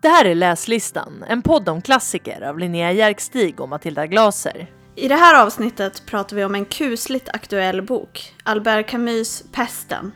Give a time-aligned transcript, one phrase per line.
[0.00, 4.70] Det här är Läslistan, en podd om klassiker av Linnea Järkstig och Matilda Glaser.
[4.94, 10.12] I det här avsnittet pratar vi om en kusligt aktuell bok, Albert Camus Pesten.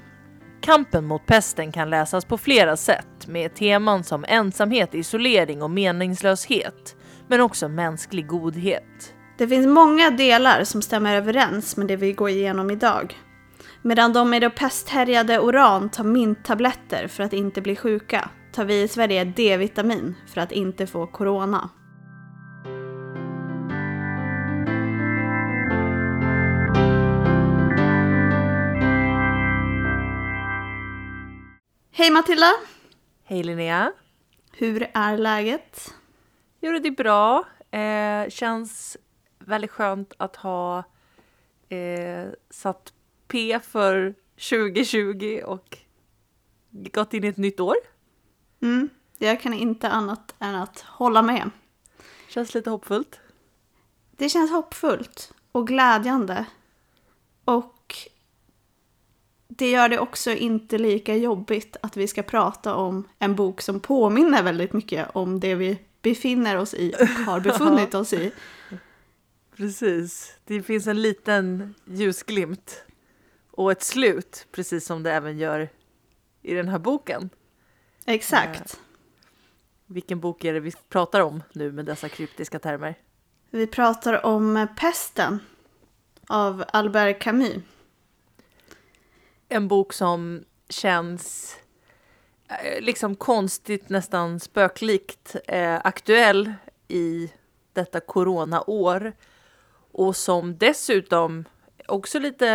[0.61, 6.97] Kampen mot pesten kan läsas på flera sätt med teman som ensamhet, isolering och meningslöshet,
[7.29, 9.15] men också mänsklig godhet.
[9.39, 13.17] Det finns många delar som stämmer överens med det vi går igenom idag.
[13.83, 18.83] Medan de i det pesthärjade Oran tar minttabletter för att inte bli sjuka, tar vi
[18.83, 21.71] i Sverige D-vitamin för att inte få corona.
[31.93, 32.53] Hej Matilda!
[33.25, 33.93] Hej Linnea!
[34.53, 35.95] Hur är läget?
[36.61, 37.45] Jo, det är bra.
[37.71, 38.97] Eh, känns
[39.39, 40.79] väldigt skönt att ha
[41.69, 42.93] eh, satt
[43.29, 44.15] P för
[44.51, 45.79] 2020 och
[46.71, 47.77] gått in i ett nytt år.
[48.63, 51.51] Mm, jag kan inte annat än att hålla med.
[52.29, 53.21] Känns lite hoppfullt.
[54.17, 56.47] Det känns hoppfullt och glädjande.
[57.45, 57.97] Och
[59.49, 63.81] det gör det också inte lika jobbigt att vi ska prata om en bok som
[63.81, 68.33] påminner väldigt mycket om det vi befinner oss i och har befunnit oss i.
[69.57, 70.37] Precis.
[70.45, 72.85] Det finns en liten ljusglimt
[73.51, 75.69] och ett slut, precis som det även gör
[76.43, 77.31] i den här boken.
[78.07, 78.81] Exakt.
[79.87, 82.95] Vilken bok är det vi pratar om nu med dessa kryptiska termer?
[83.51, 85.39] Vi pratar om Pesten
[86.29, 87.63] av Albert Camus.
[89.49, 91.57] En bok som känns
[92.49, 96.53] eh, liksom konstigt, nästan spöklikt eh, aktuell
[96.89, 97.33] i
[97.73, 99.13] detta coronaår.
[99.93, 101.45] Och som dessutom
[101.89, 102.49] också lite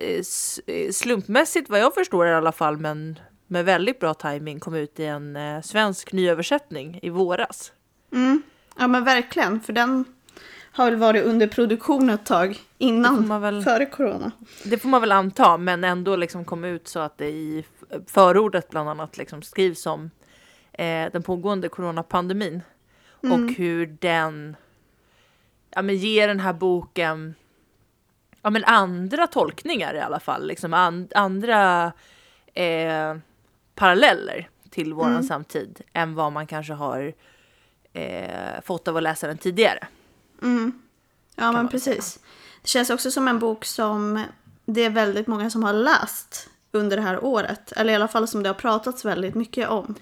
[0.00, 0.20] eh,
[0.66, 5.00] eh, slumpmässigt vad jag förstår i alla fall, men med väldigt bra timing kom ut
[5.00, 7.72] i en eh, svensk nyöversättning i våras.
[8.12, 8.42] Mm.
[8.78, 10.04] Ja men verkligen, för den
[10.72, 14.32] har väl varit under produktion ett tag innan, väl- före corona.
[14.64, 17.64] Det får man väl anta, men ändå liksom kom ut så att det i
[18.06, 20.10] förordet bland annat liksom skrivs om
[20.72, 22.62] eh, den pågående coronapandemin
[23.10, 24.56] och hur den
[25.70, 27.34] ja, men ger den här boken
[28.42, 31.92] ja, men andra tolkningar i alla fall, liksom an, andra
[32.54, 33.16] eh,
[33.76, 37.12] paralleller till våran samtid än vad man kanske har
[37.92, 39.86] eh, fått av att läsa den tidigare.
[40.42, 40.82] Mm.
[41.34, 42.20] Ja men man precis.
[42.62, 44.24] Det känns också som en bok som
[44.64, 47.72] det är väldigt många som har läst under det här året.
[47.72, 49.94] Eller i alla fall som det har pratats väldigt mycket om.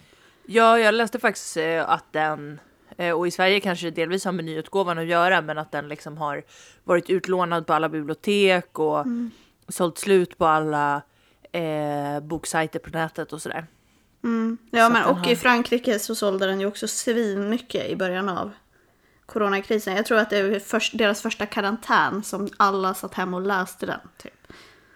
[0.46, 2.60] Ja, jag läste faktiskt eh, att den,
[2.96, 5.88] eh, och i Sverige kanske det delvis har med nyutgåvan att göra, men att den
[5.88, 6.42] liksom har
[6.84, 9.06] varit utlånad på alla bibliotek och
[9.68, 11.02] sålt slut på alla
[11.54, 13.66] eh, boksajter på nätet och sådär.
[14.24, 14.58] Mm.
[14.70, 17.96] Ja Så men och har- i Frankrike så sålde den ju också svin mycket i
[17.96, 18.52] början av
[19.26, 19.96] coronakrisen.
[19.96, 23.86] Jag tror att det är först, deras första karantän som alla satt hemma och läste
[23.86, 24.00] den.
[24.16, 24.32] Typ.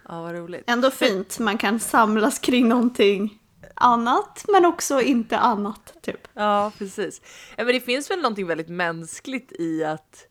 [0.07, 0.63] Ja, vad roligt.
[0.67, 3.39] Ändå fint, man kan samlas kring någonting
[3.73, 5.93] annat men också inte annat.
[6.01, 6.27] Typ.
[6.33, 7.21] Ja, precis.
[7.57, 10.25] Ja, men det finns väl någonting väldigt mänskligt i att,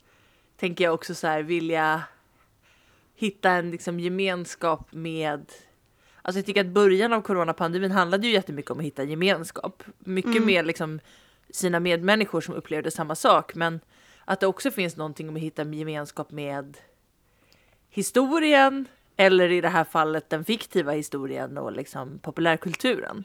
[0.60, 2.03] tänker jag också så här, vilja
[3.16, 5.53] hitta en liksom gemenskap med
[6.28, 9.83] Alltså jag tycker att början av coronapandemin handlade ju jättemycket om att hitta gemenskap.
[9.99, 11.00] Mycket med liksom
[11.50, 13.55] sina medmänniskor som upplevde samma sak.
[13.55, 13.81] Men
[14.25, 16.78] att det också finns någonting om att hitta en gemenskap med
[17.91, 18.89] historien.
[19.16, 23.25] Eller i det här fallet den fiktiva historien och liksom populärkulturen.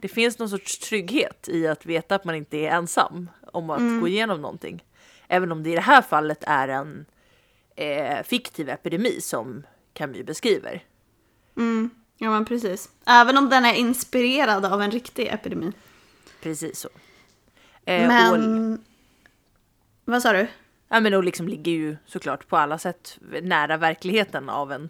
[0.00, 4.00] Det finns någon sorts trygghet i att veta att man inte är ensam om att
[4.00, 4.84] gå igenom någonting.
[5.28, 7.06] Även om det i det här fallet är en
[7.76, 9.62] eh, fiktiv epidemi som
[9.92, 10.82] Camus beskriver.
[11.56, 11.90] Mm.
[12.18, 12.90] Ja men precis.
[13.06, 15.72] Även om den är inspirerad av en riktig epidemi.
[16.42, 16.88] Precis så.
[17.84, 18.02] Eh,
[18.32, 18.84] Och, Men...
[20.04, 20.46] Vad sa du?
[20.88, 24.88] ja, men och liksom ligger ju såklart på alla sätt nära verkligheten av en,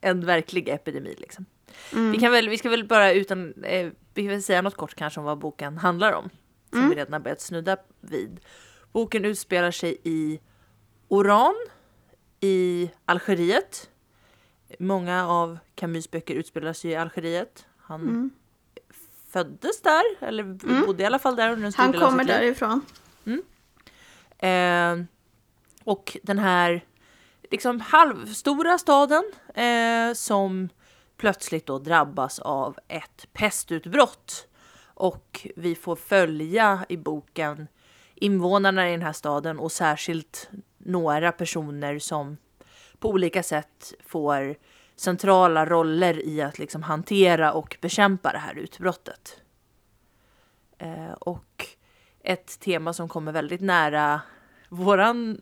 [0.00, 1.14] en verklig epidemi.
[1.18, 1.44] Liksom.
[1.90, 4.94] Vi, kan väl, vi ska väl bara utan, eh, vi kan väl säga något kort
[4.94, 6.30] kanske om vad boken handlar om.
[6.72, 8.40] Som vi redan har börjat snudda vid.
[8.92, 10.40] Boken utspelar sig i
[11.08, 11.54] Oran
[12.40, 13.90] i Algeriet.
[14.78, 17.66] Många av Camus böcker utspelar sig i Algeriet.
[17.78, 18.30] Han
[19.28, 20.42] föddes där, eller
[20.86, 22.40] bodde i alla fall där under en stor Han del av kommer sitt liv.
[22.40, 22.80] därifrån.
[24.38, 25.04] Eh,
[25.84, 26.84] och den här
[27.50, 30.68] liksom halvstora staden eh, som
[31.16, 34.48] plötsligt då drabbas av ett pestutbrott.
[34.94, 37.68] Och vi får följa i boken
[38.14, 42.36] invånarna i den här staden och särskilt några personer som
[43.00, 44.56] på olika sätt får
[44.96, 49.40] centrala roller i att liksom hantera och bekämpa det här utbrottet.
[50.78, 51.66] Eh, och
[52.22, 54.20] ett tema som kommer väldigt nära
[54.68, 55.40] våran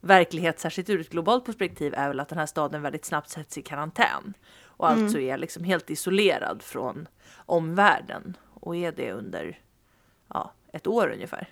[0.00, 3.58] verklighet, särskilt ur ett globalt perspektiv, är väl att den här staden väldigt snabbt sätts
[3.58, 5.04] i karantän och Mm.
[5.04, 9.60] alltså är liksom helt isolerad från omvärlden och är det under
[10.28, 11.48] ja, ett år ungefär.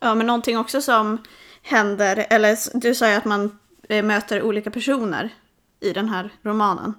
[0.00, 1.18] Ja, men någonting också som
[1.66, 3.58] händer, eller du sa ju att man
[3.88, 5.30] eh, möter olika personer
[5.80, 6.94] i den här romanen.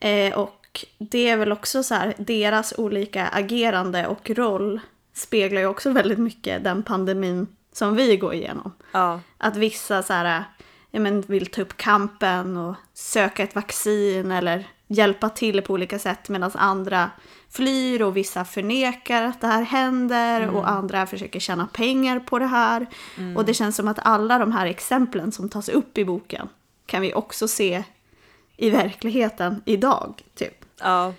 [0.00, 4.80] Eh, och det är väl också så här, deras olika agerande och roll
[5.14, 8.72] speglar ju också väldigt mycket den pandemin som vi går igenom.
[8.92, 10.44] Ja, Att vissa så här,
[10.90, 15.98] ja, men vill ta upp kampen och söka ett vaccin eller hjälpa till på olika
[15.98, 17.10] sätt medan andra
[17.52, 22.46] flyr och vissa förnekar att det här händer och andra försöker tjäna pengar på det
[22.46, 22.86] här.
[23.36, 26.48] Och det känns som att alla de här exemplen som tas upp i boken
[26.86, 27.84] kan vi också se
[28.56, 30.22] i verkligheten idag.
[30.34, 30.64] Typ.
[30.80, 31.14] Ja,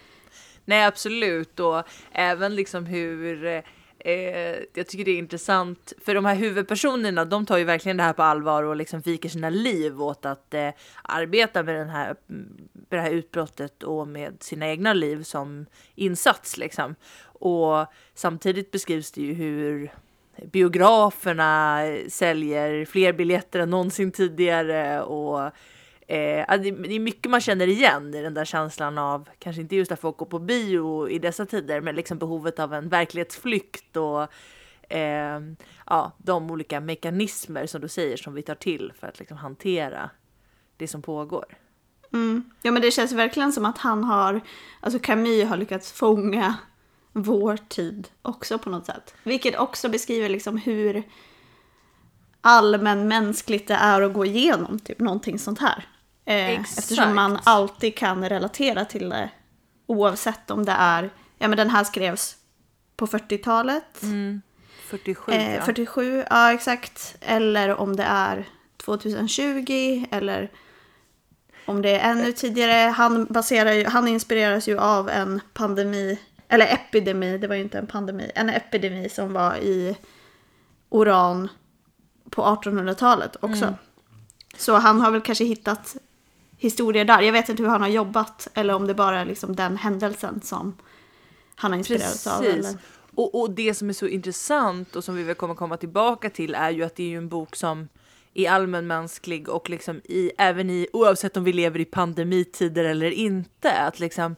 [0.65, 3.63] nej absolut och även liksom hur
[4.03, 8.03] eh, jag tycker det är intressant för de här huvudpersonerna de tar ju verkligen det
[8.03, 10.69] här på allvar och liksom viker sina liv åt att eh,
[11.03, 15.65] arbeta med, den här, mm, med det här utbrottet och med sina egna liv som
[15.95, 16.95] insats liksom.
[17.23, 19.91] Och samtidigt beskrivs det ju hur
[20.51, 25.51] biograferna säljer fler biljetter än någonsin tidigare och
[26.07, 29.61] Eh, alltså, det det är mycket man känner igen i den där känslan av, kanske
[29.61, 32.89] inte just att folk går på bio i dessa tider, men liksom behovet av en
[32.89, 34.21] verklighetsflykt och
[34.93, 35.41] eh,
[35.85, 40.09] ja, de olika mekanismer som du säger som vi tar till för att liksom hantera
[40.77, 41.45] det som pågår.
[42.13, 42.51] Mm.
[42.61, 44.41] Ja men det känns verkligen som att han har,
[44.79, 46.55] alltså Camus har lyckats fånga
[47.11, 49.15] vår tid också på något sätt.
[49.23, 51.03] Vilket också beskriver liksom hur
[52.41, 55.87] allmänmänskligt det är att gå igenom typ någonting sånt här.
[56.25, 59.29] Eh, eftersom man alltid kan relatera till det
[59.85, 62.35] oavsett om det är, ja men den här skrevs
[62.95, 64.03] på 40-talet,
[64.89, 65.61] 47 eh, ja.
[65.61, 68.47] 47, ja exakt, eller om det är
[68.77, 70.51] 2020 eller
[71.65, 72.89] om det är ännu tidigare.
[72.89, 77.87] Han, baserar han inspireras ju av en pandemi, eller epidemi, det var ju inte en
[77.87, 79.97] pandemi, en epidemi som var i
[80.89, 81.49] Oran
[82.29, 83.73] på 1800-talet också.
[84.57, 85.95] Så han har väl kanske hittat
[86.63, 87.21] historier där.
[87.21, 90.41] Jag vet inte hur han har jobbat eller om det bara är liksom den händelsen
[90.41, 90.75] som
[91.55, 92.43] han har inspirerats av.
[92.43, 92.77] Eller?
[93.15, 96.55] Och, och det som är så intressant och som vi väl kommer komma tillbaka till
[96.55, 97.89] är ju att det är ju en bok som
[98.33, 103.71] är allmänmänsklig och liksom i, även i, oavsett om vi lever i pandemitider eller inte,
[103.71, 104.35] att liksom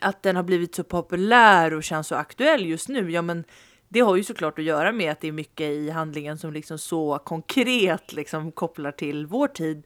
[0.00, 3.44] att den har blivit så populär och känns så aktuell just nu, ja men
[3.88, 6.78] det har ju såklart att göra med att det är mycket i handlingen som liksom
[6.78, 9.82] så konkret liksom kopplar till vår tid.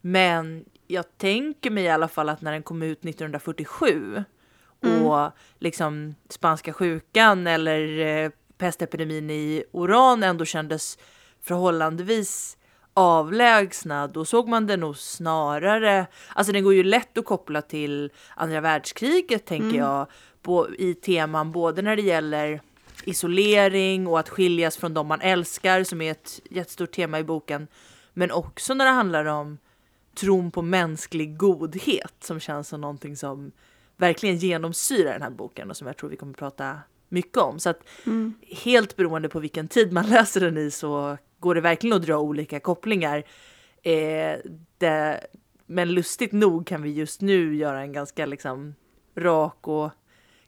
[0.00, 4.24] Men jag tänker mig i alla fall att när den kom ut 1947
[4.80, 10.98] och liksom spanska sjukan eller eh, pestepidemin i Oran ändå kändes
[11.42, 12.56] förhållandevis
[12.94, 18.12] avlägsna, då såg man det nog snarare, alltså den går ju lätt att koppla till
[18.36, 20.06] andra världskriget tänker jag,
[20.42, 22.60] på, i teman både när det gäller
[23.04, 27.68] isolering och att skiljas från de man älskar som är ett jättestort tema i boken,
[28.12, 29.58] men också när det handlar om
[30.14, 33.52] tron på mänsklig godhet som känns som någonting som
[33.96, 36.78] verkligen genomsyrar den här boken och som jag tror vi kommer prata
[37.08, 37.58] mycket om.
[37.58, 37.80] Så att
[38.64, 42.18] helt beroende på vilken tid man läser den i så går det verkligen att dra
[42.18, 43.22] olika kopplingar.
[43.82, 44.38] Eh,
[44.78, 45.26] det,
[45.66, 48.74] men lustigt nog kan vi just nu göra en ganska liksom
[49.16, 49.90] rak och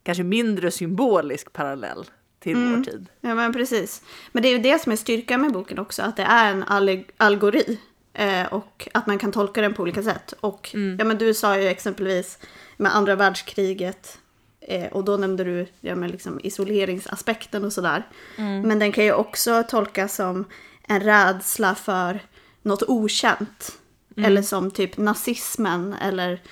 [0.02, 2.04] kanske mindre symbolisk parallell
[2.38, 3.06] till vår tid.
[3.20, 4.02] Ja men precis.
[4.32, 6.64] Men det är ju det som är styrkan med boken också, att det är en
[6.64, 7.78] alleg- allegori.
[8.14, 10.34] Eh, och att man kan tolka den på olika sätt.
[10.40, 12.38] Och ja, men du sa ju exempelvis
[12.76, 14.18] med andra världskriget
[14.60, 18.08] eh, och då nämnde du ja, men liksom isoleringsaspekten och sådär.
[18.36, 20.44] Men den kan ju också tolkas som
[20.88, 22.20] en rädsla för
[22.62, 23.78] något okänt.
[24.16, 26.42] Eller som typ nazismen eller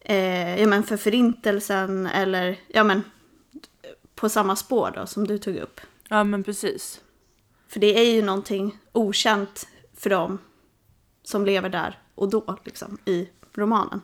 [0.00, 3.02] eh, ja, men för förintelsen eller ja men
[4.14, 5.80] på samma spår då som du tog upp.
[6.08, 7.00] Ja men precis.
[7.68, 10.38] För det är ju någonting okänt för dem
[11.28, 14.00] som lever där och då liksom i romanen.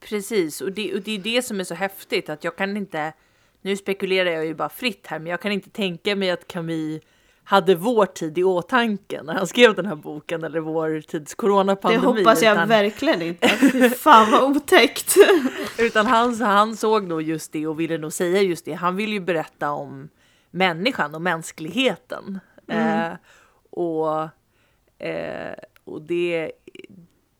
[0.00, 3.12] Precis, och det, och det är det som är så häftigt att jag kan inte,
[3.62, 7.02] nu spekulerar jag ju bara fritt här, men jag kan inte tänka mig att Camus
[7.44, 11.36] hade vår tid i åtanke när han skrev den här boken eller vår tids Det
[11.36, 12.04] coronapandemi.
[12.04, 13.48] hoppas jag utan, verkligen inte.
[13.48, 15.16] Fy fan vad otäckt.
[15.78, 18.72] utan han, han såg nog just det och ville nog säga just det.
[18.72, 20.08] Han vill ju berätta om
[20.50, 22.40] människan och mänskligheten.
[22.68, 23.12] Eh,
[23.70, 24.22] och
[25.06, 25.54] eh,
[25.84, 26.52] och det,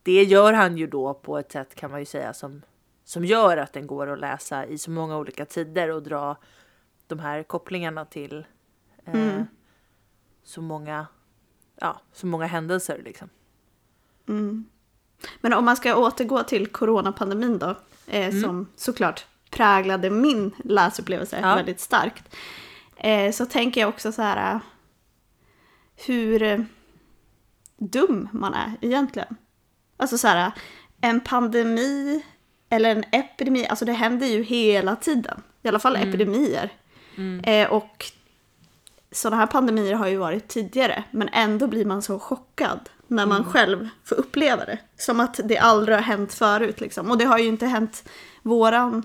[0.02, 2.62] det gör han ju då på ett sätt kan man ju säga som,
[3.04, 6.36] som gör att den går att läsa i så många olika tider och dra
[7.06, 8.46] de här kopplingarna till
[9.04, 9.46] eh, Mm.
[10.42, 11.06] så många,
[11.80, 13.28] ja, så många händelser liksom.
[14.28, 14.64] Mm.
[15.40, 17.70] Men om man ska återgå till coronapandemin då,
[18.06, 18.42] eh, Mm.
[18.42, 21.54] som såklart präglade min läsupplevelse Ja.
[21.54, 22.36] väldigt starkt.
[22.96, 24.60] Eh, så tänker jag också så här, eh,
[26.06, 26.66] hur
[27.76, 29.36] dum man är egentligen.
[29.96, 30.52] Alltså så här,
[31.00, 32.24] en pandemi
[32.68, 35.42] eller en epidemi, alltså det händer ju hela tiden.
[35.62, 36.72] I alla fall epidemier.
[37.42, 38.06] Eh, och
[39.12, 43.44] sådana här pandemier har ju varit tidigare, men ändå blir man så chockad när man
[43.44, 44.78] själv får uppleva det.
[44.96, 47.10] Som att det aldrig har hänt förut liksom.
[47.10, 48.08] Och det har ju inte hänt
[48.42, 49.02] våran,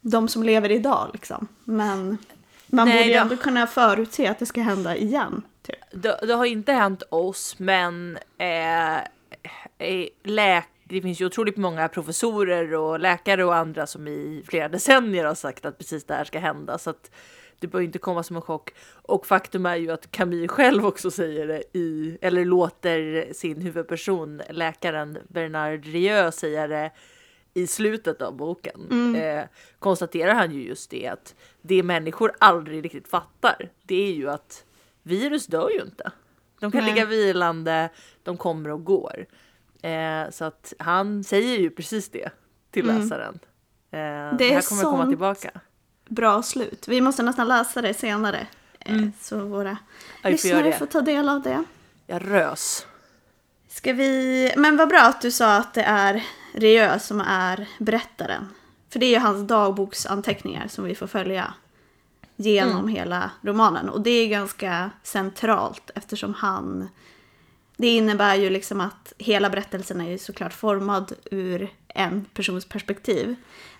[0.00, 1.48] de som lever idag liksom.
[1.64, 2.18] Men
[2.66, 5.42] man Nej, borde ju ändå kunna förutse att det ska hända igen.
[5.64, 5.76] Typ.
[5.90, 11.88] Det, det har inte hänt oss, men eh, eh, läk, det finns ju otroligt många
[11.88, 16.24] professorer och läkare och andra som i flera decennier har sagt att precis det här
[16.24, 16.78] ska hända.
[16.78, 17.10] Så att
[17.58, 18.70] det bör inte komma som en chock.
[18.92, 24.42] Och faktum är ju att Camille själv också säger det i, eller låter sin huvudperson,
[24.50, 26.90] läkaren Bernard Rieu, säga det
[27.54, 29.14] i slutet av boken.
[29.16, 29.44] Eh,
[29.78, 34.64] konstaterar han ju just det att det människor aldrig riktigt fattar, det är ju att
[35.04, 36.10] virus dör ju inte.
[36.60, 36.94] De kan Nej.
[36.94, 37.88] ligga vilande,
[38.22, 39.26] de kommer och går.
[39.82, 42.30] Eh, så att han säger ju precis det
[42.70, 43.38] till läsaren.
[43.90, 43.98] Eh,
[44.38, 45.50] det, är här kommer komma tillbaka.
[46.08, 46.88] Bra slut.
[46.88, 48.46] Vi måste nästan läsa det senare.
[48.80, 49.76] eh, Så våra Mm.
[50.22, 50.78] Vi får göra lyssnare det.
[50.78, 51.64] får ta del av det.
[52.06, 52.86] Jag rös.
[53.68, 54.52] Ska vi...
[54.56, 58.48] Men vad bra att du sa att det är Rieu som är berättaren.
[58.90, 61.54] För det är ju hans dagboksanteckningar som vi får följa
[62.36, 62.88] genom Mm.
[62.88, 63.88] hela romanen.
[63.88, 66.88] Och det är ganska centralt eftersom han...
[67.76, 73.36] Det innebär ju liksom att hela berättelsen är ju såklart formad ur en persons perspektiv.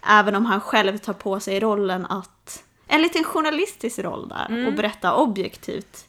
[0.09, 2.65] Även om han själv tar på sig rollen att...
[2.87, 6.07] En liten journalistisk roll där och berätta objektivt.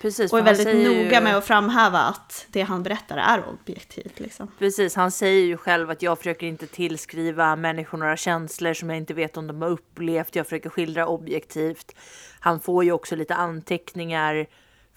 [0.00, 4.20] Precis, Och är väldigt noga ju- med att framhäva att det han berättar är objektivt.
[4.20, 4.48] Liksom.
[4.58, 8.96] Precis, han säger ju själv att jag försöker inte tillskriva människor några känslor som jag
[8.96, 10.36] inte vet om de har upplevt.
[10.36, 11.92] Jag försöker skildra objektivt.
[12.40, 14.46] Han får ju också lite anteckningar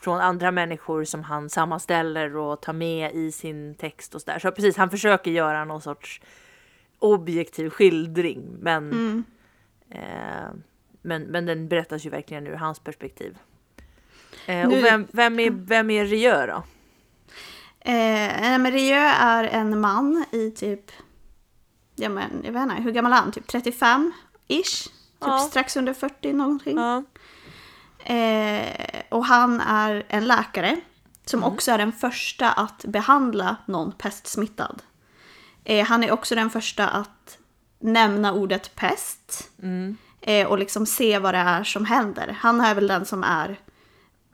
[0.02, 4.40] från andra människor som han sammanställer och tar med i sin text och sådär.
[4.40, 6.22] Så precis, han försöker göra någon sorts
[7.00, 9.24] objektiv skildring, men,
[9.92, 10.00] eh,
[11.02, 13.38] men, men den berättas ju verkligen ur hans perspektiv.
[14.46, 16.64] Eh, och Nu- vem, vem är, vem är Rieu då?
[17.80, 20.92] Eh, men Rieu är en man i typ,
[21.96, 23.32] ja men jag vet inte, hur gammal är han?
[23.32, 24.84] Typ 35-ish?
[24.84, 25.40] Typ Ja.
[25.40, 26.78] strax under 40 någonting.
[26.78, 27.04] Ja.
[28.14, 30.78] Eh, och han är en läkare
[31.26, 34.82] som också är den första att behandla någon pestsmittad.
[35.64, 37.38] Eh, han är också den första att
[37.80, 39.50] nämna ordet pest.
[40.22, 42.38] Eh, och liksom se vad det är som händer.
[42.40, 43.60] Han är väl den som är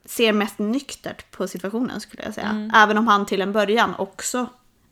[0.05, 2.71] ser mest nyktert på situationen skulle jag säga.
[2.75, 4.47] Även om han till en början också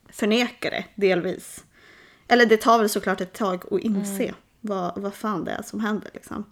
[0.10, 1.64] förnekar det delvis.
[2.28, 5.80] Eller det tar väl såklart ett tag att inse vad, vad fan det är som
[5.80, 6.10] händer.
[6.14, 6.46] Liksom.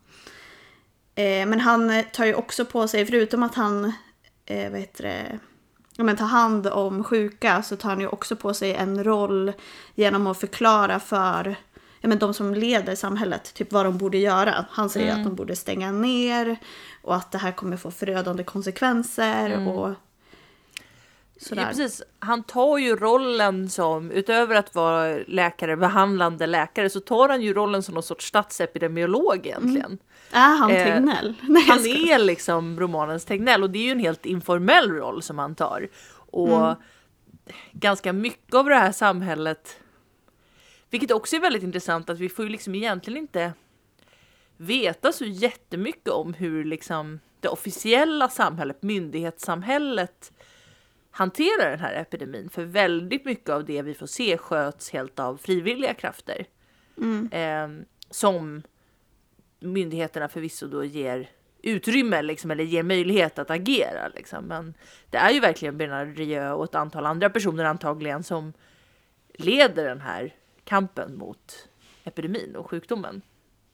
[1.15, 3.94] Eh, men han tar ju också på sig, förutom att han
[4.46, 5.39] eh, vad heter det,
[5.96, 9.53] ja, men tar hand om sjuka så tar han ju också på sig en roll
[9.96, 11.56] genom att förklara för
[12.01, 14.65] ja, men de som leder samhället typ vad de borde göra.
[14.70, 16.58] Han säger att de borde stänga ner
[17.01, 19.93] och att det här kommer få förödande konsekvenser och
[21.41, 21.62] sådär.
[21.62, 22.01] Ja, precis.
[22.20, 27.53] Han tar ju rollen som, utöver att vara läkare, behandlande läkare, så tar han ju
[27.53, 29.98] rollen som någon sorts statsepidemiolog egentligen.
[30.31, 31.34] Är han Eh, Tegnell?
[31.41, 35.39] Nej, Han är liksom romanens Tegnell och det är ju en helt informell roll som
[35.39, 35.88] han tar.
[36.13, 36.75] Och Mm.
[37.72, 39.77] ganska mycket av det här samhället,
[40.92, 43.54] vilket också är väldigt intressant att vi får ju liksom egentligen inte
[44.58, 50.32] veta så jättemycket om hur liksom det officiella samhället, myndighetssamhället
[51.12, 52.50] hanterar den här epidemin.
[52.50, 56.46] För väldigt mycket av det vi får se sköts helt av frivilliga krafter.
[57.32, 57.68] Eh,
[58.10, 58.62] som
[59.60, 61.30] myndigheterna förvisso då ger
[61.64, 64.08] utrymme liksom, eller ger möjlighet att agera.
[64.08, 64.46] Liksom.
[64.46, 64.74] Men
[65.10, 68.54] det är ju verkligen Bernard Rieu och ett antal andra personer antagligen som
[69.34, 71.68] leder den här kampen mot
[72.03, 73.22] epidemin och sjukdomen.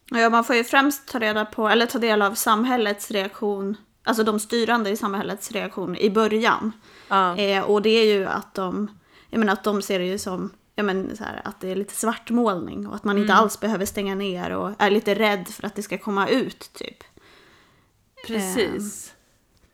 [0.09, 4.23] Ja, man får ju främst ta reda på, eller ta del av samhällets reaktion, alltså
[4.23, 6.71] de styrande i samhällets reaktion i början.
[7.07, 7.37] Ja.
[7.37, 8.91] Eh, och det är ju att de,
[9.29, 11.75] jag menar att de ser det ju som, jag menar så här, att det är
[11.75, 15.67] lite svartmålning och att man inte alls behöver stänga ner och är lite rädd för
[15.67, 17.03] att det ska komma ut typ.
[18.27, 19.13] Precis.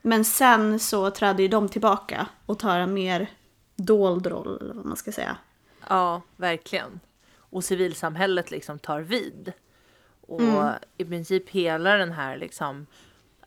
[0.02, 3.32] Men sen så träder ju de tillbaka och tar en mer
[3.76, 5.38] dold roll, eller vad man ska säga.
[5.90, 7.00] Ja, verkligen.
[7.38, 9.54] Och civilsamhället liksom tar vid.
[10.28, 10.74] Och Mm.
[10.98, 12.88] i princip hela den här liksom,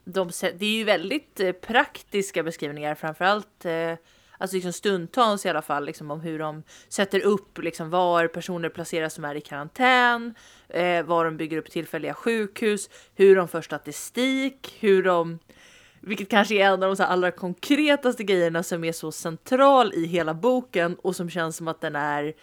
[0.05, 3.95] de, det är ju väldigt eh, praktiska beskrivningar framförallt eh,
[4.39, 8.69] Alltså liksom stundtals i alla fall liksom om hur de sätter upp liksom var personer
[8.69, 10.35] placeras som är i karantän,
[10.69, 15.39] eh, var de bygger upp tillfälliga sjukhus, hur de för statistik, hur de
[16.07, 20.35] vilket kanske är en av de allra konkretaste grejerna som är så central i hela
[20.35, 22.35] boken och som känns som att den är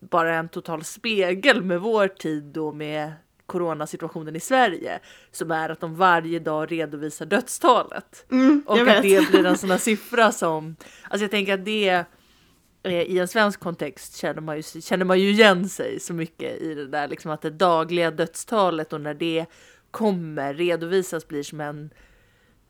[0.00, 3.12] bara en total spegel med vår tid och med
[3.46, 4.98] coronasituationen i Sverige.
[5.30, 8.26] Som är att de varje dag redovisar dödstalet.
[8.30, 9.02] Mm, Och jag att vet.
[9.02, 12.04] det blir en sån här siffra som, alltså jag tänker att det
[12.82, 16.60] eh, i en svensk kontext känner man, ju, känner man ju igen sig så mycket
[16.60, 19.46] i det där liksom att det dagliga dödstalet och när det
[19.90, 21.90] kommer redovisas blir som en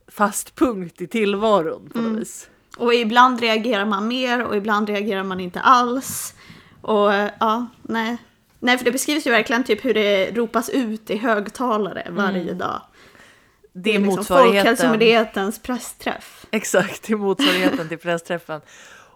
[0.08, 2.50] fast punkt i tillvaron på något vis.
[2.76, 6.34] Och ibland reagerar man mer och ibland reagerar man inte alls.
[6.80, 8.16] Och ja, nej.
[8.60, 12.80] Nej, för det beskrivs ju verkligen typ hur det ropas ut i högtalare varje dag.
[13.72, 14.64] Det är liksom motsvarigheten.
[14.64, 16.46] Folkhälsomyndighetens pressträff.
[16.50, 18.60] Exakt, det är motsvarigheten till pressträffen.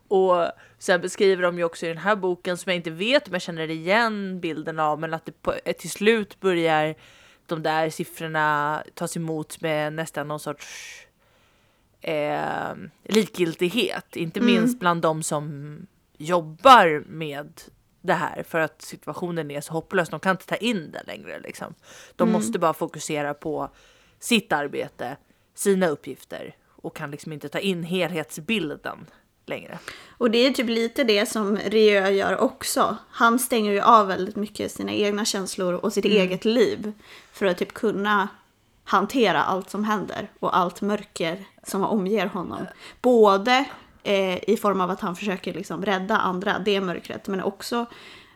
[0.09, 0.47] Och
[0.79, 3.43] sen beskriver de ju också i den här boken, som jag inte vet om jag
[3.43, 6.95] känner igen bilden av, men att det på, till slut börjar
[7.47, 10.67] de där siffrorna tas emot med nästan någon sorts
[12.01, 14.17] eh, likgiltighet.
[14.17, 15.77] Inte minst bland de som
[16.19, 17.61] jobbar med
[18.01, 20.09] det här för att situationen är så hopplös.
[20.09, 21.41] De kan inte ta in det längre.
[21.41, 21.75] Liksom.
[22.17, 23.71] De måste bara fokusera på
[24.19, 25.17] sitt arbete,
[25.55, 29.07] sina uppgifter och kan liksom inte ta in helhetsbilden
[29.47, 29.79] längre.
[30.19, 32.97] Och det är typ lite det som Rieu gör också.
[33.11, 36.93] Han stänger ju av väldigt mycket sina egna känslor och sitt eget liv.
[37.33, 38.29] För att typ kunna
[38.85, 42.67] hantera allt som händer och allt mörker som omger honom.
[43.03, 43.65] Både
[44.03, 47.87] eh, i form av att han försöker liksom rädda andra, det mörkret, men också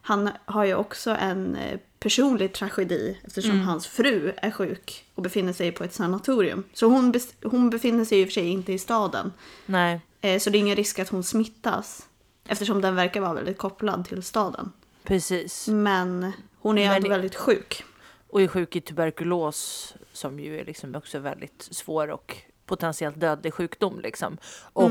[0.02, 5.52] han har ju också en eh, personlig tragedi eftersom hans fru är sjuk och befinner
[5.52, 6.64] sig på ett sanatorium.
[6.72, 9.32] Så hon, hon befinner sig i och för sig inte i staden.
[9.66, 10.00] Nej,
[10.40, 12.06] Så det är ingen risk att hon smittas.
[12.48, 14.72] Eftersom den verkar vara väldigt kopplad till staden.
[15.04, 15.68] precis.
[15.68, 17.84] Men hon är Men- ändå väldigt sjuk.
[18.28, 23.54] Och är sjuk i tuberkulos som ju är liksom också väldigt svår och potentiellt dödlig
[23.54, 24.36] sjukdom liksom.
[24.72, 24.90] Och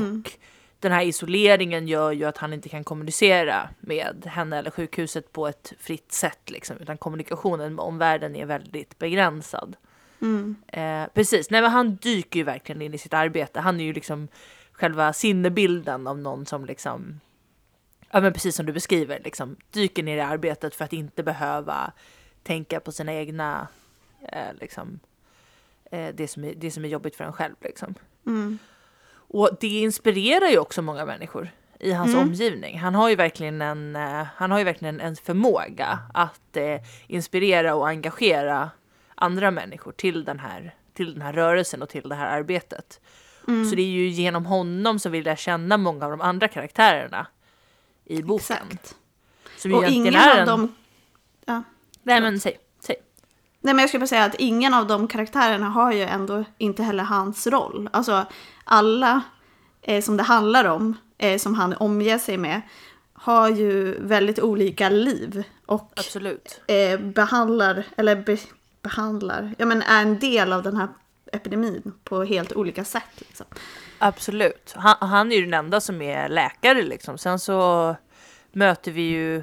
[0.80, 5.46] den här isoleringen gör ju att han inte kan kommunicera med henne eller sjukhuset på
[5.48, 9.76] ett fritt sätt liksom, utan kommunikationen med omvärlden är väldigt begränsad.
[10.68, 13.60] Eh, precis, nej men han dyker ju verkligen in i sitt arbete.
[13.60, 14.28] Han är ju liksom
[14.76, 17.20] själva sinnebilden av någon som liksom
[18.10, 21.92] Ja men precis som du beskriver, liksom, dyker ner i arbetet för att inte behöva
[22.42, 23.68] tänka på sina egna,
[24.32, 25.00] eh, liksom,
[25.90, 27.54] eh, det, som är, det som är jobbigt för en själv.
[27.60, 27.94] Liksom.
[28.26, 28.58] Mm.
[29.28, 31.48] Och det inspirerar ju också många människor
[31.80, 32.28] i hans Mm.
[32.28, 32.78] omgivning.
[32.78, 37.74] Han har ju verkligen en, eh, han har ju verkligen en förmåga att eh, inspirera
[37.74, 38.70] och engagera
[39.14, 43.00] andra människor till den, här, till den här rörelsen och till det här arbetet.
[43.48, 43.70] Mm.
[43.70, 47.26] Så det är ju genom honom som vi lär känna många av de andra karaktärerna
[48.04, 48.56] i boken.
[48.56, 48.96] Exakt.
[49.56, 50.46] Som Och ingen är av en...
[50.46, 50.74] dem...
[51.44, 51.62] Ja.
[52.02, 52.96] Nej men säg, säg.
[53.60, 56.82] Nej men jag skulle bara säga att ingen av de karaktärerna har ju ändå inte
[56.82, 57.88] heller hans roll.
[57.92, 58.26] Alltså
[58.64, 59.22] alla
[59.82, 62.60] eh, som det handlar om, eh, som han omger sig med,
[63.12, 65.44] har ju väldigt olika liv.
[65.66, 66.60] Och Absolut.
[66.66, 68.38] eh, behandlar, eller be,
[68.82, 70.88] behandlar, ja men är en del av den här
[71.32, 73.02] epidemin på helt olika sätt.
[73.18, 73.46] Liksom.
[73.98, 74.74] Absolut.
[74.76, 77.18] Han, han är ju den enda som är läkare liksom.
[77.18, 77.96] Sen så
[78.52, 79.42] möter vi ju...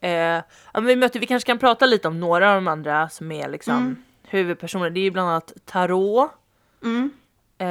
[0.00, 0.42] Eh,
[0.72, 3.48] ja, vi, möter, vi kanske kan prata lite om några av de andra som är
[3.48, 4.90] liksom huvudpersoner.
[4.90, 6.30] Det är ju bland annat Tarot.
[6.84, 7.10] Mm.
[7.58, 7.66] Eh,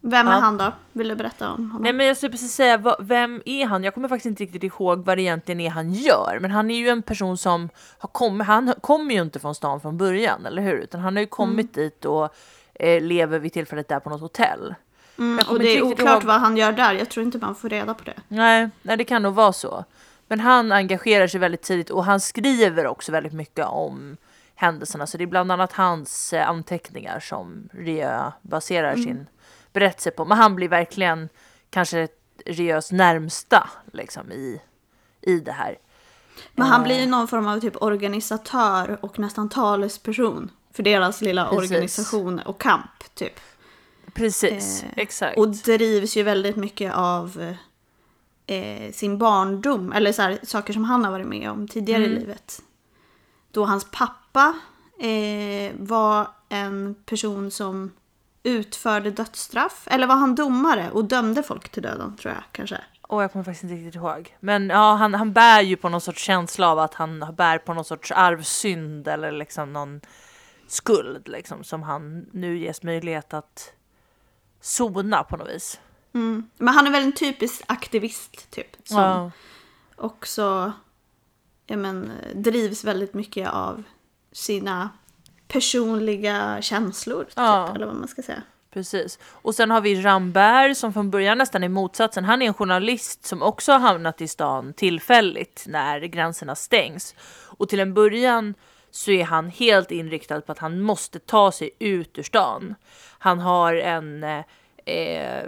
[0.00, 0.38] Vem är Ja.
[0.38, 0.72] han då?
[0.92, 1.82] Vill du berätta om honom?
[1.82, 3.84] Nej men jag skulle precis säga, vad, vem är han?
[3.84, 6.38] Jag kommer faktiskt inte riktigt ihåg vad det egentligen är han gör.
[6.40, 9.80] Men han är ju en person som har kommit, han kommer ju inte från stan
[9.80, 10.76] från början, eller hur?
[10.78, 12.34] Utan han har ju kommit dit och
[12.78, 14.74] eh, lever vid tillfället där på något hotell.
[15.18, 16.92] Mm, och det är oklart vad han gör där.
[16.92, 18.14] Jag tror inte man får reda på det.
[18.28, 19.84] Nej, nej, det kan nog vara så.
[20.26, 24.16] Men han engagerar sig väldigt tidigt och han skriver också väldigt mycket om
[24.54, 25.06] händelserna.
[25.06, 29.26] Så det är bland annat hans eh, anteckningar som Rieu baserar sin
[29.72, 30.24] berättelse på.
[30.24, 31.28] Men han blir verkligen
[31.70, 32.08] kanske
[32.46, 34.60] Rieus närmsta liksom, i,
[35.20, 35.78] i det här.
[36.54, 41.20] Men han Eh, blir ju någon form av typ organisatör och nästan talesperson för deras
[41.20, 41.58] lilla Precis.
[41.70, 43.14] organisation och kamp.
[43.14, 43.40] typ.
[44.14, 45.38] Precis, Eh, exakt.
[45.38, 47.54] Och drivs ju väldigt mycket av
[48.46, 52.16] eh, sin barndom, eller så här, saker som han har varit med om tidigare Mm.
[52.16, 52.62] i livet.
[53.50, 54.54] Då hans pappa
[55.00, 57.92] eh, var en person som
[58.42, 62.80] utförde dödsstraff, eller var han domare och dömde folk till döden tror jag kanske.
[63.08, 64.36] Åh, jag kommer faktiskt inte riktigt ihåg.
[64.40, 67.74] Men ja, han, han bär ju på någon sorts känsla av att han bär på
[67.74, 70.00] någon sorts arvsynd eller liksom någon
[70.70, 73.72] skuld liksom som han nu ges möjlighet att
[74.60, 75.80] sona på något vis.
[76.14, 76.50] Mm.
[76.56, 78.76] Men han är väl en typisk aktivist typ.
[78.84, 79.30] Som Ja.
[79.96, 80.72] också
[81.66, 83.82] ja, men, drivs väldigt mycket av
[84.32, 84.90] sina
[85.48, 87.24] personliga känslor.
[87.24, 87.74] Typ, Ja.
[87.74, 88.42] Eller vad man ska säga.
[88.70, 89.18] Precis.
[89.32, 92.24] Och sen har vi Rambert som från början nästan är motsatsen.
[92.24, 97.14] Han är en journalist som också har hamnat i stan tillfälligt när gränserna stängs.
[97.58, 98.54] Och till en början
[98.90, 102.74] så är han helt inriktad på att han måste ta sig ut ur stan.
[103.18, 104.44] Han har en, eh,
[104.84, 105.44] eh,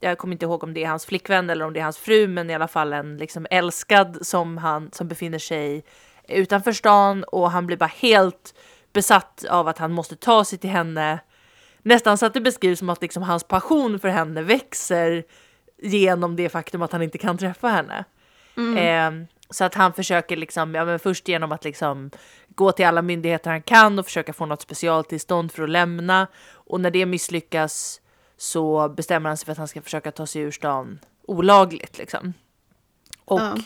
[0.00, 2.28] jag kommer inte ihåg om det är hans flickvän eller om det är hans fru,
[2.28, 5.84] men i alla fall en liksom älskad som han som befinner sig
[6.28, 8.54] utanför stan och han blir bara helt
[8.92, 11.18] besatt av att han måste ta sig till henne
[11.82, 15.24] nästan så att det beskrivs som att liksom hans passion för henne växer
[15.82, 18.04] genom det faktum att han inte kan träffa henne.
[18.78, 19.10] Eh,
[19.50, 22.10] så att han försöker liksom, ja men först genom att liksom
[22.48, 26.26] gå till alla myndigheter han kan och försöka få något specialtillstånd för att lämna.
[26.52, 28.00] Och när det misslyckas
[28.36, 32.34] så bestämmer han sig för att han ska försöka ta sig ur stan olagligt liksom.
[33.24, 33.56] Och, Ja.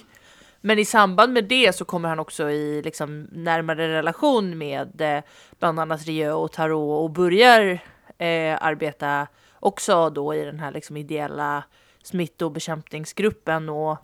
[0.65, 5.23] Men i samband med det så kommer han också i liksom närmare relation med eh,
[5.59, 7.79] bland annat Rieu och Tarot och börjar
[8.19, 9.27] eh, arbeta
[9.61, 11.65] också då i den här liksom ideella
[12.03, 13.99] smittobekämpningsgruppen och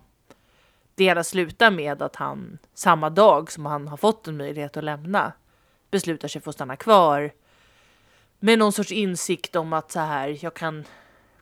[0.99, 4.83] det hela slutar med att han samma dag som han har fått en möjlighet att
[4.83, 5.33] lämna
[5.91, 7.31] beslutar sig för att stanna kvar
[8.39, 10.85] med någon sorts insikt om att så här, jag kan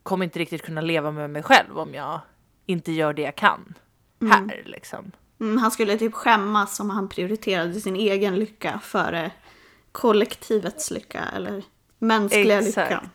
[0.03, 2.19] kommer inte riktigt kunna leva med mig själv om jag
[2.65, 3.73] inte gör det jag kan
[4.21, 5.11] här liksom.
[5.39, 9.31] Mm, han skulle typ skämmas om han prioriterade sin egen lycka före
[9.91, 11.63] kollektivets lycka eller
[11.99, 12.91] mänskliga Exakt.
[12.91, 13.09] lyckan.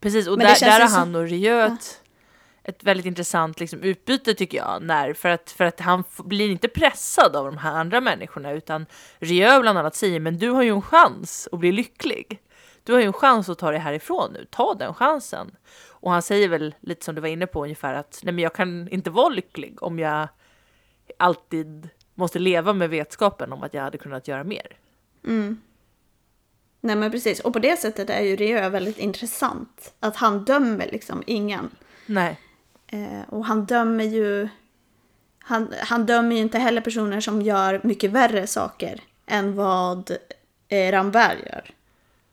[0.00, 1.76] Precis, och Men där, där har han och Rieu
[2.64, 4.82] ett, väldigt intressant liksom, utbyte tycker jag.
[4.82, 8.86] När, för, att, för att han blir inte pressad av de här andra människorna utan
[9.18, 12.40] Rieu bland annat säger men du har ju en chans att bli lycklig.
[12.84, 15.56] Du har ju en chans att ta dig härifrån nu, ta den chansen.
[15.88, 18.54] Och han säger väl lite som du var inne på ungefär att nej men jag
[18.54, 20.28] kan inte vara lycklig om jag
[21.18, 24.76] alltid måste leva med vetskapen om att jag hade kunnat göra mer.
[26.80, 29.94] Nej men precis, och på det sättet är ju Rieu väldigt intressant.
[30.00, 31.70] Att han dömer liksom ingen.
[32.06, 32.38] Nej,
[32.92, 34.48] Eh, och han dömer ju...
[35.38, 40.10] Han, han dömer ju inte heller personer som gör mycket värre saker än vad
[40.68, 41.70] eh, Rambert gör.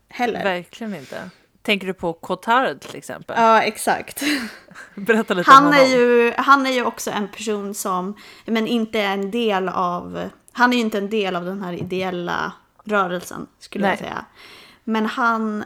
[0.10, 0.44] Heller.
[0.44, 1.30] verkligen inte.
[1.62, 3.36] Tänker du på Cotard till exempel?
[3.40, 4.24] Ja, exakt.
[4.96, 5.80] Berätta lite om Han honom.
[5.80, 8.16] är, ju, han är ju också en person som
[8.46, 10.30] men inte är en del av...
[10.52, 12.52] Han är ju inte en del av den här ideella
[12.84, 13.98] rörelsen, skulle jag Nej.
[13.98, 14.26] säga.
[14.84, 15.64] Men han,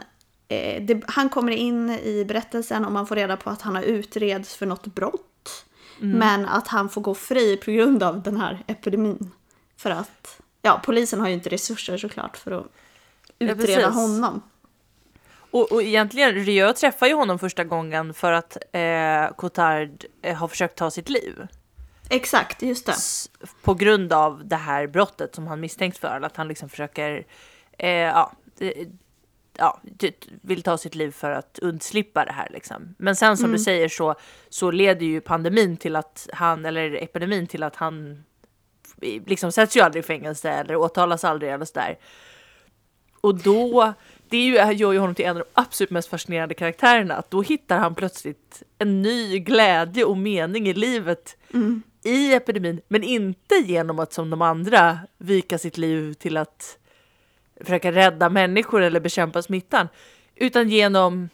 [0.52, 3.82] eh, det, han kommer in i berättelsen och man får reda på att han har
[3.82, 5.64] utreds för något brott.
[6.00, 6.18] Mm.
[6.18, 9.30] Men att han får gå fri på grund av den här epidemin.
[9.76, 12.66] För att, ja, polisen har ju inte resurser såklart för att
[13.38, 13.94] Ja, utreda precis.
[13.94, 14.42] honom.
[15.50, 20.48] Och, och egentligen, Rieu träffar ju honom första gången för att eh, Cotard eh, har
[20.48, 21.46] försökt ta sitt liv.
[22.10, 22.94] Exakt, just det.
[23.62, 26.20] På grund av det här brottet som han misstänks för.
[26.20, 27.26] Att han liksom försöker,
[27.78, 28.86] eh, ja, eh,
[29.58, 29.80] ja,
[30.42, 32.94] vill ta sitt liv för att undslippa det här liksom.
[32.98, 34.14] Men sen som du säger så,
[34.48, 38.24] så leder ju pandemin till att han, eller epidemin till att han
[39.26, 41.98] liksom sätts ju aldrig i fängelse eller åtalas aldrig eller sådär.
[43.20, 43.92] Och då,
[44.28, 47.14] det är ju, gör ju honom till en av de absolut mest fascinerande karaktärerna.
[47.14, 51.36] Att då hittar han plötsligt en ny glädje och mening i livet
[52.04, 52.80] i epidemin.
[52.88, 56.78] Men inte genom att som de andra vika sitt liv till att
[57.60, 59.88] försöka rädda människor eller bekämpa smittan.
[60.34, 61.28] Utan genom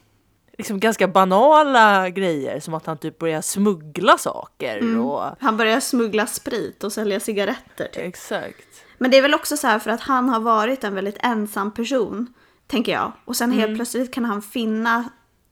[0.59, 4.99] liksom ganska banala grejer som att han typ börjar smuggla saker.
[4.99, 5.23] Och...
[5.41, 8.05] Han börjar smuggla sprit och sälja cigaretter typ.
[8.05, 8.85] Exakt.
[8.99, 11.71] Men det är väl också så här för att han har varit en väldigt ensam
[11.75, 12.35] person,
[12.67, 13.13] tänker jag.
[13.25, 13.59] Och sen Mm.
[13.61, 15.05] helt plötsligt kan han finna,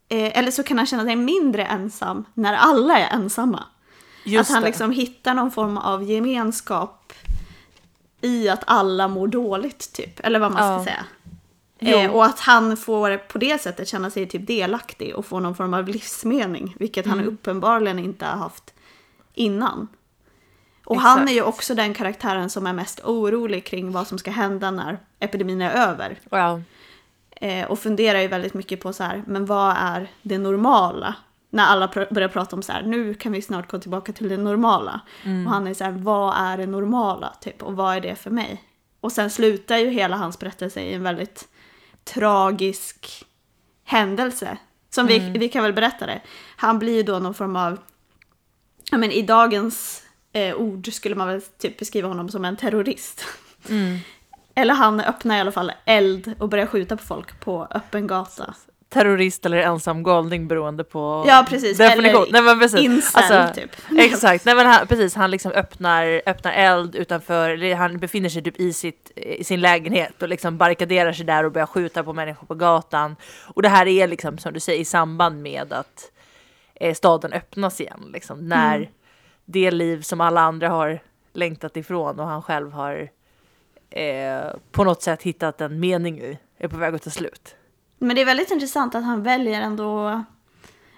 [0.09, 3.65] eh, eller så kan han känna sig mindre ensam när alla är ensamma.
[4.25, 4.69] Just att han det.
[4.69, 7.13] liksom hittar någon form av gemenskap
[8.21, 10.97] i att alla mår dåligt typ, eller vad man ska Ja.
[10.97, 11.05] säga.
[12.05, 15.55] Eh, och att han får på det sättet känna sig typ delaktig och få någon
[15.55, 17.19] form av livsmening, vilket Mm.
[17.19, 18.75] han uppenbarligen inte har haft
[19.35, 19.89] innan.
[20.85, 21.31] Och han Exakt.
[21.31, 24.99] är ju också den karaktären som är mest orolig kring vad som ska hända när
[25.21, 26.19] epidemin är över.
[26.31, 26.61] Ja.
[27.31, 31.15] Eh, och funderar ju väldigt mycket på så här, men vad är det normala?
[31.57, 34.29] När alla pr- börjar prata om så här, nu kan vi snart gå tillbaka till
[34.29, 35.01] det normala.
[35.47, 37.33] Och han är så här, vad är det normala?
[37.41, 38.63] Typ, och vad är det för mig?
[39.01, 41.49] Och sen slutar ju hela hans berättelse i en väldigt
[42.05, 43.27] tragisk
[43.85, 44.59] händelse.
[44.91, 46.21] Som vi, vi kan väl berätta det.
[46.57, 47.79] Han blir ju då någon form av
[48.91, 53.25] ja, men i dagens eh, ord skulle man väl typ beskriva honom som en terrorist.
[53.69, 53.99] Mm.
[54.55, 58.55] Eller han öppnar i alla fall eld och börjar skjuta på folk på öppen gata.
[58.97, 62.23] Terrorist eller ensam galning beroende på Ja precis, definition.
[62.23, 62.81] eller Nej, men precis.
[62.81, 63.71] incel Alltså, typ.
[63.99, 68.43] Exakt, nej men han, precis han liksom öppnar, öppnar eld utanför, eller han befinner sig
[68.43, 72.13] typ i, sitt, i sin lägenhet och liksom barrikaderar sig där och börjar skjuta på
[72.13, 73.17] människor på gatan.
[73.55, 76.11] Och det här är liksom som du säger i samband med att
[76.75, 78.89] eh, staden öppnas igen, liksom när Mm.
[79.45, 80.99] det liv som alla andra har
[81.33, 83.09] längtat ifrån och han själv har
[83.91, 87.55] eh, på något sätt hittat en mening i, är på väg att ta slut.
[87.99, 90.25] Men det är väldigt intressant att han väljer ändå...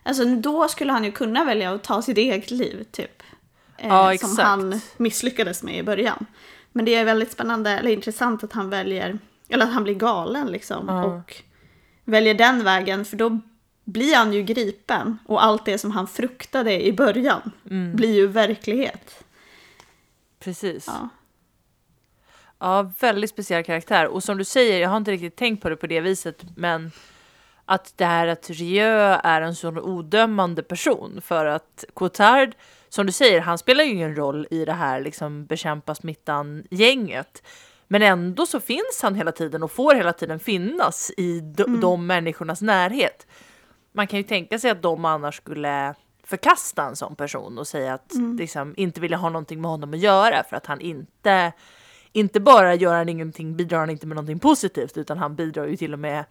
[0.02, 3.22] Alltså då skulle han ju kunna välja att ta sitt eget liv, typ.
[3.76, 4.42] Eh, Ja, Som exakt.
[4.48, 6.26] han misslyckades med i början.
[6.72, 10.46] Men det är väldigt spännande, eller intressant att han väljer, eller att han blir galen
[10.46, 10.88] liksom.
[10.88, 11.04] Ja.
[11.04, 11.34] Och
[12.04, 13.40] väljer den vägen, för då
[13.84, 15.18] blir han ju gripen.
[15.26, 17.96] Och allt det som han fruktade i början Mm.
[17.96, 19.24] blir ju verklighet.
[20.40, 20.84] Precis.
[20.86, 21.08] Ja.
[22.60, 24.06] Ja, väldigt speciell karaktär.
[24.06, 26.90] Och som du säger, jag har inte riktigt tänkt på det på det viset, men
[27.64, 32.54] att det här att Rieu är en sån odömande person för att Cotard,
[32.88, 37.42] som du säger, han spelar ju ingen roll i det här liksom bekämpa smittan-gänget.
[37.88, 42.06] Men ändå så finns han hela tiden och får hela tiden finnas i de, de
[42.06, 43.26] människornas närhet.
[43.92, 45.94] Man kan ju tänka sig att de annars skulle
[46.24, 49.98] förkasta en sån person och säga att liksom, inte vilja ha någonting med honom att
[49.98, 51.52] göra för att han inte
[52.12, 55.76] inte bara gör han ingenting, bidrar han inte med någonting positivt utan han bidrar ju
[55.76, 56.24] till och med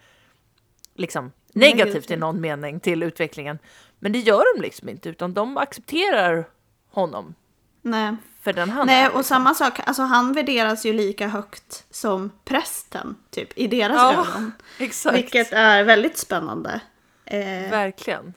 [0.95, 3.59] liksom negativt, i någon mening till utvecklingen.
[3.99, 6.47] Men det gör de liksom inte utan de accepterar
[6.91, 7.35] honom
[7.81, 8.15] Nej.
[8.41, 9.09] för den han Nej, är.
[9.09, 9.23] och liksom.
[9.23, 14.51] samma sak, alltså han värderas ju lika högt som prästen, typ, i deras Ja, ögon.
[14.79, 16.81] Exakt, Vilket är väldigt spännande.
[17.25, 18.33] Eh, verkligen.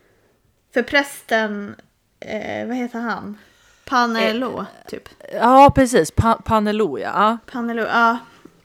[0.74, 1.74] för prästen,
[2.20, 3.38] eh, vad heter han?
[3.85, 5.09] Panelo, typ.
[5.33, 7.38] Ja precis, pa- Panelo ja.
[7.53, 8.19] Panelo, ja.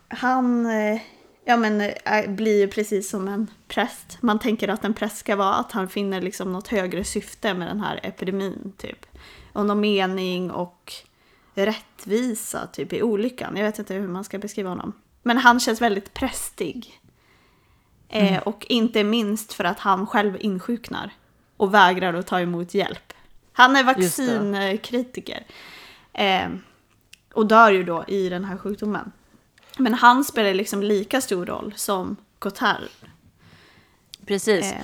[0.08, 1.01] Han, eh,
[1.45, 4.17] ja men, eh, blir ju precis som en präst.
[4.21, 7.67] Man tänker att en präst ska vara att han finner liksom något högre syfte med
[7.67, 9.06] den här epidemin, typ.
[9.54, 10.93] Och någon mening och
[11.56, 13.58] rättvisa, typ, i olyckan.
[13.58, 14.93] Jag vet inte hur man ska beskriva honom.
[15.23, 17.01] Men han känns väldigt prästig.
[18.10, 21.12] Eh, och inte minst för att han själv insjuknar
[21.58, 23.13] och vägrar att ta emot hjälp.
[23.58, 25.44] Han är vaccinkritiker.
[26.13, 26.50] Eh,
[27.34, 29.12] och dör ju då i den här sjukdomen.
[29.78, 32.82] Men han spelar liksom lika stor roll som Cotard.
[34.26, 34.72] Precis.
[34.72, 34.80] Eh,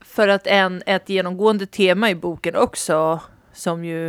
[0.00, 3.20] För att en, ett genomgående tema i boken också,
[3.52, 4.08] som ju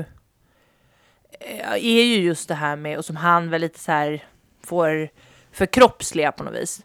[1.40, 4.24] eh, är ju just det här med, och som han väl lite så här
[4.64, 5.10] får
[5.52, 6.82] förkroppsliga på något vis,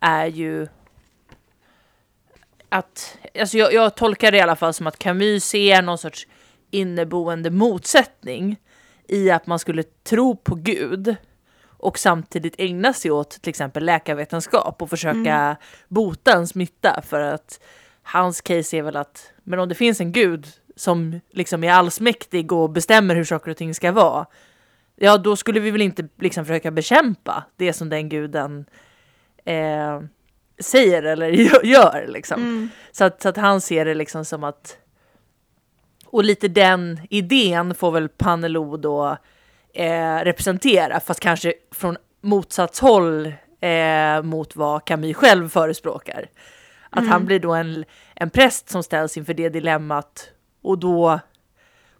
[0.00, 0.68] är ju
[2.68, 6.26] att, alltså jag, jag tolkar det i alla fall som att Camus ser någon sorts
[6.72, 8.56] inneboende motsättning
[9.08, 11.16] i att man skulle tro på Gud
[11.66, 15.56] och samtidigt ägna sig åt till exempel läkarvetenskap och försöka
[15.88, 17.60] bota en smitta för att
[18.02, 22.52] hans case är väl att men om det finns en gud som liksom är allsmäktig
[22.52, 24.26] och bestämmer hur saker och ting ska vara
[24.96, 28.64] ja då skulle vi väl inte liksom försöka bekämpa det som den guden
[29.44, 30.00] eh,
[30.58, 32.40] säger eller gö- gör liksom.
[32.42, 34.76] mm, Så att, så att han ser det liksom som att
[36.12, 39.16] och lite den idén får väl Panelo då
[39.74, 46.28] eh, representera fast kanske från motsatshåll eh, mot vad Camus själv förespråkar.
[46.90, 50.30] Att han blir då en, en präst som ställs inför det dilemmat
[50.62, 51.20] och då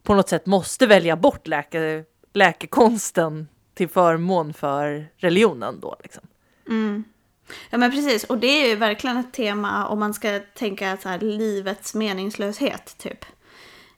[0.02, 6.22] på något sätt måste välja bort läke, läkekonsten till förmån för religionen då liksom.
[6.68, 7.04] mm.
[7.70, 11.08] Ja men precis, och det är ju verkligen ett tema om man ska tänka så
[11.08, 13.24] här, livets meningslöshet typ.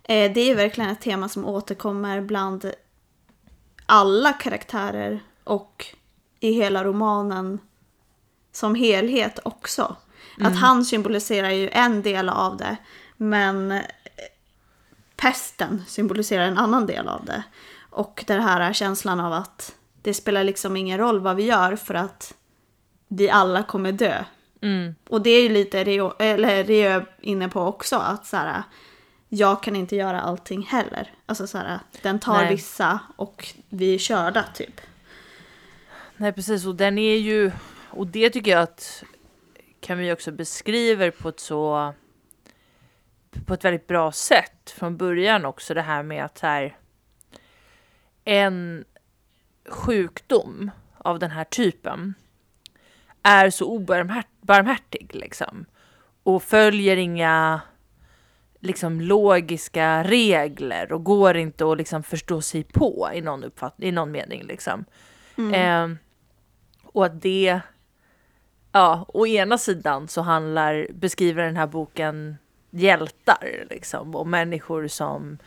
[0.09, 2.73] Eh, det är ju verkligen ett tema som återkommer bland
[3.87, 5.87] alla karaktärer och
[6.40, 7.59] i hela romanen
[8.53, 9.97] som helhet också.
[10.40, 12.77] Att han symboliserar ju en del av det,
[13.17, 13.81] men
[15.17, 17.43] pesten symboliserar en annan del av det.
[17.90, 21.95] Och den här känslan av att det spelar liksom ingen roll vad vi gör för
[21.95, 22.35] att
[23.09, 24.25] vi alla kommer dö.
[24.62, 24.95] Mm.
[25.09, 28.62] Och det är ju lite Rio, eller Rio inne på också, att så här,
[29.37, 31.12] jag kan inte göra allting heller.
[31.27, 32.55] Alltså så här, den tar Nej.
[32.55, 34.81] vissa och vi är körda typ.
[36.16, 37.53] Nej precis, och den är ju,
[37.90, 39.05] och det tycker jag att
[39.81, 41.94] Camus också beskriver på ett så,
[43.47, 46.77] på ett väldigt bra sätt från början också det här med att här,
[48.25, 48.85] en
[49.68, 52.14] sjukdom av den här typen
[53.23, 55.66] är så obarmhärtig liksom
[56.23, 57.61] och följer inga
[58.64, 63.92] liksom logiska regler och går inte att liksom förstå sig på i någon, uppfatt i
[63.92, 64.42] någon mening.
[64.42, 64.85] Liksom.
[65.38, 65.55] Mm.
[65.55, 65.96] Eh,
[66.85, 67.61] och att det,
[68.72, 72.37] ja, å ena sidan så handlar, beskriver den här boken
[72.70, 75.38] hjältar liksom och människor som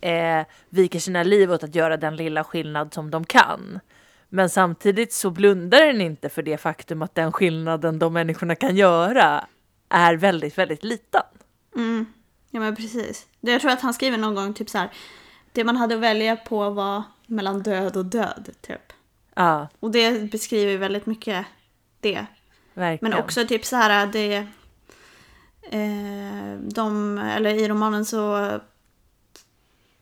[0.00, 3.80] eh, viker sina liv åt att göra den lilla skillnad som de kan.
[4.28, 8.76] Men samtidigt så blundar den inte för det faktum att den skillnaden de människorna kan
[8.76, 9.46] göra
[9.88, 11.22] är väldigt, väldigt liten.
[11.76, 12.06] Mm.
[12.54, 13.26] Ja men precis.
[13.40, 14.90] Det- Jag tror att han skriver någon gång typ så här.
[15.52, 18.92] Det man hade att välja på var mellan död och död typ.
[19.34, 21.46] Ja, Och det beskriver väldigt mycket
[22.00, 22.26] det.
[22.74, 23.10] verkligen.
[23.12, 24.46] Men också typ så här det...
[25.62, 28.18] Eh, de, eller i romanen så...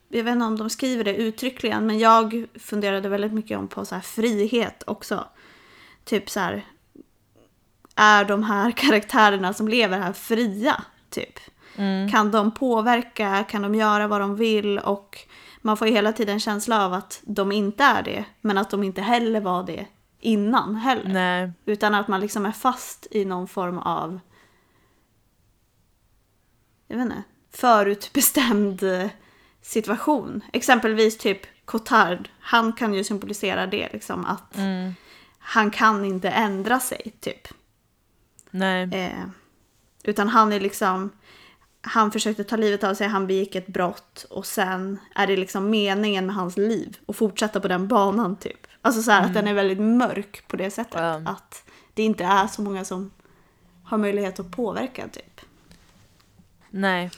[0.09, 3.85] Jag vet inte om de skriver det uttryckligen men jag funderade väldigt mycket om på
[3.85, 5.25] så här frihet också.
[6.05, 6.67] Typ så här...
[7.95, 10.83] Är de här karaktärerna som lever här fria?
[11.11, 11.39] Typ.
[11.77, 12.11] Mm.
[12.11, 13.45] Kan de påverka?
[13.45, 14.79] Kan de göra vad de vill?
[14.79, 15.19] Och
[15.61, 18.25] man får ju hela tiden en känsla av att de inte är det.
[18.41, 19.87] Men att de inte heller var det
[20.21, 21.13] innan heller.
[21.13, 24.21] Nej, Utan att man liksom är fast i någon form av
[26.93, 29.11] jag vet inte, förutbestämd eh,
[29.63, 30.41] situation.
[30.53, 34.95] Exempelvis typ Cotard, han kan ju symbolisera det liksom att mm.
[35.39, 37.49] han kan inte ändra sig typ.
[38.51, 39.25] nej, Eh,
[40.05, 41.11] utan han är liksom,
[41.83, 45.71] han försökte ta livet av sig, han begick ett brott och sen är det liksom
[45.71, 48.67] meningen med hans liv att fortsätta på den banan typ.
[48.83, 51.01] Alltså så här att den är väldigt mörk på det sättet.
[51.01, 51.23] Ja.
[51.27, 51.65] Att
[51.95, 53.11] det inte är så många som
[53.85, 55.41] har möjlighet att påverka typ.
[56.71, 57.11] nej.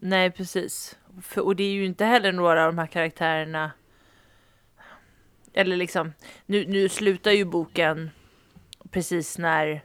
[0.00, 0.96] Nej, precis.
[1.22, 3.70] För, och det är ju inte heller några av de här karaktärerna
[5.52, 6.12] eller liksom,
[6.46, 8.10] nu, nu slutar ju boken
[8.90, 9.84] precis när,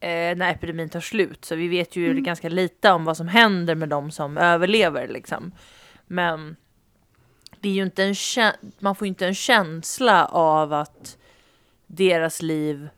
[0.00, 3.88] när epidemin tar slut, så vi vet ju ganska lite om vad som händer med
[3.88, 5.52] de som överlever liksom.
[6.06, 6.56] Men
[7.60, 8.14] det är ju inte en
[8.78, 11.16] man får ju inte en känsla av att
[11.86, 12.88] deras liv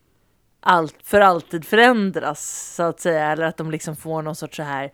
[0.60, 4.62] allt, för alltid förändras så att säga, eller att de liksom får någon sorts så
[4.62, 4.92] här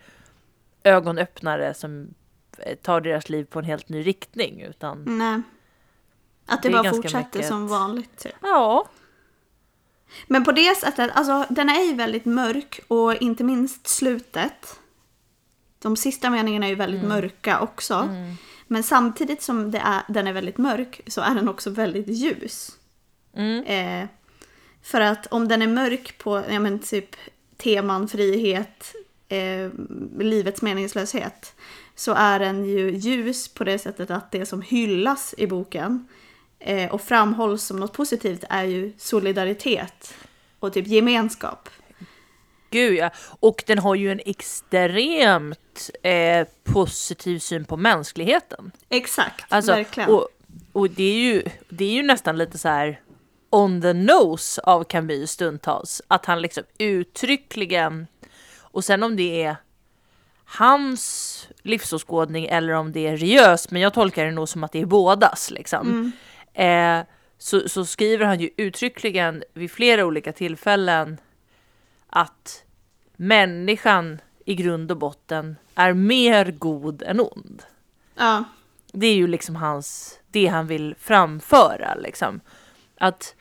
[0.84, 2.14] ögonöppnare som
[2.58, 5.42] eh, tar deras liv på en helt ny riktning, utan Nej.
[6.46, 8.32] Att det, Det bara fortsätter mycket som vanligt typ.
[8.42, 8.88] ja,
[10.26, 14.80] Men på det sättet, alltså den är ju väldigt mörk och inte minst slutet.
[15.78, 18.08] De sista meningarna är ju väldigt mörka också.
[18.66, 22.70] Men samtidigt som är, den är väldigt mörk så är den också väldigt ljus.
[23.36, 24.08] mm, Eh,
[24.82, 27.16] för att om den är mörk på ja, men typ
[27.56, 28.94] teman frihet,
[29.28, 29.70] eh,
[30.18, 31.54] livets meningslöshet
[31.94, 36.08] så är den ju ljus på det sättet att det som hyllas i boken
[36.66, 40.14] eh, och framhålls som något positivt är ju solidaritet
[40.60, 41.68] och typ gemenskap.
[42.70, 43.10] gud ja.
[43.40, 48.72] Och den har ju en extremt eh, positiv syn på mänskligheten.
[48.88, 50.10] Exakt, Alltså, verkligen.
[50.10, 50.28] och,
[50.72, 53.00] och det, är ju, det är ju nästan lite så här
[53.50, 56.02] on the nose av Camus stundtals.
[56.08, 58.06] Att han liksom uttryckligen,
[58.60, 59.56] och sen om det är
[60.44, 64.80] hans livsåskådning eller om det är Riös, men jag tolkar det nog som att det
[64.80, 66.12] är bådas liksom.
[66.56, 67.00] Eh,
[67.38, 71.18] så, så skriver han ju uttryckligen vid flera olika tillfällen
[72.06, 72.64] att
[73.16, 77.62] människan i grund och botten är mer god än ond.
[78.14, 78.44] ja,
[78.92, 82.40] Det är ju liksom hans, det han vill framföra liksom.
[82.98, 83.34] Att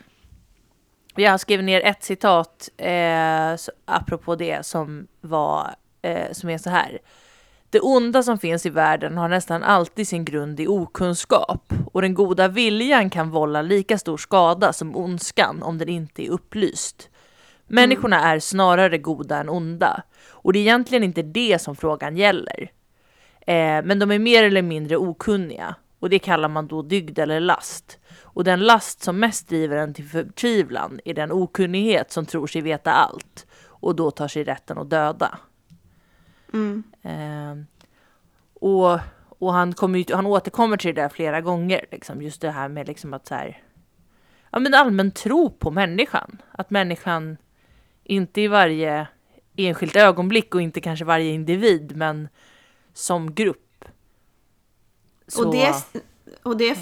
[1.15, 6.69] jag skrev ner ett citat eh, så, apropå det som var, eh, som är så
[6.69, 6.99] här.
[7.75, 12.13] Det onda som finns i världen har nästan alltid sin grund i okunskap och den
[12.13, 17.09] goda viljan kan vålla lika stor skada som ondskan om den inte är upplyst.
[17.67, 22.71] Människorna är snarare goda än onda och det är egentligen inte det som frågan gäller.
[23.47, 27.39] Eh, men de är mer eller mindre okunniga och det kallar man då dygd eller
[27.39, 27.99] last.
[28.21, 32.61] Och den last som mest driver en till förtvivlan är den okunnighet som tror sig
[32.61, 35.39] veta allt och då tar sig rätten att döda.
[36.55, 37.55] Mm, Eh,
[38.53, 38.99] och
[39.39, 42.87] och han, kommer han återkommer till det där flera gånger, liksom, just det här med
[42.87, 43.63] liksom att så här,
[44.51, 46.41] ja, men allmän tro på människan.
[46.51, 47.37] Att människan
[48.03, 49.07] inte i varje
[49.55, 52.27] enskilt ögonblick och inte kanske varje individ, men
[52.93, 53.85] som grupp.
[55.27, 55.75] Så, Och det,
[56.43, 56.77] och det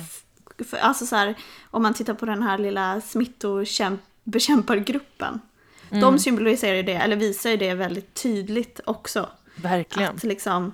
[0.58, 1.36] för, alltså så här,
[1.72, 5.42] om man tittar på den här lilla smittobekämpargruppen.
[5.90, 6.02] Mm.
[6.02, 10.16] De symboliserar ju det, eller visar ju det väldigt tydligt också verkligen.
[10.16, 10.74] Att liksom,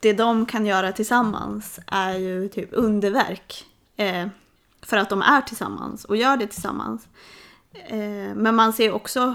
[0.00, 3.64] det de kan göra tillsammans är ju typ underverk.
[3.96, 4.28] Eh,
[4.82, 7.08] för att de är tillsammans och gör det tillsammans.
[7.72, 9.34] Eh, men man ser också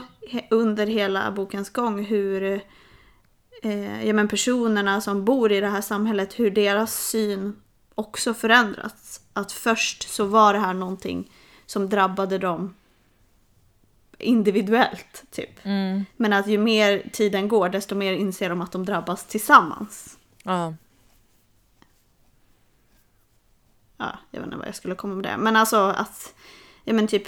[0.49, 2.61] under hela bokens gång hur
[3.63, 7.55] eh, ja, men personerna som bor i det här samhället, hur deras syn
[7.95, 9.21] också förändrats.
[9.33, 11.31] Att först så var det här någonting
[11.65, 12.75] som drabbade dem
[14.19, 15.23] individuellt.
[15.31, 15.65] Typ.
[15.65, 16.05] Mm.
[16.17, 20.17] Men att ju mer tiden går desto mer inser de att de drabbas tillsammans.
[20.43, 20.73] Ja.
[23.97, 25.37] Ja, jag vet inte vad jag skulle komma med det.
[25.37, 26.33] Men alltså att
[26.83, 27.23] ja, men typ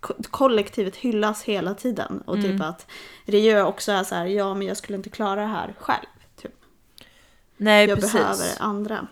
[0.00, 2.20] ko- kollektivet hyllas hela tiden.
[2.26, 2.86] Och typ att
[3.24, 6.06] Rio också är så här, ja men jag skulle inte klara det här själv.
[6.36, 6.54] Typ.
[7.56, 8.12] Nej, Jag precis.
[8.12, 9.06] behöver andra.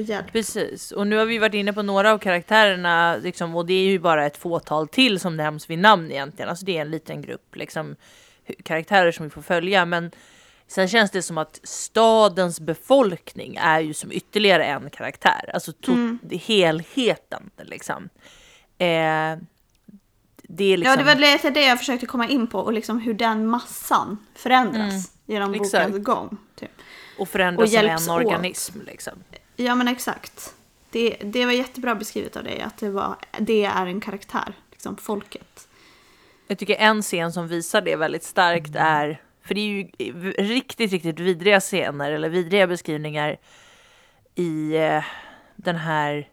[0.00, 0.32] Och hjälp.
[0.32, 3.84] Precis, och nu har vi varit inne på några av karaktärerna liksom, och det är
[3.84, 6.48] ju bara ett fåtal till som nämns vid namn egentligen.
[6.48, 7.96] Alltså det är en liten grupp liksom,
[8.62, 9.84] karaktärer som vi får följa.
[9.84, 10.10] Men
[10.66, 15.50] sen känns det som att stadens befolkning är ju som ytterligare en karaktär.
[15.54, 18.08] Alltså to- helheten liksom.
[18.78, 19.36] Eh,
[20.42, 20.90] det liksom...
[20.90, 22.58] Ja, det var lite det jag försökte komma in på.
[22.60, 25.60] Och liksom hur den massan förändras genom Mm.
[25.62, 25.86] Exakt.
[25.86, 26.36] bokens gång.
[26.56, 26.70] Typ.
[27.18, 29.12] och förändras och som en organism liksom.
[29.64, 30.54] Ja men exakt.
[30.90, 34.52] Det, det var jättebra beskrivet av dig att det, var, det är en karaktär.
[34.70, 35.68] Liksom folket.
[36.46, 39.84] Jag tycker en scen som visar det väldigt starkt är, för det är ju
[40.32, 43.36] riktigt, riktigt vidriga scener eller vidriga beskrivningar
[44.34, 45.04] i eh,
[45.56, 46.28] den här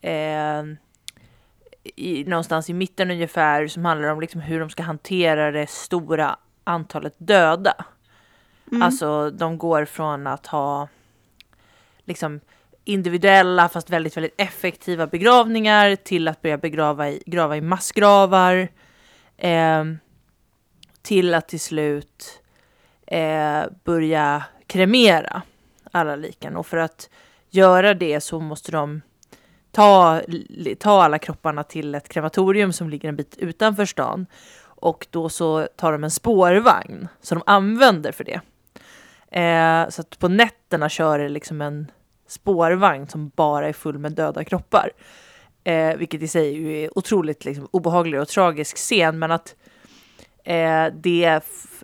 [0.00, 0.62] eh,
[1.84, 6.36] i, någonstans i mitten ungefär som handlar om liksom hur de ska hantera det stora
[6.64, 7.74] antalet döda.
[8.82, 10.88] Alltså de går från att ha
[12.04, 12.40] liksom
[12.84, 18.68] individuella fast väldigt, väldigt effektiva begravningar till att börja begrava i, grava i massgravar.
[19.36, 19.84] Eh,
[21.02, 22.40] till att till slut
[23.06, 25.42] eh, börja kremera
[25.92, 26.56] alla liken.
[26.56, 27.10] Och för att
[27.50, 29.02] göra det så måste de
[29.70, 30.20] ta,
[30.78, 34.26] ta alla kropparna till ett krematorium som ligger en bit utanför stan.
[34.64, 38.40] Och då så tar de en spårvagn som de använder för det.
[39.32, 41.90] Eh, så att på nätterna kör det liksom en
[42.26, 44.90] spårvagn som bara är full med döda kroppar.
[45.64, 49.54] Eh, vilket i sig är otroligt liksom, obehaglig och tragisk scen, men att
[50.44, 51.24] eh, det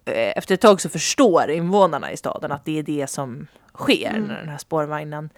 [0.04, 4.10] eh, efter ett tag så förstår invånarna i staden att det är det som sker
[4.10, 4.22] Mm.
[4.22, 5.30] när den här spårvagnen.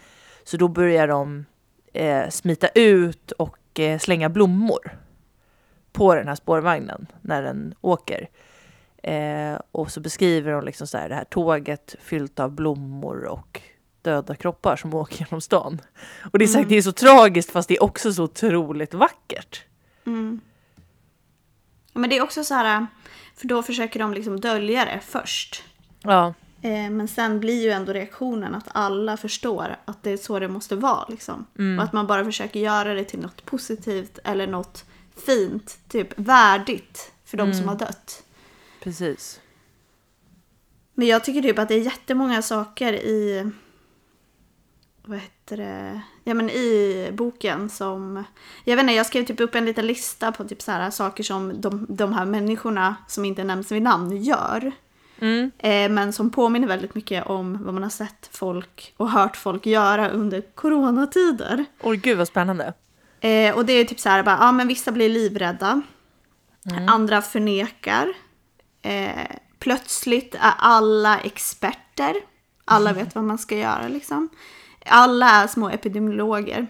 [0.44, 1.44] Så då börjar de
[1.92, 4.98] eh, smita ut och eh, slänga blommor
[5.92, 8.28] på den här spårvagnen när den åker.
[9.02, 13.60] Eh, och så beskriver de liksom så här, det här tåget fyllt av blommor och
[14.02, 15.80] döda kroppar som åker genom stan.
[16.32, 19.64] Och det är, sagt, det är så tragiskt fast det är också så otroligt vackert.
[20.06, 20.40] Mm.
[21.92, 22.86] Men det är också så här,
[23.36, 25.64] för då försöker de liksom dölja det först.
[26.02, 30.38] Ja, Eh, men sen blir ju ändå reaktionen att alla förstår att det är så
[30.38, 31.04] det måste vara.
[31.08, 31.46] Liksom.
[31.78, 34.84] Och att man bara försöker göra det till något positivt eller något
[35.26, 38.22] fint, typ värdigt för de som har dött.
[38.82, 39.40] Precis.
[40.94, 43.50] Men jag tycker typ att det är jättemånga saker i...
[45.02, 46.00] Vad heter det?
[46.24, 48.24] Ja men i boken som...
[48.64, 51.22] Jag vet inte, jag skrev typ upp en liten lista på typ så här saker
[51.22, 54.72] som de, de här människorna som inte nämns vid namn gör.
[55.20, 55.50] Mm.
[55.58, 59.66] Eh, men som påminner väldigt mycket om vad man har sett folk och hört folk
[59.66, 61.64] göra under coronatider.
[61.80, 62.74] Åh gud vad spännande.
[63.20, 65.82] Eh, och det är typ så här, bara, ja men vissa blir livrädda.
[66.88, 68.14] Andra förnekar.
[68.82, 72.14] Eh, plötsligt är alla experter.
[72.64, 74.28] Alla vet vad man ska göra liksom.
[74.86, 76.66] Alla är små epidemiologer.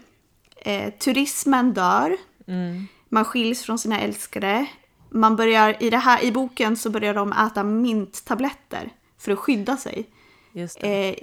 [0.56, 2.16] Eh, turismen dör.
[3.08, 4.66] Man skiljs från sina älskade.
[5.10, 9.76] Man börjar, i, det här, I boken så börjar de äta minttabletter för att skydda
[9.76, 10.06] sig.
[10.86, 11.14] Eh,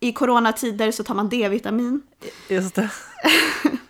[0.00, 2.02] I coronatider så tar man D-vitamin.
[2.48, 2.90] Just det.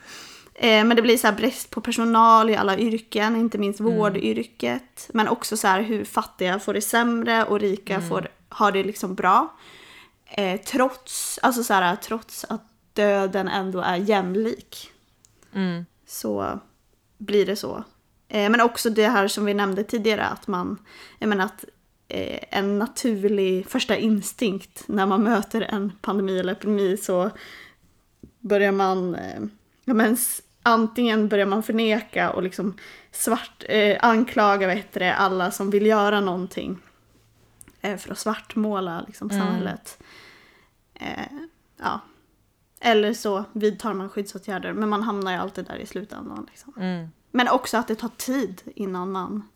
[0.60, 5.10] Eh, men det blir så här brist på personal i alla yrken, inte minst vårdyrket.
[5.12, 9.14] Men också så här hur fattiga får det sämre och rika får, har det liksom
[9.14, 9.56] bra.
[10.24, 14.90] Eh, trots, alltså så här, trots att döden ändå är jämlik.
[15.54, 15.86] Mm.
[16.06, 16.60] Så
[17.18, 17.84] blir det så.
[18.28, 20.78] Eh, men också det här som vi nämnde tidigare, att man,
[21.18, 21.64] jag menar att
[22.08, 27.30] eh, en naturlig första instinkt när man möter en pandemi eller epidemi så
[28.40, 29.40] börjar man, eh,
[29.84, 30.16] ja, men,
[30.68, 32.76] antingen börjar man förneka och liksom
[33.10, 36.78] svart, eh, anklaga det, alla som vill göra någonting
[37.80, 39.46] eh, för att svartmåla liksom, Mm.
[39.46, 40.02] samhället.
[40.94, 41.24] Eh,
[41.76, 42.00] ja.
[42.80, 46.46] Eller så vidtar man skyddsåtgärder, men man hamnar ju alltid där i slutändan.
[46.50, 46.74] Liksom.
[46.76, 47.08] Mm.
[47.30, 49.48] Men också att det tar tid innan man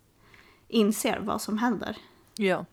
[0.68, 1.96] inser vad som händer.
[2.36, 2.64] Ja.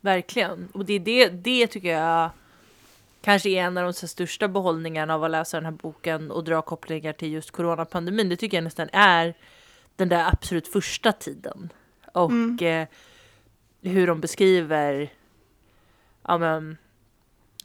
[0.00, 0.68] Verkligen.
[0.72, 2.30] Och det, är det, det tycker jag
[3.20, 6.62] kanske är en av de största behållningarna av att läsa den här boken och dra
[6.62, 8.28] kopplingar till just coronapandemin.
[8.28, 9.34] Det tycker jag nästan är
[9.96, 11.72] den där absolut första tiden.
[12.12, 12.86] Och eh,
[13.82, 15.12] hur de beskriver
[16.22, 16.76] ja, men,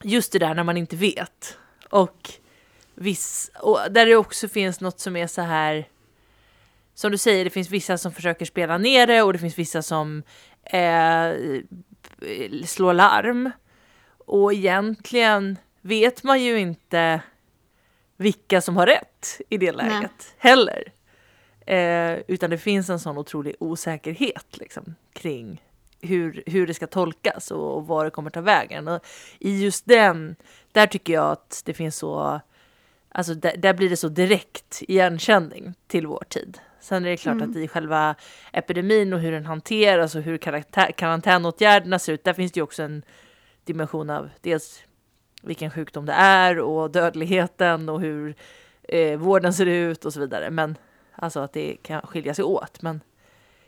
[0.02, 1.58] just det där när man inte vet.
[1.90, 2.32] Och,
[2.96, 5.88] viss, och där det också finns något som är så här
[6.94, 9.82] som du säger, det finns vissa som försöker spela ner det och det finns vissa
[9.82, 10.24] som
[10.64, 11.34] eh,
[12.66, 13.52] slår larm.
[14.26, 17.22] Och egentligen vet man ju inte
[18.18, 20.10] vilka som har rätt i det läget Nej.
[20.38, 20.94] heller.
[21.66, 25.62] Eh, utan det finns en sån otrolig osäkerhet liksom, kring
[26.02, 28.88] hur, hur det ska tolkas och, och var det kommer ta vägen.
[28.88, 29.06] Och
[29.40, 30.36] I just den,
[30.72, 32.42] där tycker jag att det finns så,
[33.10, 36.58] alltså där, där blir det så direkt igenkänning till vår tid.
[36.80, 37.52] Sen är det klart mm.
[37.52, 38.16] att i själva
[38.52, 40.38] epidemin och hur den hanteras och hur
[40.92, 43.04] karantänåtgärderna ser ut, där finns det ju också en
[43.66, 44.84] dimension av dels
[45.42, 48.36] vilken sjukdom det är och dödligheten och hur
[48.84, 50.50] eh, vården ser ut och så vidare.
[50.50, 50.78] Men
[51.16, 52.82] alltså att det kan skilja sig åt.
[52.82, 53.02] Men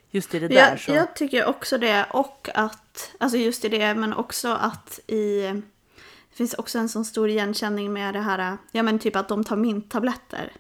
[0.10, 0.92] just i det där jag, så...
[0.92, 5.52] Jag tycker också det och att, alltså just i det, men också att i
[6.36, 9.44] det finns också en sån stor igenkänning med det här, ja men typ att de
[9.44, 10.52] tar minttabletter.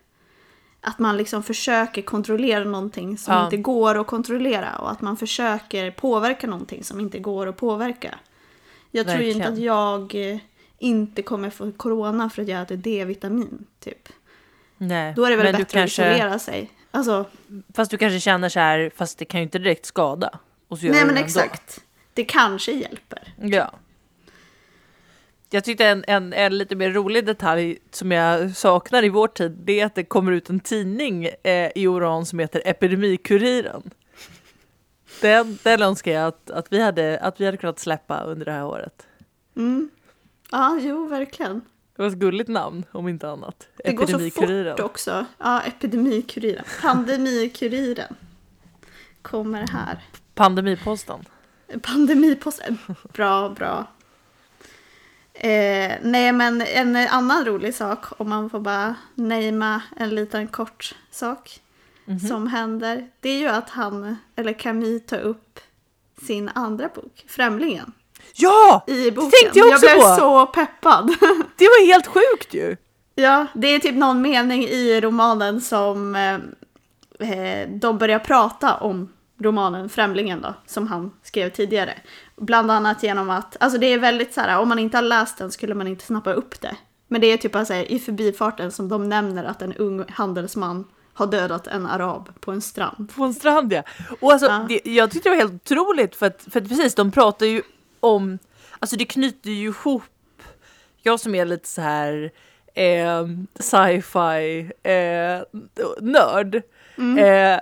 [0.81, 3.45] Att man liksom försöker kontrollera någonting som ja.
[3.45, 8.19] inte går att kontrollera och att man försöker påverka någonting som inte går att påverka.
[8.95, 10.15] Jag tror ju inte att jag
[10.77, 14.09] inte kommer få corona för att jag äter D-vitamin, typ.
[14.77, 16.05] Nej, Då är det väl bättre kanske...
[16.05, 16.71] att isolera sig.
[16.91, 17.25] Alltså...
[17.73, 20.39] Fast du kanske känner så här, fast det kan ju inte direkt skada.
[20.81, 21.81] Nej men exakt.
[22.13, 23.33] Det kanske hjälper.
[23.37, 23.73] Ja.
[25.49, 29.51] Jag tyckte en, en, en, lite mer rolig detalj som jag saknar i vår tid,
[29.51, 33.91] det är att det kommer ut en tidning eh, i Oran som heter Epidemikuriren.
[35.21, 38.51] Den, den önskar jag att, att, vi hade, att vi hade kunnat släppa under det
[38.51, 39.07] här året.
[39.55, 39.89] Mm.
[40.51, 41.61] Ja, jo, verkligen.
[41.95, 43.67] Det var ett gulligt namn, om inte annat.
[43.83, 45.25] Det går så fort också.
[45.37, 46.65] Ja, Epidemikuriren.
[46.81, 48.15] Pandemikuriren.
[49.21, 49.99] Kommer här.
[50.33, 51.25] Pandemiposten.
[51.81, 52.77] Pandemiposten.
[53.13, 53.87] Bra, bra.
[55.33, 60.95] Eh, nej, men en annan rolig sak, om man får bara namea en liten kort
[61.11, 61.61] sak
[62.05, 62.27] mm -hmm.
[62.27, 63.07] som händer.
[63.19, 65.59] Det är ju att han, eller Camille, tar upp
[66.21, 67.91] sin andra bok, Främlingen.
[68.35, 68.83] Ja!
[68.87, 69.31] I boken.
[69.31, 70.15] tänkte jag också Jag blev på.
[70.15, 71.07] så peppad.
[71.57, 72.77] Det var helt sjukt ju.
[73.15, 79.09] Ja, det är typ någon mening i romanen som eh, eh, de börjar prata om
[79.37, 81.93] romanen Främlingen då, som han skrev tidigare.
[82.35, 85.37] Bland annat genom att, alltså det är väldigt så här, om man inte har läst
[85.37, 86.75] den skulle man inte snappa upp det.
[87.07, 90.85] Men det är typ alltså, i förbifarten som de nämner att en ung handelsman
[91.15, 93.13] har dödat en arab på en strand.
[93.15, 93.83] På en strand ja.
[94.19, 94.65] Och alltså, ja.
[94.69, 97.61] Det, jag tyckte det var helt otroligt för att, för att precis, de pratar ju
[97.99, 98.39] om,
[98.79, 100.03] alltså det knyter ju ihop,
[101.01, 102.31] jag som är lite så här
[102.73, 103.27] eh,
[103.59, 105.41] sci-fi eh,
[106.01, 106.61] nörd,
[106.97, 107.17] mm.
[107.17, 107.59] eh,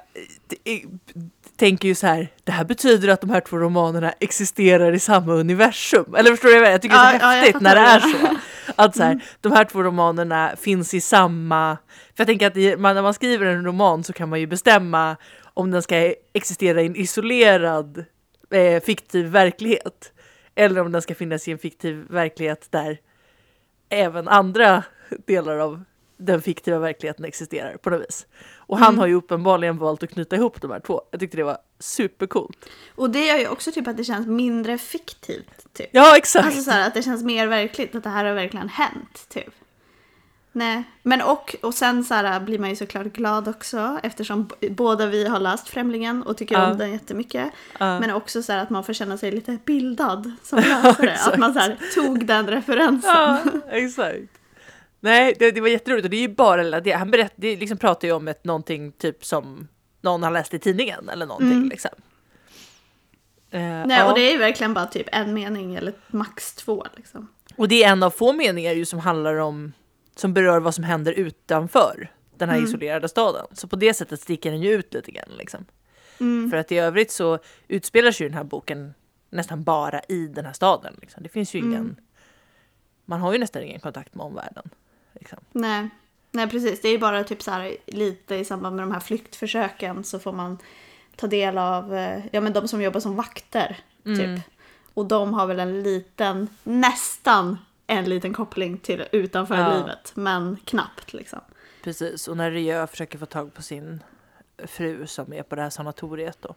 [1.58, 5.34] tänker ju så här, det här betyder att de här två romanerna existerar i samma
[5.34, 6.16] universum.
[6.16, 8.00] Eller förstår du vad jag tycker det är så ja, häftigt ja, när det är
[8.00, 8.38] så.
[8.76, 9.24] Att så här, mm.
[9.42, 13.66] de här två romanerna finns i samma, för jag tänker att när man skriver en
[13.66, 15.16] roman så kan man ju bestämma
[15.54, 18.06] om den ska existera i en isolerad
[18.52, 20.12] eh, fiktiv verklighet.
[20.56, 22.98] Eller om den ska finnas i en fiktiv verklighet där
[23.90, 24.84] även andra
[25.26, 25.84] delar av
[26.18, 28.28] den fiktiva verkligheten existerar på något vis.
[28.68, 29.00] Och han mm.
[29.00, 31.02] har ju uppenbarligen valt att knyta ihop de här två.
[31.12, 32.70] Jag tyckte det var supercoolt.
[32.96, 35.74] Och det gör ju också typ att det känns mindre fiktivt.
[35.74, 35.90] Typ.
[35.92, 36.46] Ja, exakt.
[36.46, 39.30] Alltså så här, att det känns mer verkligt, att det här har verkligen hänt.
[39.30, 39.54] Typ.
[40.56, 45.06] Nej, men och, och sen så här, blir man ju såklart glad också eftersom båda
[45.06, 46.72] vi har läst Främlingen och tycker uh.
[46.72, 47.46] om den jättemycket.
[47.46, 48.00] Uh.
[48.00, 51.18] Men också så här, att man får känna sig lite bildad som läsare.
[51.26, 53.12] att man så här, tog den referensen.
[53.12, 53.40] Ja,
[53.70, 54.43] exakt.
[55.04, 56.92] Nej, det, det, var jätteroligt och det är ju bara det.
[56.92, 59.68] Han berätt, det liksom pratar ju om ett någonting typ som
[60.02, 61.70] någon har läst i tidningen eller någonting mm.
[61.70, 61.92] liksom.
[63.54, 64.10] Uh, Nej, ja.
[64.10, 67.28] och det är ju verkligen bara typ en mening eller max två liksom.
[67.56, 69.74] Och det är en av få meningar ju som handlar om
[70.16, 72.70] som berör vad som händer utanför den här mm.
[72.70, 73.46] isolerade staden.
[73.52, 75.30] Så på det sättet sticker den ju ut lite grann.
[75.38, 75.66] Liksom.
[76.20, 76.50] Mm.
[76.52, 78.94] För att i övrigt så utspelar sig den här boken
[79.30, 80.94] nästan bara i den här staden.
[81.02, 81.24] Liksom.
[81.24, 81.96] Det finns ju ingen, mm.
[83.06, 84.70] man har ju nästan ingen kontakt med omvärlden.
[85.14, 85.40] Liksom.
[85.52, 85.90] Nej.
[86.32, 90.04] Nej precis, det är bara typ så här lite i samband med de här flyktförsöken
[90.04, 90.58] så får man
[91.16, 93.78] ta del av, eh, ja men de som jobbar som vakter.
[94.04, 94.20] Typ.
[94.20, 94.42] Mm.
[94.94, 97.58] Och de har väl en liten, nästan
[97.88, 99.78] en liten koppling till utanför ja.
[99.78, 101.40] livet, men knappt liksom.
[101.84, 104.04] Precis, och när Ria försöker få tag på sin
[104.58, 106.56] fru som är på det här sanatoriet då.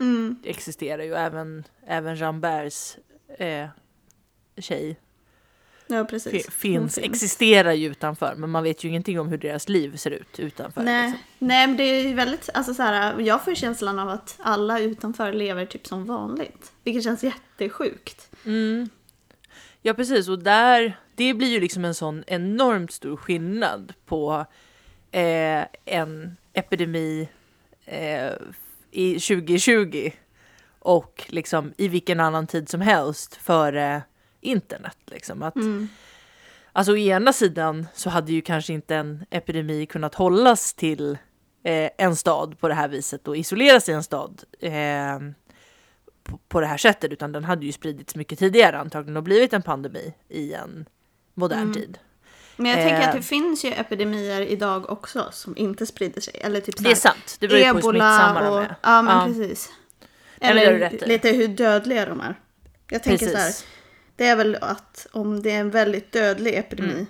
[0.00, 0.38] Mm.
[0.42, 2.98] Det existerar ju även, även Jean Bergs
[3.38, 3.68] eh,
[4.56, 4.96] tjej.
[5.86, 8.34] Ja, fi- finns, De existerar ju utanför.
[8.36, 10.82] Men man vet ju ingenting om hur deras liv ser ut utanför.
[10.82, 11.22] Nej, liksom.
[11.38, 14.80] nej, men det är ju väldigt, alltså så här, jag får känslan av att alla
[14.80, 16.72] utanför lever typ som vanligt.
[16.84, 18.30] Vilket känns jättesjukt.
[18.44, 18.88] Mm.
[19.82, 24.46] Ja precis och där, det blir ju liksom en sån enormt stor skillnad på
[25.10, 27.28] eh, en epidemi
[27.84, 28.30] eh,
[28.90, 30.10] i 2020
[30.78, 34.02] och liksom i vilken annan tid som helst före
[34.46, 34.96] internet.
[35.06, 35.42] Liksom.
[35.42, 35.88] Att, Mm.
[36.72, 41.18] Alltså å ena sidan så hade ju kanske inte en epidemi kunnat hållas till
[41.64, 45.18] eh, en stad på det här viset och isoleras i en stad eh,
[46.22, 49.52] på, på det här sättet utan den hade ju spridits mycket tidigare antagligen och blivit
[49.52, 50.86] en pandemi i en
[51.34, 51.74] modern Mm.
[51.74, 51.98] tid.
[52.56, 53.08] Men jag tänker Eh.
[53.08, 56.40] att det finns ju epidemier idag också som inte sprider sig.
[56.44, 58.76] Eller typ Det är sant, det beror ju på hur smittsamma de är.
[58.82, 59.24] Ja, men Ja.
[59.26, 59.70] precis.
[60.40, 61.06] Eller i.
[61.08, 62.34] lite hur dödliga de är.
[62.90, 63.66] Jag tänker så här, Precis.
[64.16, 67.06] Det är väl att om det är en väldigt dödlig epidemi Mm.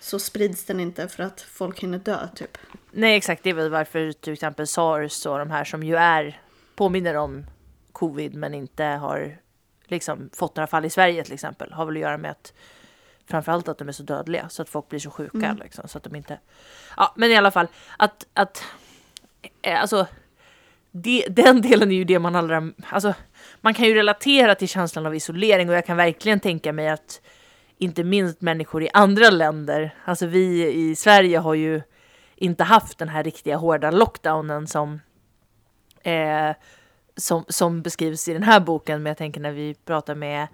[0.00, 2.58] så sprids den inte för att folk hinner dö typ.
[2.90, 6.40] Nej exakt, det är väl varför till exempel sars och de här som ju är
[6.74, 7.46] påminner om
[7.92, 9.38] covid men inte har
[9.84, 12.52] liksom fått några fall i Sverige till exempel har väl att göra med att
[13.26, 15.56] framförallt att de är så dödliga så att folk blir så sjuka Mm.
[15.56, 16.38] liksom så att de inte.
[16.96, 17.66] Ja, men i alla fall
[17.96, 18.64] att att
[19.62, 20.06] eh, alltså
[20.90, 23.14] det, den delen är ju det man allra, alltså
[23.62, 27.20] man kan ju relatera till känslan av isolering och jag kan verkligen tänka mig att
[27.78, 31.82] inte minst människor i andra länder, alltså vi i Sverige har ju
[32.36, 35.00] inte haft den här riktiga hårda lockdownen som,
[36.02, 36.50] eh,
[37.16, 39.02] som, som beskrivs i den här boken.
[39.02, 40.48] Men jag tänker när vi pratar med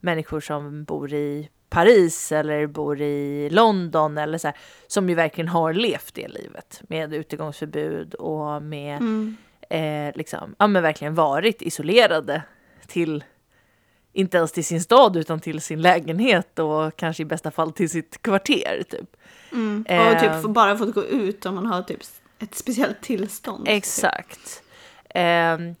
[0.00, 4.56] människor som bor i Paris eller bor i London eller så här,
[4.86, 9.36] som ju verkligen har levt det livet med utegångsförbud och med Mm
[9.70, 12.42] eh, liksom, ja men verkligen varit isolerade
[12.86, 13.24] till
[14.12, 17.90] inte ens till sin stad utan till sin lägenhet och kanske i bästa fall till
[17.90, 19.16] sitt kvarter typ.
[19.52, 19.84] Mm.
[19.88, 20.42] Och Eh.
[20.42, 22.00] typ bara fått gå ut om man har typ
[22.38, 23.68] ett speciellt tillstånd.
[23.68, 24.62] Exakt.
[25.14, 25.74] Ehm,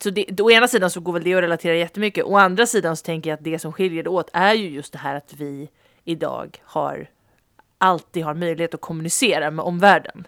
[0.00, 2.24] så det, å ena sidan så går väl det att relatera jättemycket.
[2.24, 4.92] Å andra sidan så tänker jag att det som skiljer det åt är ju just
[4.92, 5.68] det här att vi
[6.04, 7.06] idag har
[7.78, 10.26] alltid har möjlighet att kommunicera med omvärlden.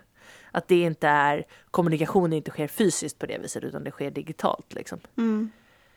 [0.52, 4.74] Att det inte är kommunikation inte sker fysiskt på det viset utan det sker digitalt
[4.74, 4.98] liksom.
[5.18, 5.50] Mm.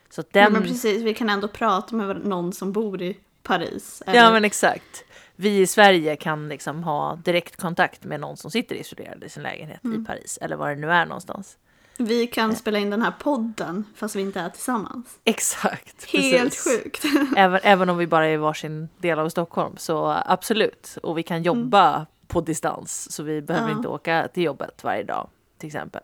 [0.09, 3.17] Så att Ja, den, men precis, vi kan ändå prata med någon som bor i
[3.43, 4.03] Paris.
[4.05, 5.03] Ja eller- men exakt.
[5.35, 9.83] Vi i Sverige kan liksom ha direktkontakt med någon som sitter isolerad i sin lägenhet
[9.83, 10.01] Mm.
[10.01, 11.57] i Paris eller var det nu är någonstans.
[11.97, 15.19] Vi kan spela in den här podden fast vi inte är tillsammans.
[15.23, 16.05] Exakt.
[16.05, 16.83] Helt precis.
[16.83, 17.05] sjukt.
[17.37, 20.97] Även, även om vi bara är i varsin del av Stockholm så absolut.
[21.03, 23.75] Och vi kan jobba på distans så vi behöver Ja.
[23.75, 26.01] inte åka till jobbet varje dag till exempel.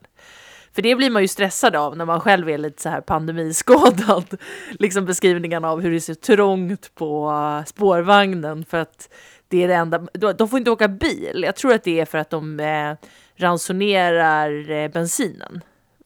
[0.74, 4.38] För det blir man ju stressad av när man själv är lite så här pandemiskadad.
[4.80, 9.10] Liksom beskrivningarna av hur det är så trångt på uh, spårvagnen för att
[9.48, 9.98] det är det enda.
[10.14, 11.44] De de får inte åka bil.
[11.46, 12.94] Jag tror att det är för att de eh,
[13.36, 15.62] ransonerar eh, bensinen.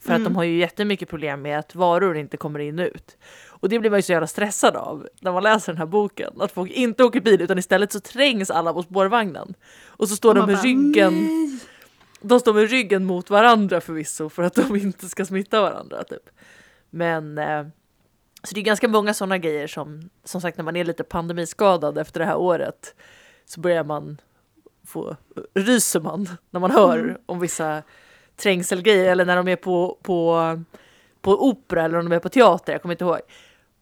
[0.05, 3.17] För att de har ju jättemycket problem med att varor inte kommer in och ut.
[3.47, 6.33] Och det blir man ju så jävla stressad av när man läser den här boken.
[6.41, 9.53] Att folk inte åker bil utan istället så trängs alla på spårvagnen.
[9.85, 11.59] Och så står de Man med bara, ryggen "Nej."
[12.21, 16.29] de står med ryggen mot varandra förvisso för att de inte ska smitta varandra typ.
[16.89, 17.63] Men eh,
[18.43, 21.97] så det är ganska många sådana grejer som som sagt när man är lite pandemiskadad
[21.97, 22.95] efter det här året
[23.45, 24.21] så börjar man
[24.87, 25.15] få
[25.53, 27.17] ryser man när man hör Mm.
[27.25, 27.83] om vissa
[28.35, 30.39] trängselgrejer eller när de är på på
[31.21, 33.19] på opera eller om de är på teater, jag kommer inte ihåg.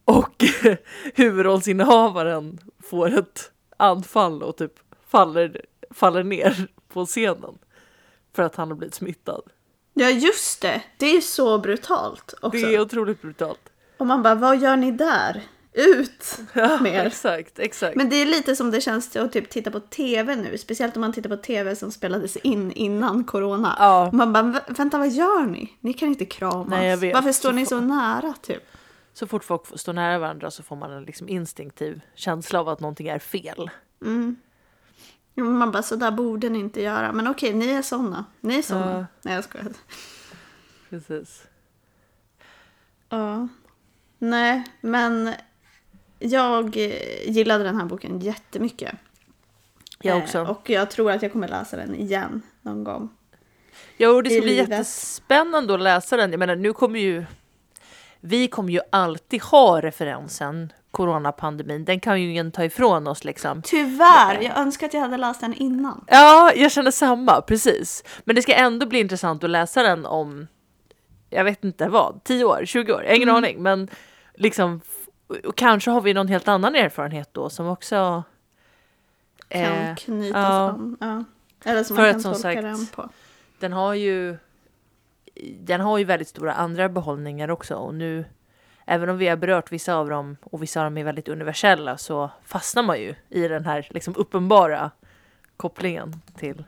[0.06, 0.44] Och
[1.16, 4.74] huvudrollsinnehavaren får ett anfall och typ
[5.08, 7.58] faller, faller ner på scenen
[8.36, 9.42] för att han har blivit smittad.
[9.94, 12.66] Ja just det, det är så brutalt också.
[12.66, 13.70] Det är otroligt brutalt.
[13.98, 15.44] Och man bara, vad gör ni där?
[15.74, 16.40] Ut
[16.82, 17.06] mer.
[17.06, 17.96] Exakt, exakt.
[17.96, 21.02] Men det är lite som det känns att typ titta på tv nu, speciellt om
[21.02, 23.76] man tittar på tv som spelades in innan corona.
[23.80, 24.10] Ja.
[24.14, 25.78] Man bara, "Vä- vänta vad gör ni?
[25.80, 26.70] Ni kan inte kramas.
[26.70, 27.14] Nej.
[27.14, 28.64] Varför står Så ni får- så nära typ?
[29.14, 32.80] Så fort folk står nära varandra så får man en liksom instinktiv känsla av att
[32.80, 33.70] någonting är fel.
[34.02, 34.36] Mm.
[35.34, 37.12] Ja, Man bara, så där borde ni inte göra.
[37.14, 38.26] Men okej, ni är såna.
[38.42, 38.92] Ni är såna.
[39.00, 39.06] Ja.
[39.22, 39.68] Nej jag skojar.
[40.90, 41.44] Precis.
[43.10, 43.48] Ja.
[44.20, 45.34] Nej, men
[46.22, 48.96] jag eh, gillade den här boken jättemycket.
[50.02, 50.42] Jag Eh, också.
[50.42, 53.10] Och jag tror att jag kommer läsa den igen någon gång.
[53.98, 54.70] Jo, det ska i bli livet.
[54.70, 56.32] jättespännande att läsa den.
[56.32, 57.26] Jag menar, nu kommer ju...
[58.20, 61.86] Vi kommer ju alltid ha referensen coronapandemin.
[61.86, 63.62] Den kan ju ingen ta ifrån oss liksom.
[63.66, 66.06] Tyvärr, jag önskar att jag hade läst den innan.
[66.08, 68.04] Ja, jag känner samma, precis.
[68.24, 70.48] Men det ska ändå bli intressant att läsa den om,
[71.30, 73.38] jag vet inte vad, 10 år, 20 år, jag har ingen Mm.
[73.44, 73.64] aning.
[73.64, 73.88] Men
[74.36, 74.82] liksom
[75.32, 78.24] och, och kanske har vi någon helt annan erfarenhet då som också
[79.48, 80.70] Kan eh, knytas ja.
[80.70, 80.98] an.
[81.00, 81.24] Ja.
[81.72, 83.10] Eller som För man kan tolka sagt- den på.
[83.60, 84.38] den har ju
[85.60, 88.26] den har ju väldigt stora andra behållningar också och nu
[88.86, 91.98] även om vi har berört vissa av dem och vissa av dem är väldigt universella
[91.98, 94.92] så fastnar man ju i den här liksom uppenbara
[95.58, 96.64] kopplingen till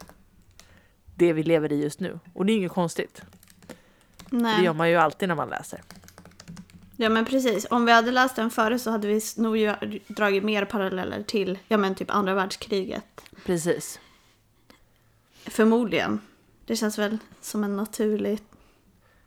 [1.16, 2.20] det vi lever i just nu.
[2.34, 3.22] Och det är inget konstigt.
[4.30, 4.64] Det Nej.
[4.66, 5.82] gör man ju alltid när man läser.
[6.98, 7.66] Ja men precis.
[7.70, 9.58] Om vi hade läst den före så hade vi nog
[10.08, 13.22] dragit mer paralleller till ja, men typ andra världskriget.
[13.46, 14.00] Precis.
[15.46, 16.20] Förmodligen.
[16.66, 18.39] Det känns väl som en naturlig,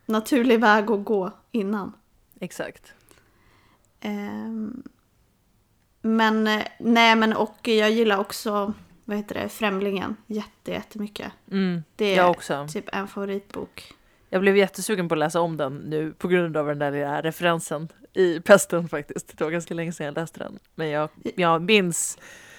[0.06, 1.92] naturlig väg att gå innan.
[2.40, 2.92] Exakt.
[4.00, 4.82] Ehm,
[6.02, 8.72] men eh, nej men och jag gillar också
[9.04, 11.32] vad heter det, Främlingen jätte, jättemycket.
[11.50, 12.68] Mm, Det är jag också.
[12.72, 13.92] typ en favoritbok.
[14.28, 17.20] Jag blev jättesugen på att läsa om den nu på grund av den där lilla
[17.22, 19.38] referensen i Pesten faktiskt.
[19.38, 20.58] Det var ganska länge sedan jag läste den.
[20.74, 22.18] Men jag, jag minns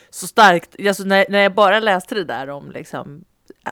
[0.10, 3.26] så starkt, alltså när, när jag bara läste det där om liksom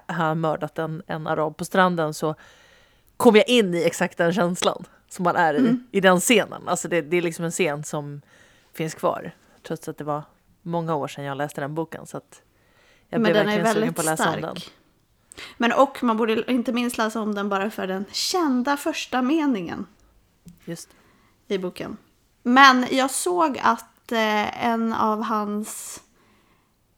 [0.05, 2.35] han mördat en, en arab på stranden så
[3.17, 5.87] kom jag in i exakt den känslan som man är i, Mm.
[5.91, 6.67] i den scenen.
[6.67, 8.21] Alltså det, det är liksom en scen som
[8.73, 9.31] finns kvar.
[9.67, 10.23] Trots att det var
[10.61, 12.05] många år sedan jag läste den boken.
[12.05, 12.41] Så att
[13.09, 14.55] jag men blev verkligen sugen på att läsa om den.
[15.57, 19.85] Men och man borde inte minst läsa om den bara för den kända första meningen
[20.65, 20.89] Just.
[21.47, 21.97] i boken.
[22.43, 26.01] Men jag såg att eh, en av hans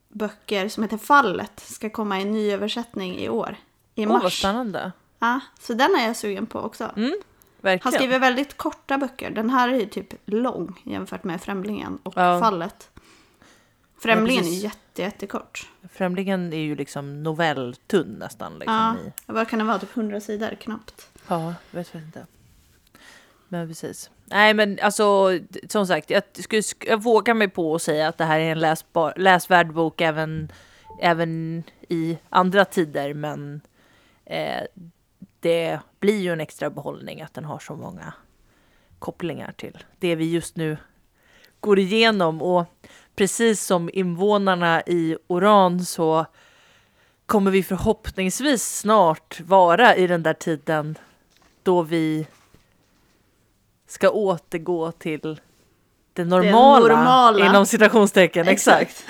[0.09, 3.55] böcker som heter Fallet ska komma i ny översättning i år.
[3.95, 4.39] I Åh, vad mars.
[4.39, 4.91] spännande.
[5.19, 6.91] ja, så den är jag sugen på också.
[6.95, 7.13] Mm,
[7.81, 9.29] Han skriver väldigt korta böcker.
[9.31, 12.39] Den här är ju typ lång jämfört med Främlingen och Ja.
[12.39, 12.89] Fallet.
[13.99, 15.69] Främlingen är jätte, jättekort.
[15.91, 18.59] Främlingen är ju liksom novelltunn nästan.
[18.59, 19.11] Liksom, Ja, i.
[19.25, 19.79] vad kan det vara?
[19.79, 21.09] Typ 100 sidor knappt.
[21.27, 22.25] ja, jag vet inte.
[23.47, 24.09] Men precis.
[24.25, 25.29] Nej men alltså
[25.69, 28.51] som sagt, jag, skulle, sk- jag vågar mig på att säga att det här är
[28.51, 30.51] en läsbar, läsvärd bok även,
[31.01, 33.13] även i andra tider.
[33.13, 33.61] Men
[34.25, 34.61] eh,
[35.39, 38.13] det blir ju en extra behållning att den har så många
[38.99, 40.77] kopplingar till det vi just nu
[41.59, 42.41] går igenom.
[42.41, 42.65] Och
[43.17, 46.25] precis som invånarna i Oran så
[47.25, 50.97] kommer vi förhoppningsvis snart vara i den där tiden
[51.63, 52.27] då vi
[53.87, 55.39] ska återgå till
[56.13, 57.45] det normala, normala.
[57.45, 58.47] inom citationstecken.
[58.47, 59.05] Exakt.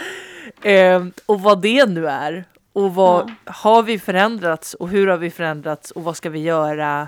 [0.62, 2.46] Eh, och vad det nu är.
[2.74, 7.08] Och vad har vi förändrats och hur har vi förändrats och vad ska vi göra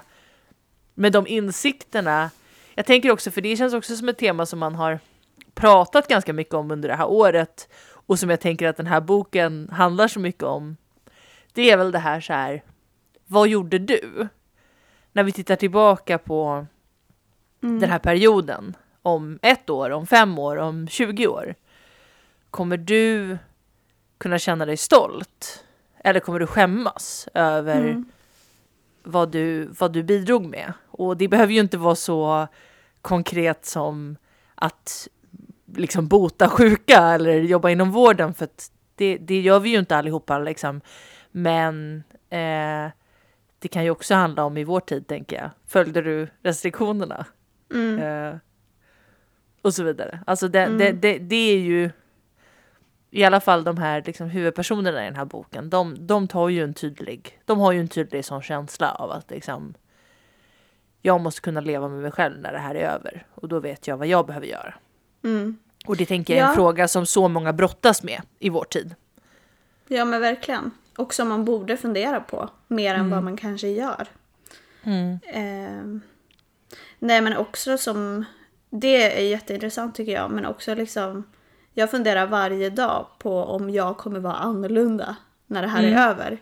[0.94, 2.30] med de insikterna?
[2.76, 5.00] Jag tänker också, för det känns också som ett tema som man har
[5.60, 9.02] pratat ganska mycket om under det här året och som jag tänker att den här
[9.02, 10.78] boken handlar så mycket om.
[11.54, 12.64] Det är väl det här så här.
[13.26, 14.28] Vad gjorde du?
[15.14, 16.66] När vi tittar tillbaka på
[17.64, 17.80] Mm.
[17.80, 21.56] den här perioden om ett år, om fem år, om 20 år.
[22.52, 23.38] Kommer du
[24.18, 25.64] kunna känna dig stolt?
[26.04, 28.06] Eller kommer du skämmas över Mm.
[29.04, 30.74] vad, du, vad du bidrog med?
[30.88, 32.48] Och det behöver ju inte vara så
[33.02, 34.16] konkret som
[34.56, 35.08] att
[35.76, 39.98] liksom bota sjuka eller jobba inom vården för att det, det gör vi ju inte
[39.98, 40.82] allihopa liksom.
[41.32, 42.92] Men eh,
[43.60, 45.50] det kan ju också handla om i vår tid tänker jag.
[45.68, 47.26] Följde du restriktionerna?
[47.74, 48.00] Mm.
[48.00, 48.36] Eh,
[49.62, 50.20] och så vidare.
[50.28, 50.78] Alltså det, Mm.
[50.78, 51.90] det, det, det är ju
[53.12, 55.70] i alla fall de här liksom, huvudpersonerna i den här boken.
[55.70, 59.32] De, de tar ju en tydlig, de har ju en tydlig sån känsla av att
[59.32, 59.74] liksom
[61.02, 63.88] jag måste kunna leva med mig själv när det här är över och då vet
[63.88, 64.74] jag vad jag behöver göra.
[65.24, 65.58] Mm.
[65.86, 66.56] Och det tänker jag är en Ja.
[66.56, 68.96] fråga som så många brottas med i vår tid.
[69.88, 70.72] Ja men verkligen.
[70.98, 74.08] Och som man borde fundera på mer än vad man kanske gör.
[75.28, 76.02] Ehm,
[77.00, 78.26] nej men också som,
[78.70, 81.24] det är jätteintressant tycker jag, men också liksom,
[81.74, 85.16] jag funderar varje dag på om jag kommer vara annorlunda
[85.48, 86.38] när det här är över.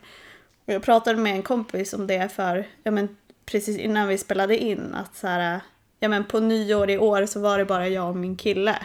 [0.65, 4.57] Och jag pratade med en kompis om det för, ja men precis innan vi spelade
[4.57, 5.61] in, att så här,
[5.99, 8.77] ja men på nyår i år så var det bara jag och min kille.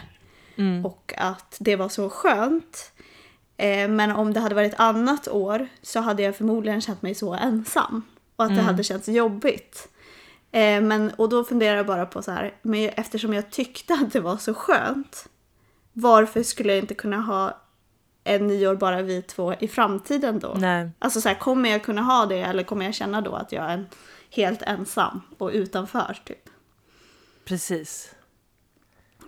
[0.84, 2.92] Och att det var så skönt.
[3.56, 7.14] Eh, men om det hade varit ett annat år så hade jag förmodligen känt mig
[7.14, 8.02] så ensam.
[8.36, 9.88] Och att det hade känts jobbigt.
[10.52, 14.12] Eh, men, och då funderar jag bara på så här, men eftersom jag tyckte att
[14.12, 15.28] det var så skönt.
[15.92, 17.60] Varför skulle jag inte kunna ha
[18.24, 20.54] en nyår bara vi två i framtiden då?
[20.58, 20.90] Nej.
[20.98, 23.64] Alltså så här, kommer jag kunna ha det eller kommer jag känna då att jag
[23.64, 23.84] är
[24.30, 26.41] helt ensam och utanför typ?
[27.44, 28.14] Precis.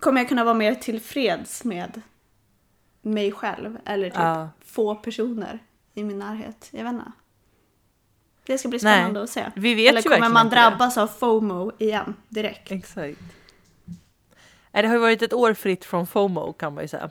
[0.00, 2.02] Kommer jag kunna vara mer tillfreds med
[3.02, 4.48] mig själv eller typ Ja.
[4.64, 5.58] få personer
[5.94, 6.68] i min närhet?
[6.70, 7.12] Jag vet inte.
[8.46, 9.50] Det ska bli Nej, spännande att se.
[9.56, 10.56] vi vet eller ju kommer man det.
[10.56, 12.70] drabbas av FOMO igen direkt?
[12.70, 13.18] Exakt.
[14.72, 17.10] Nej, Det har ju varit ett år fritt från FOMO kan man ju säga.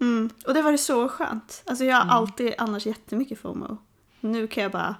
[0.00, 0.30] Mm.
[0.46, 1.62] Och det var det så skönt.
[1.66, 3.76] Alltså jag har alltid annars jättemycket FOMO.
[4.20, 4.96] Nu kan jag bara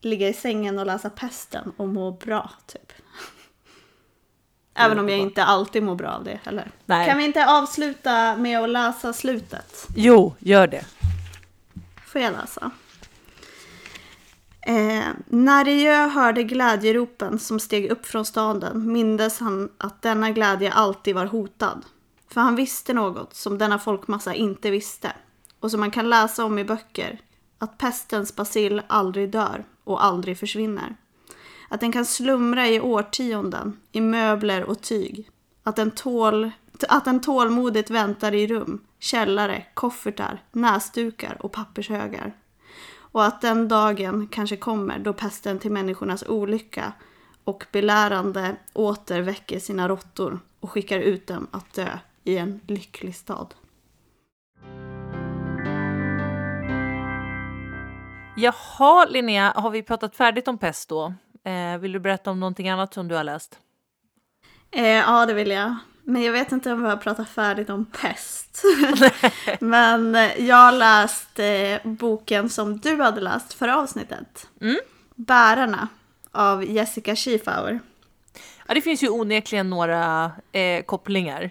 [0.00, 2.92] ligga i sängen och läsa pesten och må bra typ.
[4.74, 6.70] Även om jag inte alltid mår bra av det heller.
[6.86, 7.08] Nej.
[7.08, 9.86] Kan vi inte avsluta med att läsa slutet?
[9.96, 10.84] Jo, gör det.
[12.06, 12.70] Får jag läsa?
[14.60, 20.72] Eh, när Rieu hörde glädjeropen som steg upp från staden mindes han att denna glädje
[20.72, 21.84] alltid var hotad.
[22.28, 25.12] För han visste något som denna folkmassa inte visste
[25.60, 27.20] och som man kan läsa om i böcker.
[27.58, 30.96] Att pestens bacill aldrig dör och aldrig försvinner.
[31.72, 35.28] Att den kan slumra i årtionden i möbler och tyg.
[35.62, 36.50] Att den, tål,
[36.88, 42.36] att den tålmodigt väntar i rum, källare, koffertar, näsdukar och pappershögar.
[42.96, 46.92] Och att den dagen kanske kommer då pesten till människornas olycka
[47.44, 53.16] och belärande åter väcker sina råttor och skickar ut dem att dö i en lycklig
[53.16, 53.54] stad.
[58.36, 61.14] Jaha Linnea, har vi pratat färdigt om pest då?
[61.44, 63.58] Eh, vill du berätta om någonting annat som du har läst?
[64.70, 65.76] Eh, ja, det vill jag.
[66.04, 68.62] Men jag vet inte om vi har pratat färdigt om pest.
[69.60, 74.48] Men eh, jag har läst eh, boken som du hade läst förra avsnittet.
[74.60, 74.76] Mm.
[75.14, 75.88] Bärarna
[76.32, 77.80] av Jessica Schiefauer.
[78.66, 81.50] Ja, det finns ju onekligen några eh, kopplingar.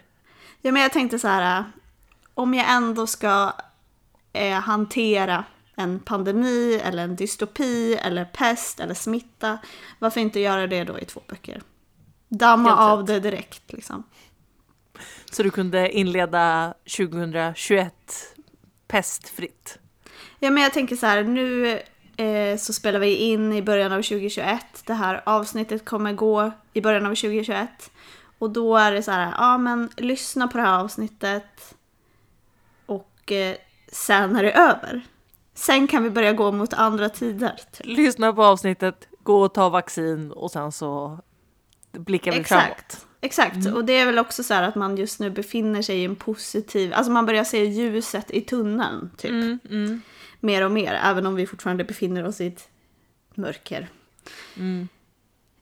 [0.62, 1.64] Ja, men jag tänkte så här.
[2.34, 3.54] Om jag ändå ska
[4.34, 5.44] eh, hantera
[5.80, 9.60] en pandemi eller en dystopi eller pest eller smitta.
[10.00, 11.62] Varför inte göra det då i två böcker?
[12.30, 13.08] Damma Helt av rätt.
[13.08, 14.04] det direkt liksom.
[15.32, 17.94] Så du kunde inleda 2021
[18.88, 19.80] pestfritt.
[20.40, 21.80] Ja men jag tänker så här, nu
[22.18, 24.84] eh, så spelar vi in i början av 2021.
[24.86, 27.92] Det här avsnittet kommer gå i början av 2021.
[28.40, 31.76] Och då är det så här, ja men lyssna på det här avsnittet.
[32.86, 33.56] Och eh,
[33.92, 35.04] sen är det över.
[35.60, 37.56] Sen kan vi börja gå mot andra tider.
[37.72, 37.86] Typ.
[37.86, 41.20] Lyssna på avsnittet, gå och ta vaccin och sen så
[41.92, 42.66] blickar vi framåt.
[42.66, 43.06] Exakt.
[43.22, 46.06] Exakt, och det är väl också så här att man just nu befinner sig i
[46.06, 49.32] en positiv, alltså man börjar se ljuset i tunneln typ.
[49.32, 50.02] Mm, mm,
[50.40, 52.70] Mer och mer, även om vi fortfarande befinner oss i ett
[53.36, 53.88] mörker.
[54.56, 54.88] mm.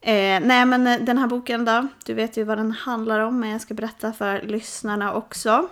[0.02, 3.40] Eh, nej men eh, den här boken då, du vet ju vad den handlar om
[3.40, 5.68] men jag ska berätta för lyssnarna också.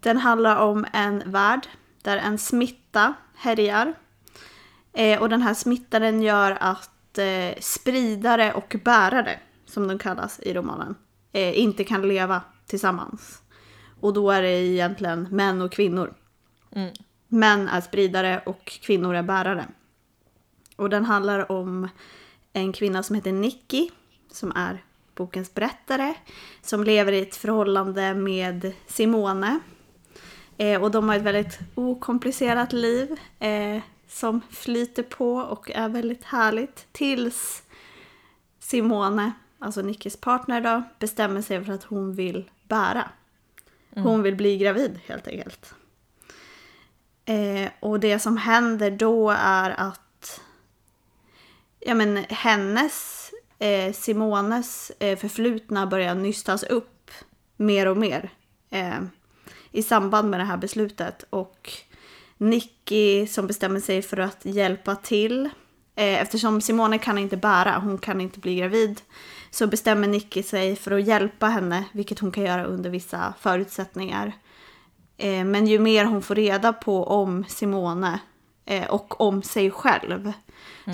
[0.00, 1.66] Den handlar om en värld
[2.02, 3.94] där en smitta härjar.
[4.92, 10.40] Eh, och den här smittan den gör att eh, spridare och bärare, som de kallas
[10.40, 10.94] i romanen,
[11.32, 13.42] eh, inte kan leva tillsammans.
[14.00, 16.14] Och då är det egentligen män och kvinnor.
[16.72, 16.94] Mm.
[17.28, 19.66] Män är spridare och kvinnor är bärare.
[20.76, 21.88] Och den handlar om
[22.52, 23.90] en kvinna som heter Nicky,
[24.32, 24.82] som är
[25.14, 26.14] bokens berättare,
[26.62, 29.60] som lever i ett förhållande med Simone.
[30.58, 36.24] Eh, och de har ett väldigt okomplicerat liv eh, som flyter på och är väldigt
[36.24, 36.86] härligt.
[36.92, 37.62] Tills
[38.58, 43.08] Simone, alltså Nickys partner då, bestämmer sig för att hon vill bära.
[43.94, 45.74] Hon vill bli gravid helt enkelt.
[47.24, 50.40] Eh, och det som händer då är att
[51.80, 57.10] ja, men, hennes, eh, Simones eh, förflutna börjar nystas upp
[57.56, 58.30] mer och mer
[58.70, 59.00] eh,
[59.72, 61.24] i samband med det här beslutet.
[61.30, 61.70] Och
[62.38, 65.44] Nicky som bestämmer sig för att hjälpa till
[65.94, 69.00] eh, eftersom Simone kan inte bära, hon kan inte bli gravid
[69.50, 74.32] så bestämmer Nicky sig för att hjälpa henne, vilket hon kan göra under vissa förutsättningar.
[75.16, 78.20] Eh, men ju mer hon får reda på om Simone
[78.64, 80.32] eh, och om sig själv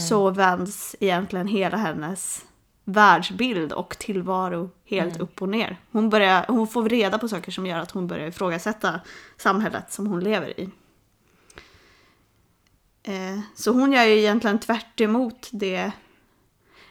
[0.09, 2.45] så vänds egentligen hela hennes
[2.85, 5.77] världsbild och tillvaro helt upp och ner.
[5.91, 9.01] Hon, börjar, hon får reda på saker som gör att hon börjar ifrågasätta
[9.37, 10.71] samhället som hon lever i.
[13.03, 15.93] Eh, så hon gör ju egentligen tvärt emot det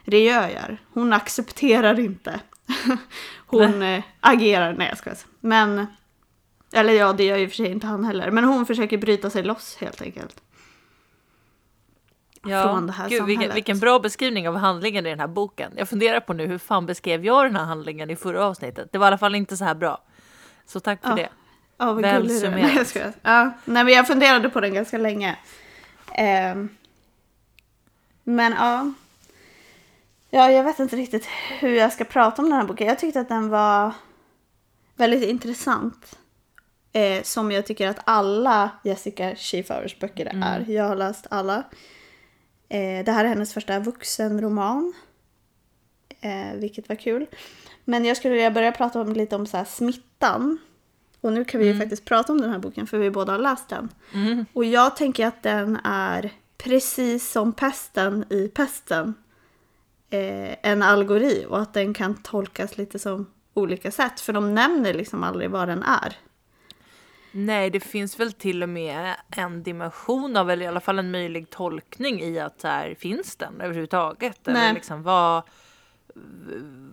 [0.04, 0.78] Rieu gör.
[0.92, 2.40] Hon accepterar inte.
[3.46, 5.18] hon eh, agerar, nej jag skojar.
[5.40, 5.86] Men,
[6.72, 8.30] eller ja det gör ju för sig inte han heller.
[8.30, 10.42] Men hon försöker bryta sig loss helt enkelt.
[12.44, 13.56] Från det här Gud, vilken, samhället.
[13.56, 15.72] vilken bra beskrivning av handlingen i den här boken.
[15.76, 18.88] Jag funderar på nu hur fan beskrev jag den här handlingen i förra avsnittet?
[18.92, 20.02] Det var i alla fall inte så här bra.
[20.66, 21.16] Så tack för Ja.
[21.16, 21.28] det.
[21.78, 22.94] Ja, vad Väl gullig summerat.
[22.94, 23.12] Nej.
[23.22, 25.36] Ja, nej, men jag funderade på den ganska länge.
[26.14, 26.68] Ehm,
[28.24, 28.92] men ja.
[30.30, 31.26] Ja, jag vet inte riktigt
[31.60, 32.86] hur jag ska prata om den här boken.
[32.86, 33.92] Jag tyckte att den var
[34.96, 36.18] väldigt intressant.
[36.92, 40.64] Eh, som jag tycker att alla Jessica Schiefauers böcker är.
[40.68, 41.62] Jag har läst alla.
[42.68, 44.92] Eh, det här är hennes första vuxenroman.
[46.20, 47.26] Eh, vilket var kul.
[47.84, 50.58] Men jag skulle vilja börja prata om, lite om så smittan.
[51.20, 53.38] Och nu kan vi ju faktiskt prata om den här boken för vi båda har
[53.38, 53.88] läst den.
[54.14, 54.46] Mm.
[54.52, 59.14] Och jag tänker att den är precis som pesten i pesten.
[60.10, 64.20] Eh, en algori och att den kan tolkas lite som olika sätt.
[64.20, 66.16] För de nämner liksom aldrig vad den är.
[67.36, 71.10] Nej, det finns väl till och med en dimension av, eller i alla fall en
[71.10, 74.40] möjlig tolkning i att så här, finns den överhuvudtaget?
[74.44, 74.56] Nej.
[74.56, 75.42] Eller liksom vad,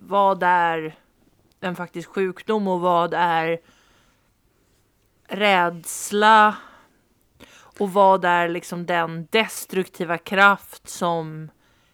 [0.02, 0.96] vad är
[1.60, 3.60] en faktisk sjukdom och vad är
[5.28, 6.56] rädsla?
[7.80, 11.52] Och vad är liksom den destruktiva kraft som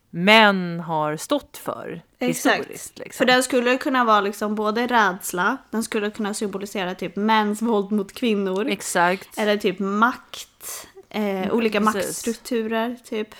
[0.10, 2.99] män har stått för historiskt?
[2.99, 3.18] Liksom.
[3.18, 7.91] För den skulle kunna vara liksom både rädsla, den skulle kunna symbolisera typ mäns våld
[7.91, 8.68] mot kvinnor.
[8.68, 9.38] Exakt.
[9.38, 11.95] Eller typ makt, eh, olika precis.
[11.95, 13.36] maktstrukturer typ.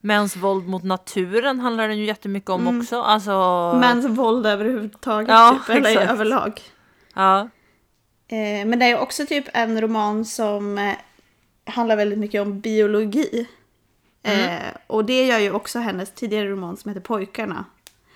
[0.00, 3.02] Mäns våld mot naturen handlar den ju jättemycket om också.
[3.02, 3.32] Alltså,
[3.80, 6.10] Mäns våld överhuvudtaget Ja, typ, eller exakt.
[6.10, 6.60] överlag.
[7.14, 7.48] ja,
[8.30, 10.94] Eh, men det är också typ en roman som eh,
[11.66, 13.46] handlar väldigt mycket om biologi.
[14.22, 14.48] Mm.
[14.48, 17.64] Eh, och det gör ju också hennes tidigare roman som heter Pojkarna.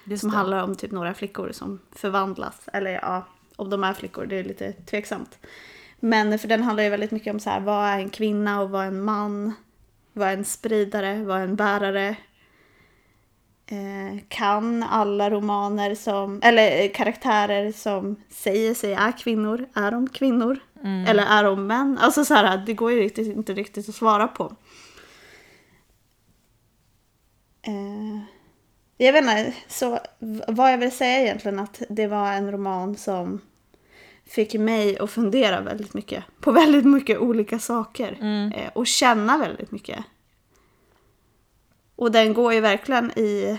[0.04, 0.36] Just Som det.
[0.36, 2.68] handlar om typ några flickor som förvandlas.
[2.72, 3.26] Eller ja,
[3.56, 5.38] om de är flickor, det är lite tveksamt.
[6.00, 8.70] Men för den handlar ju väldigt mycket om så här, vad är en kvinna och
[8.70, 9.52] vad är en man?
[10.12, 11.24] Vad är en spridare?
[11.24, 12.16] Vad är en bärare?
[13.66, 20.08] Eh, kan alla romaner som, eller eh, karaktärer som säger sig är kvinnor, är de
[20.08, 20.58] kvinnor?
[20.84, 21.98] Eller är de män?
[22.00, 24.56] Alltså så här, det går ju riktigt, inte riktigt att svara på.
[27.62, 28.18] Eh,
[28.96, 30.00] jag vet inte, så
[30.48, 33.40] vad jag vill säga egentligen att det var en roman som
[34.26, 38.18] fick mig att fundera väldigt mycket på väldigt mycket olika saker.
[38.54, 40.04] Eh, och känna väldigt mycket.
[41.96, 43.58] Och den går ju verkligen i,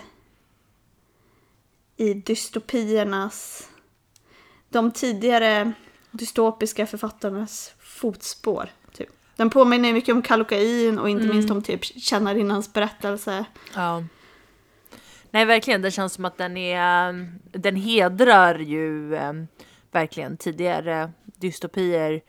[1.97, 3.69] i dystopiernas,
[4.69, 5.73] de tidigare
[6.11, 8.69] dystopiska författarnas fotspår.
[8.93, 9.09] Typ.
[9.35, 13.45] Den påminner mycket om Kallocain och inte minst om typ Kännarinnans berättelse.
[13.75, 14.03] Ja.
[15.33, 15.81] Nej, verkligen.
[15.81, 17.29] Det känns som att den är.
[17.51, 19.33] Den hedrar ju eh,
[19.91, 22.21] verkligen tidigare dystopier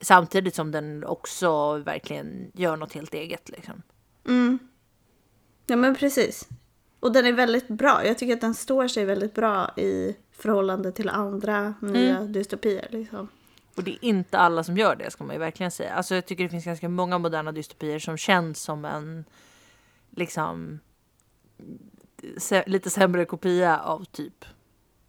[0.00, 3.48] samtidigt som den också verkligen gör något helt eget.
[3.48, 3.82] Liksom.
[4.26, 4.58] Mm.
[5.66, 6.48] Ja men precis.
[7.00, 8.06] Och den är väldigt bra.
[8.06, 12.86] Jag tycker att den står sig väldigt bra i förhållande till andra nya dystopier.
[12.90, 13.28] Liksom.
[13.76, 15.94] Och det är inte alla som gör det ska man ju verkligen säga.
[15.94, 19.24] Alltså jag tycker det finns ganska många moderna dystopier som känns som en
[20.10, 20.80] liksom
[22.66, 24.44] lite sämre kopia av typ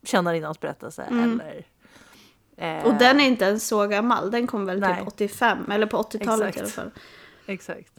[0.04, 1.66] Kännarinnans berättelse eller
[2.58, 4.32] eh, Och den är inte ens så gammal.
[4.32, 5.00] Den kom väl Nej.
[5.00, 6.92] typ 85 eller på 80-talet i alla fall.
[7.46, 7.92] Exakt.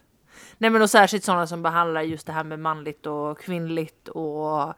[0.58, 4.74] Nej men och särskilt sådana som behandlar just det här med manligt och kvinnligt och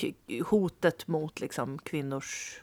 [0.00, 0.12] k-
[0.46, 2.60] hotet mot liksom kvinnors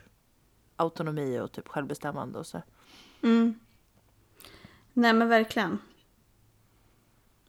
[0.76, 2.62] autonomi och typ självbestämmande och så.
[3.22, 3.54] Mm.
[4.92, 5.78] Nej men verkligen.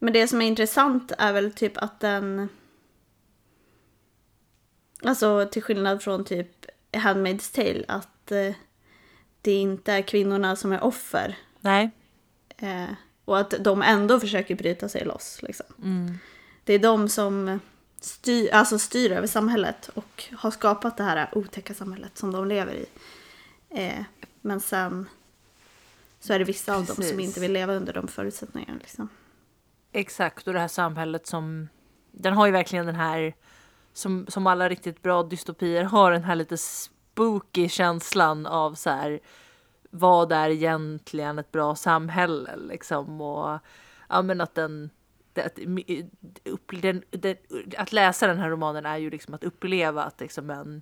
[0.05, 2.49] Men det som är intressant är väl typ att den...
[5.03, 8.55] Alltså till skillnad från typ Handmaid's Tale att eh,
[9.41, 11.37] det inte är kvinnorna som är offer.
[11.59, 11.91] Nej.
[12.57, 12.89] Eh,
[13.25, 15.39] och att de ändå försöker bryta sig loss.
[15.41, 15.65] Liksom.
[15.83, 16.17] Mm.
[16.63, 17.59] Det är de som
[18.01, 22.73] styr, alltså styr över samhället och har skapat det här otäcka samhället som de lever
[22.73, 22.85] i.
[23.69, 24.03] Eh,
[24.41, 25.09] men sen
[26.19, 27.19] så är det vissa av dem som Precis.
[27.19, 28.79] inte vill leva under de förutsättningarna.
[28.79, 29.09] Liksom.
[29.97, 31.69] Exakt och det här samhället som
[32.11, 33.35] den har ju verkligen den här
[33.93, 39.19] som, som alla riktigt bra dystopier har den här lite spooky känslan av så här
[39.89, 43.21] vad är egentligen ett bra samhälle liksom?
[43.21, 43.59] Och
[44.09, 44.89] ja men att den
[45.35, 45.59] att,
[46.43, 47.35] upp, den, den,
[47.77, 50.81] att läsa den här romanen är ju liksom att uppleva att liksom en,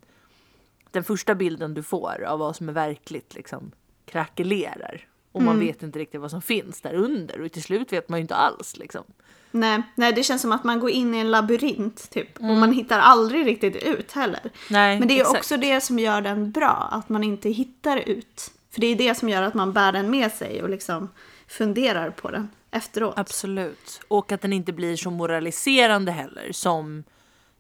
[0.92, 3.72] den första bilden du får av vad som är verkligt liksom
[4.06, 8.10] krackelerar och man vet inte riktigt vad som finns där under och till slut vet
[8.10, 9.04] man ju inte alls liksom.
[9.52, 12.38] Nej, nej, det känns som att man går in i en labyrint typ.
[12.38, 14.52] Och man hittar aldrig riktigt ut heller.
[14.70, 15.38] Nej, Men det är exakt.
[15.38, 18.52] också det som gör den bra, att man inte hittar ut.
[18.70, 21.10] För det är det som gör att man bär den med sig och liksom
[21.48, 23.14] funderar på den efteråt.
[23.18, 24.02] Absolut.
[24.08, 27.04] Och att den inte blir så moraliserande heller som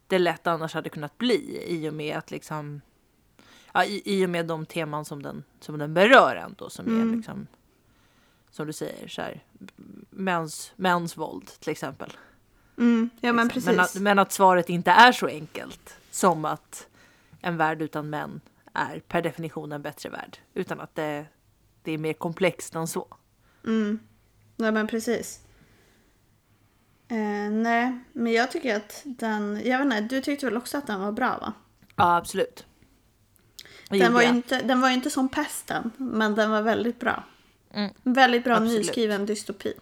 [0.07, 2.81] det lätt annars hade kunnat bli i och med att liksom
[3.73, 7.15] ja, i, i och med de teman som den, som den berör ändå som är
[7.15, 7.47] liksom
[8.53, 9.43] som du säger så här
[10.09, 12.13] mäns, mäns våld till exempel.
[12.77, 13.61] Mm, ja men Liksom.
[13.61, 13.75] precis.
[13.75, 16.87] Men, att, men att svaret inte är så enkelt som att
[17.41, 18.41] en värld utan män
[18.73, 21.25] är per definition en bättre värld utan att det,
[21.83, 23.07] det är mer komplext än så.
[23.65, 23.99] Mm.
[24.55, 25.39] Nej men precis.
[27.07, 30.87] Eh, nej, men jag tycker att den, jag vet inte, du tyckte väl också att
[30.87, 31.53] den var bra va?
[31.95, 32.65] Ja, absolut.
[33.89, 37.23] Den var, inte, den var inte som pesten, men den var väldigt bra.
[37.73, 37.93] Mm.
[38.03, 38.77] Väldigt bra Absolut.
[38.77, 39.73] nyskriven dystopi.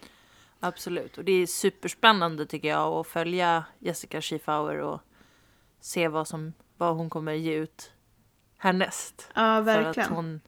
[0.60, 1.18] Absolut.
[1.18, 5.02] Och det är superspännande tycker jag att följa Jessica Schiefauer och
[5.80, 7.92] se vad, som, vad hon kommer ge ut
[8.58, 9.28] härnäst.
[9.36, 10.10] Ja, För verkligen.
[10.10, 10.42] att hon,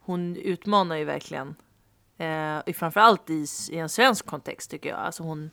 [0.00, 1.54] hon utmanar ju verkligen.
[2.16, 4.98] Eh, framförallt i, i en svensk kontext tycker jag.
[4.98, 5.50] Alltså hon,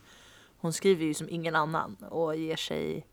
[0.57, 3.07] hon skriver ju som ingen annan och ger sig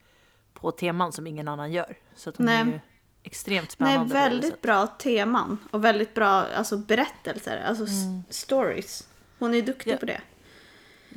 [0.52, 1.98] på teman som ingen annan gör.
[2.14, 2.60] Så att hon Nej.
[2.60, 2.80] är ju
[3.24, 4.14] extremt Nej, spännande.
[4.14, 9.08] det väldigt bra teman och väldigt bra alltså, berättelser, alltså s- stories.
[9.38, 9.96] Hon är duktig Mm.
[9.96, 10.00] Ja.
[10.00, 10.20] på det.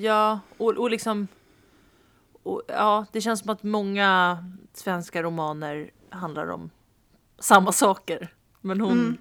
[0.03, 1.27] Ja, och, och liksom...
[2.43, 4.37] Och, ja, det känns som att många
[4.73, 6.69] svenska romaner handlar om
[7.39, 8.33] samma saker.
[8.61, 9.17] Men hon, Mm.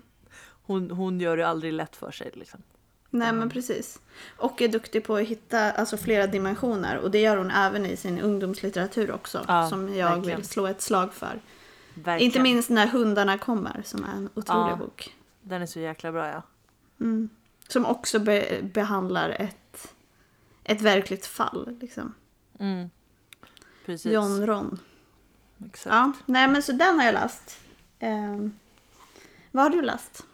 [0.67, 2.31] hon, hon gör det aldrig lätt för sig.
[2.35, 2.63] Liksom.
[3.11, 4.01] Nej, men precis.
[4.37, 6.97] Och är duktig på att hitta alltså, flera dimensioner.
[6.99, 9.45] Och det gör hon även i sin ungdomslitteratur också.
[9.49, 10.39] Ja, som jag verkligen.
[10.39, 11.41] vill slå ett slag för.
[12.05, 12.21] Verkligen.
[12.21, 14.77] Inte minst när hundarna kommer, som är en otrolig Ja.
[14.77, 15.17] bok.
[15.43, 16.43] Den är så jäkla bra, ja.
[17.01, 17.29] Mm.
[17.69, 19.95] Som också be- behandlar ett,
[20.65, 21.77] ett verkligt fall.
[21.81, 22.15] Liksom.
[22.59, 22.91] Mm.
[23.87, 24.13] Precis.
[24.13, 24.79] John Ron.
[25.67, 25.95] Exakt.
[25.95, 27.59] Ja, nej men så den har jag läst.
[27.99, 28.53] Ehm,
[29.51, 30.25] vad har du läst?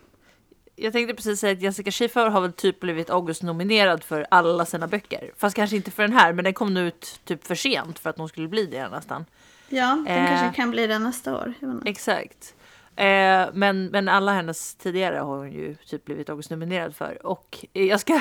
[0.76, 4.86] Jag tänkte precis säga att Jessica Schiffer har väl typ blivit August-nominerad för alla sina
[4.86, 5.32] böcker.
[5.36, 8.10] Fast kanske inte för den här, men den kom nu ut typ för sent för
[8.10, 9.24] att hon skulle bli det nästan.
[9.72, 10.28] Ja, den Eh.
[10.28, 11.54] kanske kan bli det nästa år.
[11.84, 12.54] Exakt.
[12.96, 17.26] Eh, men, men alla hennes tidigare har hon ju typ blivit August-nominerad för.
[17.26, 18.20] Och jag ska,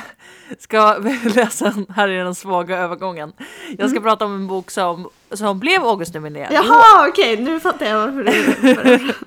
[0.59, 0.97] ska
[1.35, 3.33] läsa, här är den svaga övergången.
[3.77, 6.53] Jag ska prata om en bok som, som blev August-nominerad.
[6.53, 9.13] Jaha, okej, nu fattar jag varför du...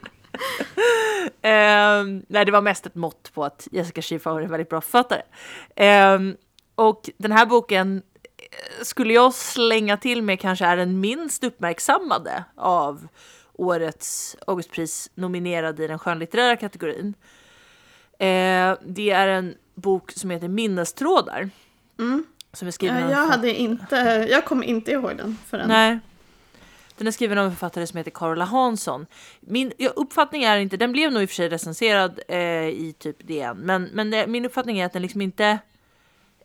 [1.42, 4.80] Ehm, nej, det var mest ett mått på att Jessica Schiffer är en väldigt bra
[4.80, 5.22] författare.
[5.76, 6.36] Ehm,
[6.74, 8.13] och den här boken eh,
[8.82, 13.08] skulle jag slänga till med kanske är den minst uppmärksammade av
[13.52, 17.14] årets Augustpris nominerade i den skönlitterära kategorin.
[18.18, 21.50] Eh, det är en bok som heter Minnestrådar.
[21.98, 22.26] Mm.
[22.52, 23.96] Som är skriven Ja, av jag, hade inte,
[24.30, 25.68] jag kommer inte ihåg den förrän.
[25.68, 25.98] Nej.
[26.96, 29.06] Den är skriven av en författare som heter Carola Hansson.
[29.40, 32.94] Min ja, uppfattning är inte, den blev nog i och för sig recenserad eh, i
[32.98, 35.58] typ DN, men, men det, min uppfattning är att den liksom inte,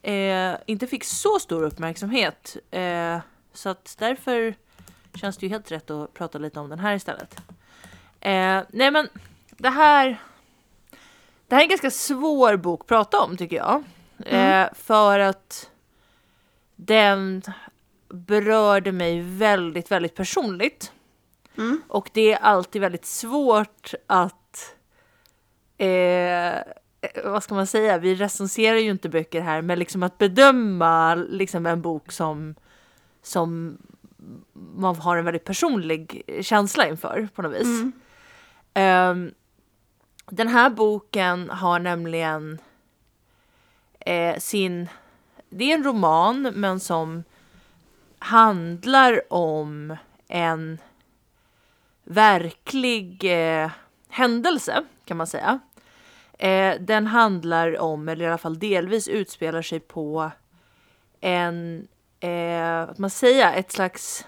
[0.01, 2.57] eh, inte fick så stor uppmärksamhet.
[2.71, 3.19] Eh,
[3.53, 4.55] så att därför
[5.13, 7.41] känns det ju helt rätt att prata lite om den här istället.
[8.19, 9.09] Eh, nej men
[9.49, 10.21] det här,
[11.47, 13.83] det här är en ganska svår bok att prata om tycker jag.
[14.25, 15.69] Eh, för att
[16.75, 17.41] den
[18.09, 20.91] berörde mig väldigt, väldigt personligt.
[21.57, 21.81] Mm.
[21.87, 24.75] Och det är alltid väldigt svårt att...
[25.77, 26.59] Eh,
[27.23, 27.97] vad ska man säga?
[27.97, 32.55] Vi recenserar ju inte böcker här, men liksom att bedöma liksom en bok som,
[33.21, 33.77] som
[34.75, 37.67] man har en väldigt personlig känsla inför på något vis.
[37.67, 37.91] Mm.
[38.73, 39.31] Ehm,
[40.25, 42.59] den här boken har nämligen
[43.99, 44.89] eh, sin...
[45.49, 47.23] Det är en roman, men som
[48.19, 49.95] handlar om
[50.27, 50.77] en
[52.03, 53.71] verklig eh,
[54.09, 55.59] händelse, kan man säga.
[56.41, 60.31] Eh, den handlar om, eller i alla fall delvis utspelar sig på
[61.21, 61.87] en,
[62.19, 64.25] eh, vad man säga, ett slags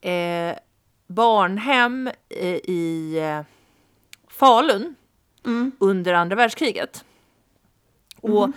[0.00, 0.56] eh,
[1.06, 2.10] barnhem
[2.64, 3.40] i eh,
[4.28, 4.94] Falun
[5.44, 5.72] Mm.
[5.80, 7.04] under andra världskriget.
[8.20, 8.48] Och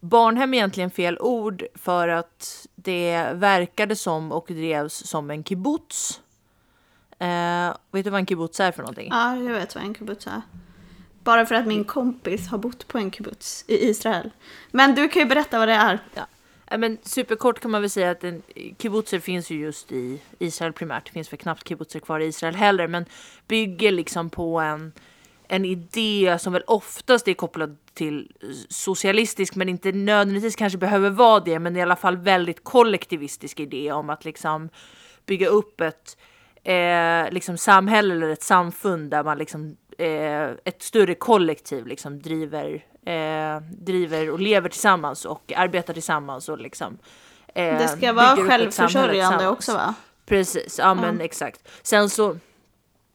[0.00, 6.20] barnhem är egentligen fel ord för att det verkade som och drevs som en kibbutz.
[7.18, 9.08] Eh, vet du vad en kibbutz är för någonting?
[9.10, 10.42] Ja, jag vet vad en kibbutz är.
[11.24, 14.30] Bara för att min kompis har bott på en kibbutz i Israel.
[14.70, 15.98] Men du kan ju berätta vad det är.
[16.14, 18.42] Ja, men superkort kan man väl säga att en,
[18.78, 21.06] kibbutzer finns ju just i Israel primärt.
[21.06, 23.04] Det finns väl knappt kibbutzer kvar i Israel heller, men
[23.48, 24.92] bygger liksom på en,
[25.48, 28.32] en idé som väl oftast är kopplad till
[28.68, 33.92] socialistisk, men inte nödvändigtvis kanske behöver vara det, men i alla fall väldigt kollektivistisk idé
[33.92, 34.68] om att liksom
[35.26, 36.16] bygga upp ett
[36.64, 42.84] eh, liksom samhälle eller ett samfund där man liksom eh, ett större kollektiv liksom driver
[43.04, 46.98] eh, driver och lever tillsammans och arbetar tillsammans och liksom
[47.54, 49.94] eh, Det ska vara självförsörjande också va?
[50.26, 51.68] Precis, ja men exakt.
[51.82, 52.36] Sen så,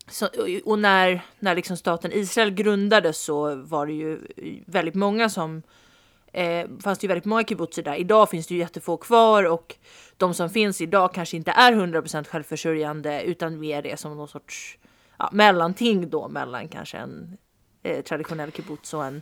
[0.08, 0.28] så
[0.66, 4.20] och när, när liksom staten Israel grundades så var det ju
[4.66, 5.62] väldigt många som
[6.34, 7.96] eh, fanns det ju väldigt många kibbutzer där.
[7.96, 9.76] Idag finns det ju jättefå kvar och
[10.18, 14.78] de som finns idag kanske inte är 100% självförsörjande utan mer är som någon sorts
[15.18, 17.38] ja, mellanting då mellan kanske en
[17.84, 19.22] eh, traditionell kibbutz och en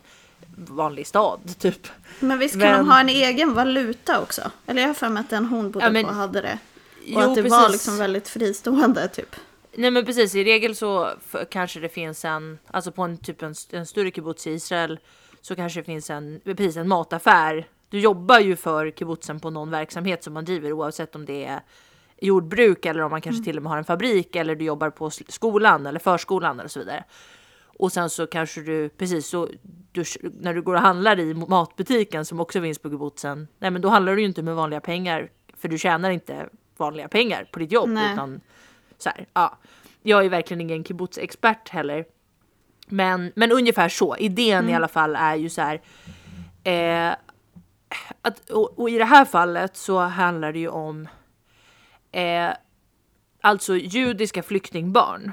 [0.56, 1.88] vanlig stad typ.
[2.20, 4.50] Men visst kan Men- de ha en egen valuta också?
[4.66, 6.58] Eller jag har för mig att den hon bodde Ja, men- på hade det.
[6.98, 7.72] Och Jo, att det var precis.
[7.72, 9.36] liksom väldigt fristående typ.
[9.76, 11.10] Nej men precis, i regel så
[11.50, 14.98] kanske det finns en, alltså på en typ en, en större kibbutz i Israel
[15.40, 17.66] så kanske det finns en, precis en mataffär.
[17.88, 21.60] Du jobbar ju för kibbutzen på någon verksamhet som man driver oavsett om det är
[22.24, 25.10] jordbruk eller om man kanske till och med har en fabrik eller du jobbar på
[25.10, 27.04] skolan eller förskolan eller så vidare.
[27.78, 29.48] Och sen så kanske du precis så
[29.92, 30.04] du,
[30.40, 33.48] när du går och handlar i matbutiken som också finns på kibbutzen.
[33.58, 37.08] Nej, men då handlar du ju inte med vanliga pengar för du tjänar inte vanliga
[37.08, 38.12] pengar på ditt jobb Nej.
[38.12, 38.40] utan
[38.98, 39.58] så här, ja.
[40.02, 42.04] Jag är verkligen ingen kibbutz-expert heller.
[42.86, 44.16] Men, men ungefär så.
[44.16, 45.80] Idén i alla fall är ju så här.
[46.64, 47.16] Eh,
[48.22, 51.08] att, och, och i det här fallet så handlar det ju om
[52.14, 52.54] eh,
[53.40, 55.32] alltså judiska flyktingbarn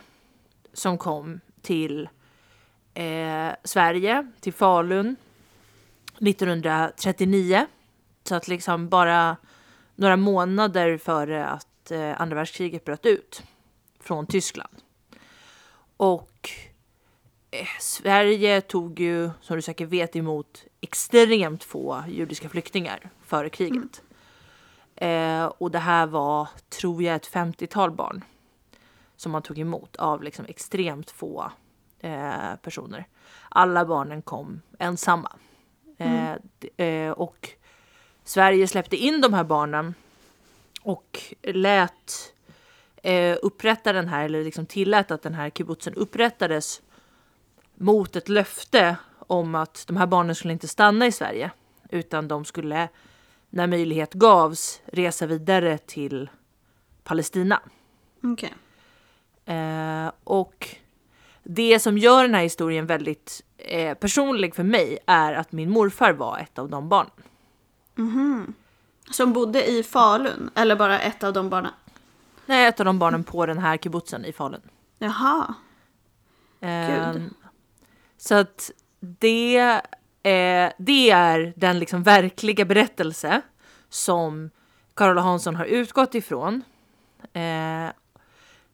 [0.73, 2.09] som kom till
[2.93, 5.15] eh, Sverige, till Falun
[6.19, 7.65] 1939.
[8.23, 9.37] Så att liksom bara
[9.95, 13.43] några månader före att eh, andra världskriget bröt ut
[13.99, 14.73] från Tyskland.
[15.97, 16.49] Och
[17.51, 23.75] eh, Sverige tog ju, som du säkert vet, emot extremt få judiska flyktingar före kriget.
[23.75, 24.10] Mm.
[25.01, 28.23] Eh, och det här var, tror jag, ett 50-tal barn
[29.15, 31.51] som man tog emot av liksom extremt få
[31.99, 33.07] eh, personer.
[33.49, 35.31] Alla barnen kom ensamma.
[35.97, 37.49] Eh, d- eh, och
[38.23, 39.93] Sverige släppte in de här barnen
[40.81, 42.33] och lät
[43.03, 46.81] eh, upprätta den här, eller liksom tillät att den här kibbutzen upprättades
[47.75, 51.51] mot ett löfte om att de här barnen skulle inte stanna i Sverige
[51.89, 52.87] utan de skulle,
[53.53, 56.29] när möjlighet gavs, resa vidare till
[57.03, 57.59] Palestina.
[58.23, 58.53] Okej.
[59.45, 60.75] Eh, och
[61.43, 66.13] det som gör den här historien väldigt eh, personlig för mig är att min morfar
[66.13, 67.11] var ett av de barnen.
[69.11, 70.49] Som bodde i Falun?
[70.55, 71.71] Eller bara ett av de barnen?
[72.45, 74.61] Nej, ett av de barnen på den här kibbutzen i Falun.
[74.99, 75.53] Jaha.
[76.59, 77.33] Eh, Gud.
[78.17, 79.81] så att det,
[80.23, 83.41] eh, det är den liksom verkliga berättelse
[83.89, 84.49] som
[84.93, 86.64] Carola Hansson har utgått ifrån.
[87.34, 87.89] Eh,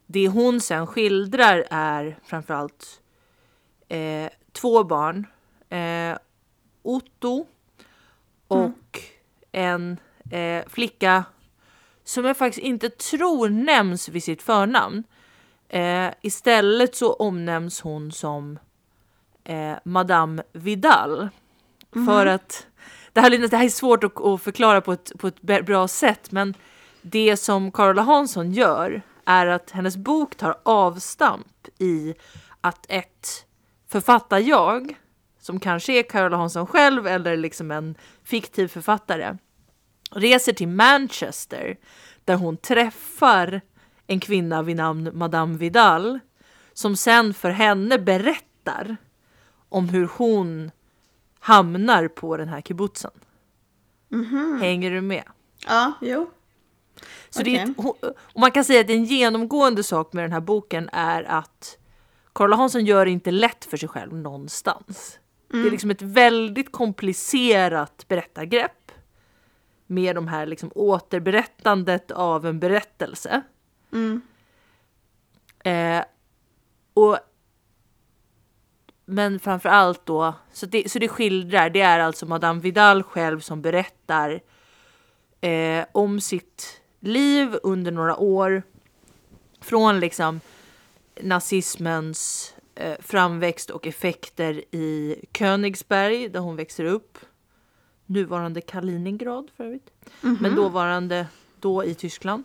[0.06, 3.00] det hon sen skildrar är framförallt
[3.88, 5.26] eh, två barn.
[5.68, 6.18] Eh,
[6.82, 7.46] Otto
[8.48, 9.00] och
[9.52, 9.96] en
[10.30, 11.24] eh, flicka
[12.04, 15.04] som jag faktiskt inte tror nämns vid sitt förnamn.
[15.68, 18.58] Eh, istället så omnämns hon som
[19.48, 21.28] eh, Madame Vidal.
[22.06, 22.66] För att
[23.12, 25.88] det här, det här är svårt att, att förklara på ett, på ett bra- bra
[25.88, 26.54] sätt, men
[27.02, 32.14] det som Carola Hansson gör är att hennes bok tar avstamp i
[32.60, 33.46] att ett
[33.88, 34.94] författarjag,
[35.40, 37.94] som kanske är Carola Hansson själv eller liksom en
[38.24, 39.36] fiktiv författare,
[40.10, 41.76] reser till Manchester
[42.24, 43.60] där hon träffar
[44.06, 46.18] en kvinna vid namn Madame Vidal
[46.72, 48.96] som sen för henne berättar
[49.68, 50.70] om hur hon
[51.40, 53.10] hamnar på den här kibbutzen.
[54.60, 55.24] Hänger du med?
[55.66, 56.30] Ja, jo.
[57.30, 57.78] Så det är, ett-
[58.12, 61.78] och man kan säga att en genomgående sak med den här boken är att
[62.32, 65.18] Carola Hansson gör det inte lätt för sig själv någonstans.
[65.50, 68.92] Det är liksom ett väldigt komplicerat berättargrepp
[69.86, 73.42] med de här liksom återberättandet av en berättelse.
[73.92, 74.20] Mm.
[75.64, 76.04] Eh,
[76.94, 77.18] och
[79.10, 83.40] men framför allt då, så det, så det skildrar, det är alltså Madame Vidal själv
[83.40, 84.40] som berättar
[85.40, 88.62] eh, om sitt liv under några år.
[89.60, 90.40] Från liksom
[91.20, 97.18] nazismens eh, framväxt och effekter i Königsberg där hon växer upp.
[98.06, 99.90] Nuvarande Kaliningrad för övrigt.
[100.20, 101.26] Men dåvarande
[101.60, 102.44] då i Tyskland.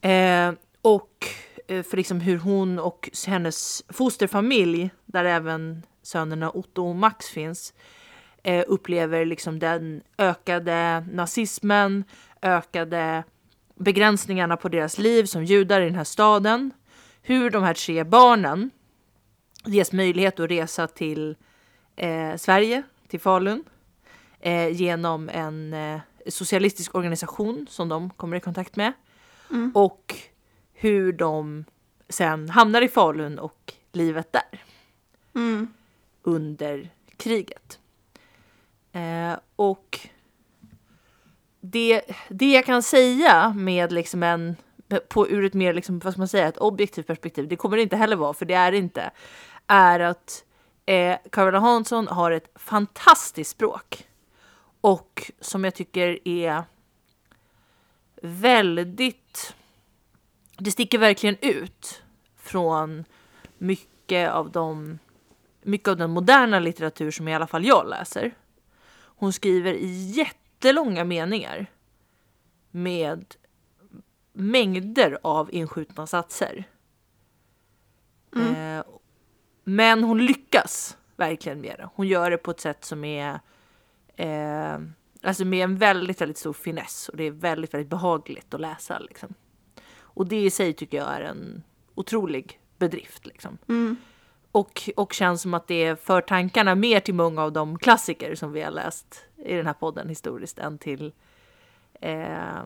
[0.00, 0.52] Eh,
[0.82, 1.26] och
[1.68, 7.74] för liksom hur hon och hennes fosterfamilj, där även sönerna Otto och Max finns,
[8.42, 12.04] eh, upplever liksom den ökade nazismen,
[12.42, 13.24] ökade
[13.74, 16.70] begränsningarna på deras liv som judar i den här staden.
[17.22, 18.70] Hur de här tre barnen
[19.64, 21.36] ges möjlighet att resa till
[21.96, 23.64] eh, Sverige, till Falun,
[24.40, 28.92] eh, genom en eh, socialistisk organisation som de kommer i kontakt med.
[29.74, 30.14] Och
[30.74, 31.64] hur de
[32.08, 34.62] sen hamnar i Falun och livet där
[35.34, 35.68] Mm.
[36.22, 37.78] under kriget.
[38.92, 40.00] Eh, och
[41.60, 44.56] det, det jag kan säga med liksom en
[45.08, 47.82] på ur ett mer liksom, vad ska man säga, ett objektivt perspektiv, det kommer det
[47.82, 49.10] inte heller vara, för det är det inte,
[49.66, 50.44] är att
[50.86, 54.06] Eh, Carola Hansson har ett fantastiskt språk
[54.80, 56.62] och som jag tycker är
[58.22, 59.54] väldigt...
[60.56, 62.02] Det sticker verkligen ut
[62.36, 63.04] från
[63.58, 64.98] mycket av de
[65.62, 68.34] mycket av den moderna litteratur som i alla fall jag läser.
[69.16, 71.66] Hon skriver i jättelånga meningar
[72.70, 73.34] med
[74.32, 76.64] mängder av inskjutna satser.
[78.36, 78.78] Mm.
[78.78, 78.84] Eh,
[79.64, 81.88] men hon lyckas verkligen med det.
[81.94, 83.40] Hon gör det på ett sätt som är
[84.16, 84.78] eh,
[85.22, 88.98] alltså med en väldigt, väldigt stor finess och det är väldigt, väldigt behagligt att läsa
[88.98, 89.34] liksom.
[90.14, 91.62] Och det i sig tycker jag är en
[91.94, 93.58] otrolig bedrift liksom.
[93.68, 93.96] Mm.
[94.52, 98.52] Och, och känns som att det för tankarna mer till många av de klassiker som
[98.52, 101.12] vi har läst i den här podden historiskt än till
[102.00, 102.62] eh,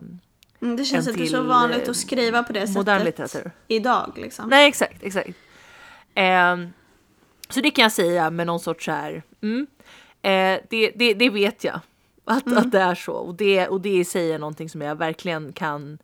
[0.61, 3.51] Mm, Det känns inte så vanligt eh, att skriva på det modern sättet litteratur.
[3.67, 4.11] idag.
[4.15, 4.49] Liksom.
[4.49, 5.29] Nej, exakt, exakt.
[6.15, 6.67] Ehm,
[7.49, 9.67] så det kan jag säga med någon sorts så här, mm,
[10.21, 11.79] eh, det, det, det vet jag
[12.25, 12.57] att, Mm.
[12.57, 13.13] att det är så.
[13.13, 15.97] Och det, och det i sig är någonting som jag verkligen kan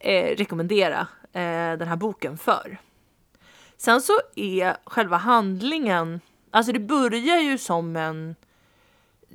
[0.00, 2.78] eh, rekommendera eh, den här boken för.
[3.76, 6.20] Sen så är själva handlingen,
[6.50, 8.36] alltså det börjar ju som en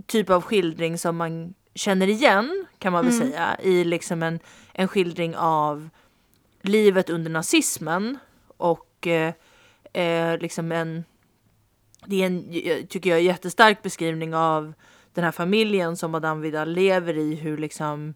[0.05, 3.27] typ av skildring som man känner igen kan man väl Mm.
[3.27, 4.39] säga i liksom en,
[4.73, 5.89] en skildring av
[6.61, 8.17] livet under nazismen
[8.57, 9.33] och eh,
[9.93, 11.03] eh, liksom en
[12.05, 14.73] det är en, jag tycker jag, jättestark beskrivning av
[15.13, 18.13] den här familjen som Madame Vidal lever i, hur liksom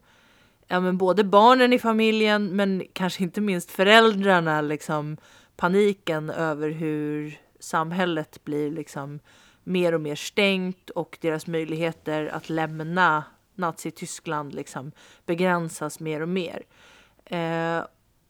[0.68, 5.18] ja, men både barnen i familjen men kanske inte minst föräldrarna liksom
[5.56, 9.20] paniken över hur samhället blir liksom
[9.64, 13.24] mer och mer stängt och deras möjligheter att lämna
[13.56, 14.92] Nazityskland liksom
[15.26, 16.64] begränsas mer och mer.
[17.26, 17.86] Eh,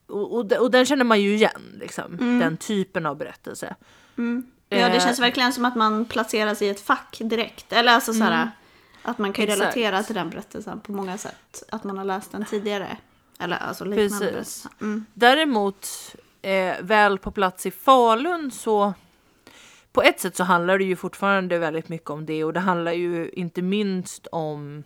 [0.08, 2.40] och, och, och den känner man ju igen, liksom, Mm.
[2.40, 3.76] den typen av berättelse.
[4.18, 4.52] Mm.
[4.70, 7.74] Ja, det Eh, känns verkligen som att man placeras i ett fack direkt.
[7.74, 8.52] Eller alltså så här,
[9.08, 9.44] att man kan.
[9.44, 9.62] Exakt.
[9.62, 11.64] relatera till den berättelsen på många sätt.
[11.70, 12.98] Att man har läst den tidigare.
[13.40, 14.68] Eller alltså liknande Precis.
[14.82, 15.06] Mm.
[15.14, 15.88] Däremot,
[16.42, 18.94] eh, väl på plats i Falun så
[19.92, 22.92] på ett sätt så handlar det ju fortfarande väldigt mycket om det och det handlar
[22.92, 24.84] ju inte minst om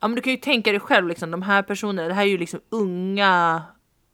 [0.00, 2.26] Ja men du kan ju tänka dig själv liksom de här personerna, det här är
[2.26, 3.62] ju liksom unga,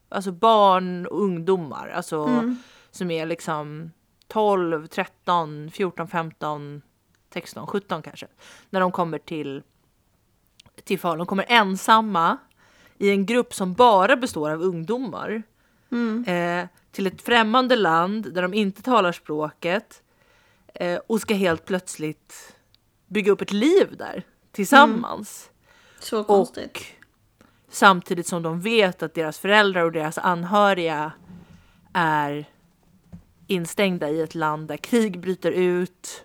[0.09, 2.57] alltså barn och ungdomar, alltså Mm.
[2.91, 3.91] som är liksom
[4.29, 6.83] 12, 13, 14, 15,
[7.33, 8.27] 16, 17 kanske.
[8.71, 9.63] När de kommer till,
[10.85, 12.39] till Falun, de kommer ensamma
[12.99, 15.43] i en grupp som bara består av ungdomar
[15.93, 16.25] Mm.
[16.25, 20.03] eh, till ett främmande land där de inte talar språket
[20.75, 22.57] eh, och ska helt plötsligt
[23.07, 24.23] bygga upp ett liv där
[24.53, 25.51] tillsammans.
[26.01, 26.77] Så konstigt.
[26.77, 26.83] Och
[27.71, 31.13] samtidigt som de vet att deras föräldrar och deras anhöriga
[31.93, 32.45] är
[33.47, 36.25] instängda i ett land där krig bryter ut,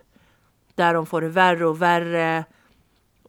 [0.78, 2.44] där de får det värre och värre.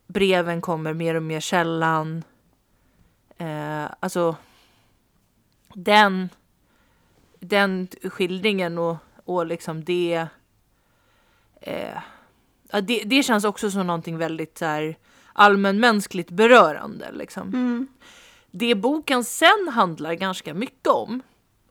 [0.07, 2.23] Breven kommer mer och mer sällan.
[3.37, 4.35] Eh, alltså,
[5.73, 6.29] den,
[7.39, 10.27] den skildringen och, och liksom det,
[11.61, 11.99] eh,
[12.81, 13.03] det.
[13.05, 14.97] Det känns också som någonting väldigt så här,
[15.33, 17.11] allmänmänskligt berörande.
[17.11, 17.47] Liksom.
[17.47, 17.87] Mm.
[18.51, 21.21] Det boken sen handlar ganska mycket om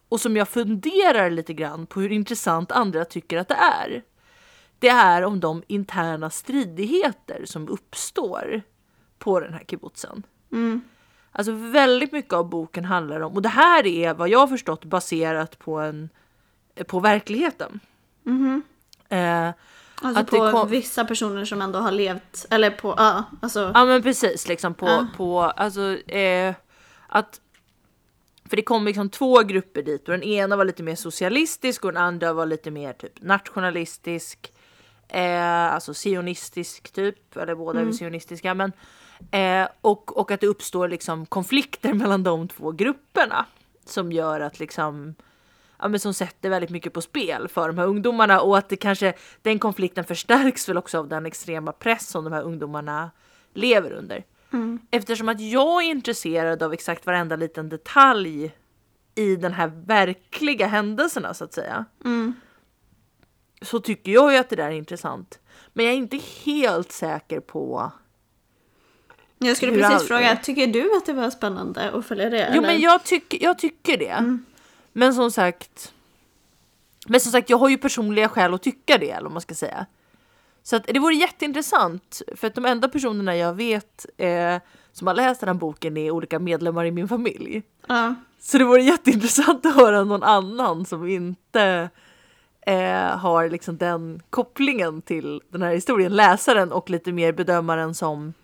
[0.09, 4.03] och som jag funderar lite grann på hur intressant andra tycker att det är.
[4.79, 8.63] Det är om de interna stridigheter som uppstår
[9.19, 10.23] på den här kibbutzen.
[10.53, 10.81] Mm.
[11.33, 14.85] Alltså väldigt mycket av boken handlar om, och det här är vad jag har förstått
[14.85, 16.09] baserat på, en,
[16.87, 17.81] på verkligheten.
[18.23, 18.63] Mhm.
[19.09, 19.51] Eh,
[20.03, 23.71] Alltså Att på kom- vissa personer som ändå har levt, eller på, ja, alltså.
[23.75, 25.07] Ja men precis, liksom på, Ja.
[25.17, 26.55] på alltså eh,
[27.07, 27.41] att
[28.49, 31.93] för det kom liksom två grupper dit och den ena var lite mer socialistisk och
[31.93, 34.53] den andra var lite mer typ nationalistisk.
[35.09, 38.55] Eh, alltså sionistisk typ, eller båda är väl sionistiska.
[38.55, 38.73] Men,
[39.31, 43.47] eh, och, och att det uppstår liksom konflikter mellan de två grupperna.
[43.85, 45.15] Som gör att liksom
[45.79, 48.77] ja, men som sätter väldigt mycket på spel för de här ungdomarna och att det
[48.77, 49.13] kanske
[49.43, 53.11] den konflikten förstärks väl också av den extrema press som de här ungdomarna
[53.55, 54.25] lever under.
[54.53, 54.79] Mm.
[54.91, 58.53] Eftersom att jag är intresserad av exakt varenda liten detalj
[59.15, 61.85] i den här verkliga händelserna så att säga.
[62.05, 62.35] Mm.
[63.63, 65.39] Så tycker jag ju att det där är intressant.
[65.73, 67.93] Men jag är inte helt säker på.
[69.39, 72.51] Jag skulle precis allt fråga, tycker du att det var spännande att följa det?
[72.55, 72.69] Jo eller?
[72.69, 74.39] men jag, tycker jag tycker det.
[74.93, 75.93] Men som sagt.
[77.07, 79.55] Men som sagt jag har ju personliga skäl att tycka det eller vad man ska
[79.55, 79.87] säga.
[80.63, 84.57] Så att det vore jätteintressant för att de enda personerna jag vet eh,
[84.93, 87.63] som har läst den här boken är olika medlemmar i min familj.
[87.87, 88.15] Ja.
[88.41, 91.91] Så det vore jätteintressant att höra någon annan som inte
[92.67, 98.35] eh, har liksom den kopplingen till den här historien, läsaren och lite mer bedömaren som,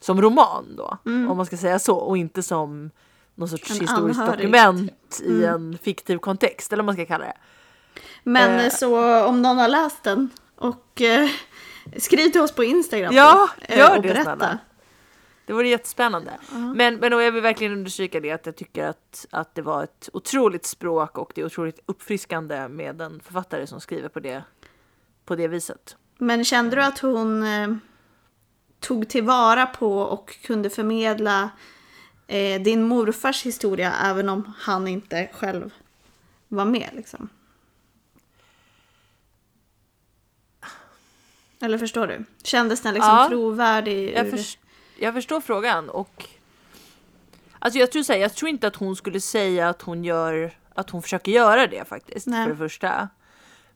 [0.00, 1.30] som roman då, Mm.
[1.30, 2.90] om man ska säga så, och inte som
[3.34, 5.54] någon sorts En historiskt anhörig, dokument i Mm.
[5.54, 7.36] en fiktiv kontext, eller vad man ska kalla det.
[8.24, 8.70] Men Eh.
[8.70, 11.28] så om någon har läst den och eh,
[11.96, 14.22] skriv till oss på Instagram Ja, då, eh, gör och det, berätta.
[14.36, 14.58] snälla.
[15.48, 16.38] Det vore jättespännande.
[16.74, 19.84] Men, men och jag vill verkligen understryka det att jag tycker att, att det var
[19.84, 24.42] ett otroligt språk och det är otroligt uppfriskande med en författare som skriver på det,
[25.24, 25.96] på det viset.
[26.18, 27.68] Men kände du att hon eh,
[28.80, 31.50] tog tillvara på och kunde förmedla
[32.26, 35.70] eh, din morfars historia även om han inte själv
[36.48, 37.28] var med liksom?
[41.60, 42.24] Eller förstår du?
[42.42, 44.12] Kändes den liksom Ja, trovärdig?
[44.16, 44.58] Jag, ur- förs-
[44.98, 46.24] jag förstår frågan och
[47.58, 50.52] alltså jag tror, så här, jag tror inte att hon skulle säga att hon gör
[50.74, 52.44] att hon försöker göra det faktiskt Nej.
[52.44, 53.08] för det första.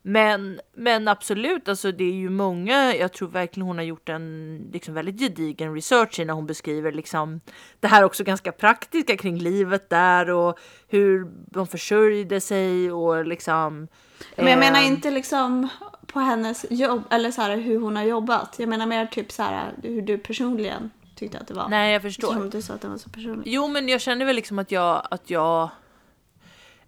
[0.05, 4.59] Men, men absolut, alltså det är ju många, jag tror verkligen hon har gjort en
[4.73, 7.40] liksom väldigt gedigen research när hon beskriver liksom
[7.81, 10.59] det här också ganska praktiska kring livet där och
[10.89, 13.89] hur de försörjde sig och liksom.
[14.36, 15.69] Men jag menar eh, inte liksom
[16.07, 18.55] på hennes jobb eller så här hur hon har jobbat.
[18.59, 20.90] Jag menar mer typ så här hur du personligen
[21.23, 21.69] tyckte att det var.
[21.69, 22.32] Nej, jag förstår.
[22.32, 23.53] Som du sa att den var så personlig.
[23.53, 25.69] Jo, men jag känner väl liksom att jag, att jag,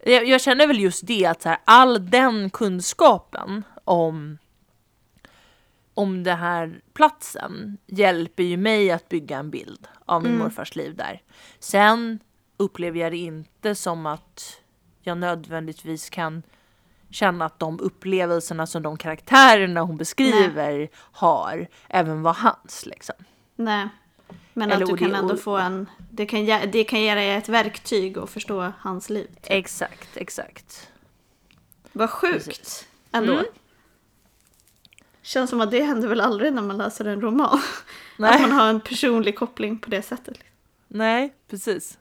[0.05, 4.39] jag, jag känner väl just det att så här, all den kunskapen om
[5.97, 10.97] om den här platsen hjälper ju mig att bygga en bild av min morfars liv
[10.97, 11.23] där.
[11.59, 12.19] Sen
[12.57, 14.61] upplever jag det inte som att
[15.03, 16.43] jag nödvändigtvis kan
[17.11, 23.17] känna att de upplevelserna som de karaktärerna hon beskriver har även var hans liksom.
[23.57, 23.89] Nej.
[24.57, 25.89] Men Eller att du kan ändå få en...
[26.11, 29.29] Det kan, det kan ge dig ett verktyg att förstå hans liv.
[29.43, 30.89] Exakt, exakt.
[31.93, 32.87] Vad sjukt Precis.
[33.13, 33.33] ändå.
[33.33, 33.45] Mm.
[35.23, 37.61] Känns som att det händer väl aldrig när man läser en roman.
[38.19, 38.35] Nej.
[38.35, 40.39] Att man har en personlig koppling på det sättet.
[40.89, 41.99] Nej, precis.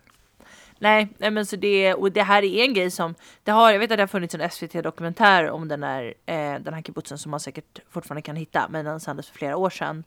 [0.79, 3.91] Nej, men så det, och det här är en grej som, det har, jag vet
[3.91, 7.39] att det har funnits en SVT-dokumentär om den här, eh, den här kibbutzen som man
[7.39, 10.03] säkert fortfarande kan hitta, men den sändes för flera år sedan.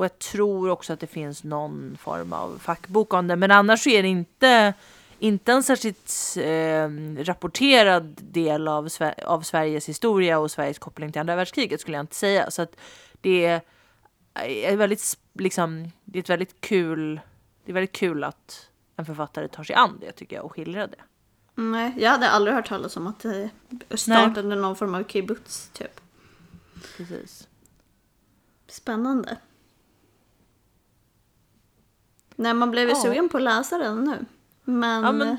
[0.00, 3.86] Och jag tror också att det finns någon form av fackbok om det, men annars
[3.86, 4.74] är det inte,
[5.18, 6.88] inte en särskilt eh,
[7.24, 8.88] rapporterad del av,
[9.24, 12.50] av Sveriges historia och Sveriges koppling till andra världskriget skulle jag inte säga.
[12.50, 12.76] Så att
[13.20, 13.60] det är,
[14.34, 17.20] är väldigt, liksom, det är ett väldigt kul,
[17.64, 20.86] det är väldigt kul att en författare tar sig an det tycker jag och skildrar
[20.86, 21.02] det.
[21.54, 23.50] Nej, jag hade aldrig hört talas om att det
[23.94, 26.00] startade någon form av kibbutz typ.
[26.96, 27.48] Precis.
[28.68, 29.36] Spännande.
[32.40, 33.02] Nej, man blev ju Ja.
[33.02, 34.24] sugen på att läsa den nu.
[34.64, 35.36] Men, Ja, men-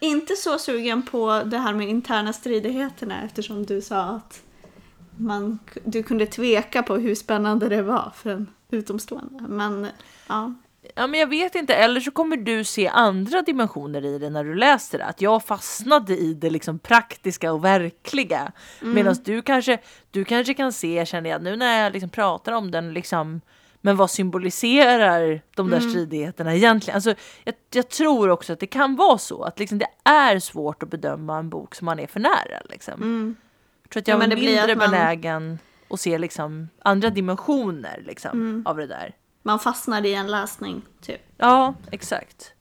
[0.00, 4.42] inte så sugen på det här med interna stridigheterna eftersom du sa att
[5.16, 9.44] man, du kunde tveka på hur spännande det var för en utomstående.
[9.48, 9.86] Men
[10.28, 10.54] ja,
[10.94, 14.44] Ja, men jag vet inte, eller så kommer du se andra dimensioner i det när
[14.44, 15.04] du läser det.
[15.04, 18.52] Att jag fastnade i det liksom praktiska och verkliga.
[18.80, 19.78] Medan du kanske,
[20.10, 23.40] du kanske kan se, känner jag nu när jag liksom pratar om den, liksom,
[23.86, 26.94] men vad symboliserar de där stridigheterna egentligen?
[26.94, 27.14] Alltså,
[27.44, 30.90] jag, jag tror också att det kan vara så att liksom, det är svårt att
[30.90, 32.60] bedöma en bok som man är för nära.
[32.70, 33.36] Liksom.
[33.82, 35.58] Jag tror att Ja, jag men är mindre man- benägen
[35.90, 39.14] att se liksom, andra dimensioner liksom, av det där.
[39.42, 41.20] man fastnade i en läsning typ.
[41.36, 42.52] Ja, exakt.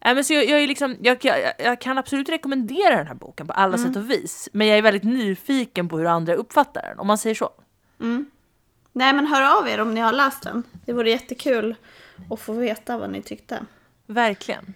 [0.00, 3.14] Äh, men så jag, jag, är liksom, jag, jag, jag kan absolut rekommendera den här
[3.14, 4.48] boken på alla sätt och vis.
[4.52, 7.50] Men jag är väldigt nyfiken på hur andra uppfattar den, om man säger så.
[8.92, 10.62] Nej men hör av er om ni har läst den.
[10.84, 11.74] Det vore jättekul
[12.30, 13.66] att få veta vad ni tyckte.
[14.06, 14.74] Verkligen.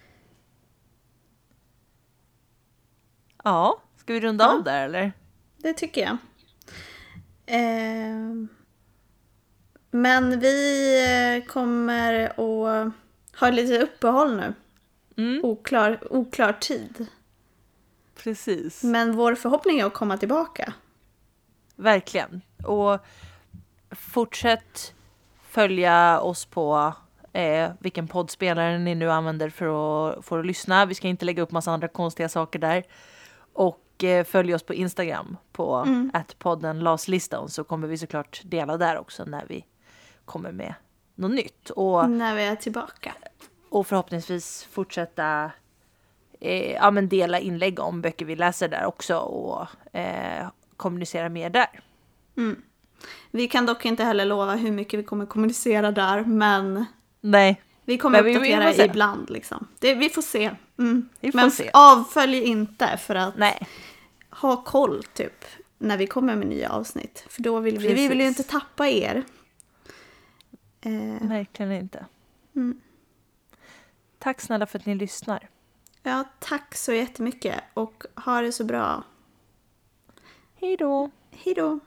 [3.44, 4.52] Ja, ska vi runda Ja.
[4.54, 5.12] av där eller?
[5.56, 6.16] Det tycker jag.
[7.46, 8.46] Eh,
[9.90, 12.92] men vi kommer att
[13.40, 14.54] ha lite uppehåll nu.
[15.16, 17.06] Mm, Oklar, oklar tid.
[18.16, 18.82] precis.
[18.82, 20.72] Men vår förhoppning är att komma tillbaka.
[21.76, 22.40] Verkligen.
[22.64, 22.98] Och
[23.94, 24.94] fortsätt
[25.42, 26.92] följa oss på
[27.32, 30.86] eh, vilken poddspelare ni nu använder för att, för att lyssna.
[30.86, 32.84] Vi ska inte lägga upp massa andra konstiga saker där.
[33.52, 36.10] Och eh, följ oss på Instagram på Mm.
[36.38, 39.64] podden laslistan så kommer vi såklart dela där också när vi
[40.24, 40.74] kommer med
[41.14, 41.70] något nytt.
[41.70, 43.12] Och, När vi är tillbaka.
[43.70, 45.50] och förhoppningsvis fortsätta
[46.40, 49.66] eh, ja, men dela inlägg om böcker vi läser där också och
[49.96, 50.46] eh,
[50.76, 51.80] kommunicera mer där.
[53.30, 56.24] Vi kan dock inte heller lova hur mycket vi kommer kommunicera där.
[56.24, 56.84] Men
[57.20, 58.84] Nej, vi kommer Men vi- vi uppdatera se.
[58.84, 59.30] ibland.
[59.30, 59.68] Liksom.
[59.78, 60.50] Det, vi får se.
[60.78, 61.08] Mm.
[61.20, 61.70] Vi får men se.
[61.74, 63.66] avfölj inte för att nej.
[64.30, 65.44] ha koll typ
[65.78, 67.24] när vi kommer med nya avsnitt.
[67.28, 69.22] För då vill vi, vi vill ju inte tappa er.
[70.80, 72.06] Eh, Verkligen inte.
[72.56, 72.80] Mm.
[74.18, 75.48] Tack snälla för att ni lyssnar.
[76.02, 79.02] Ja, tack så jättemycket och ha det så bra.
[80.60, 81.10] Hej då.
[81.30, 81.80] Hej då.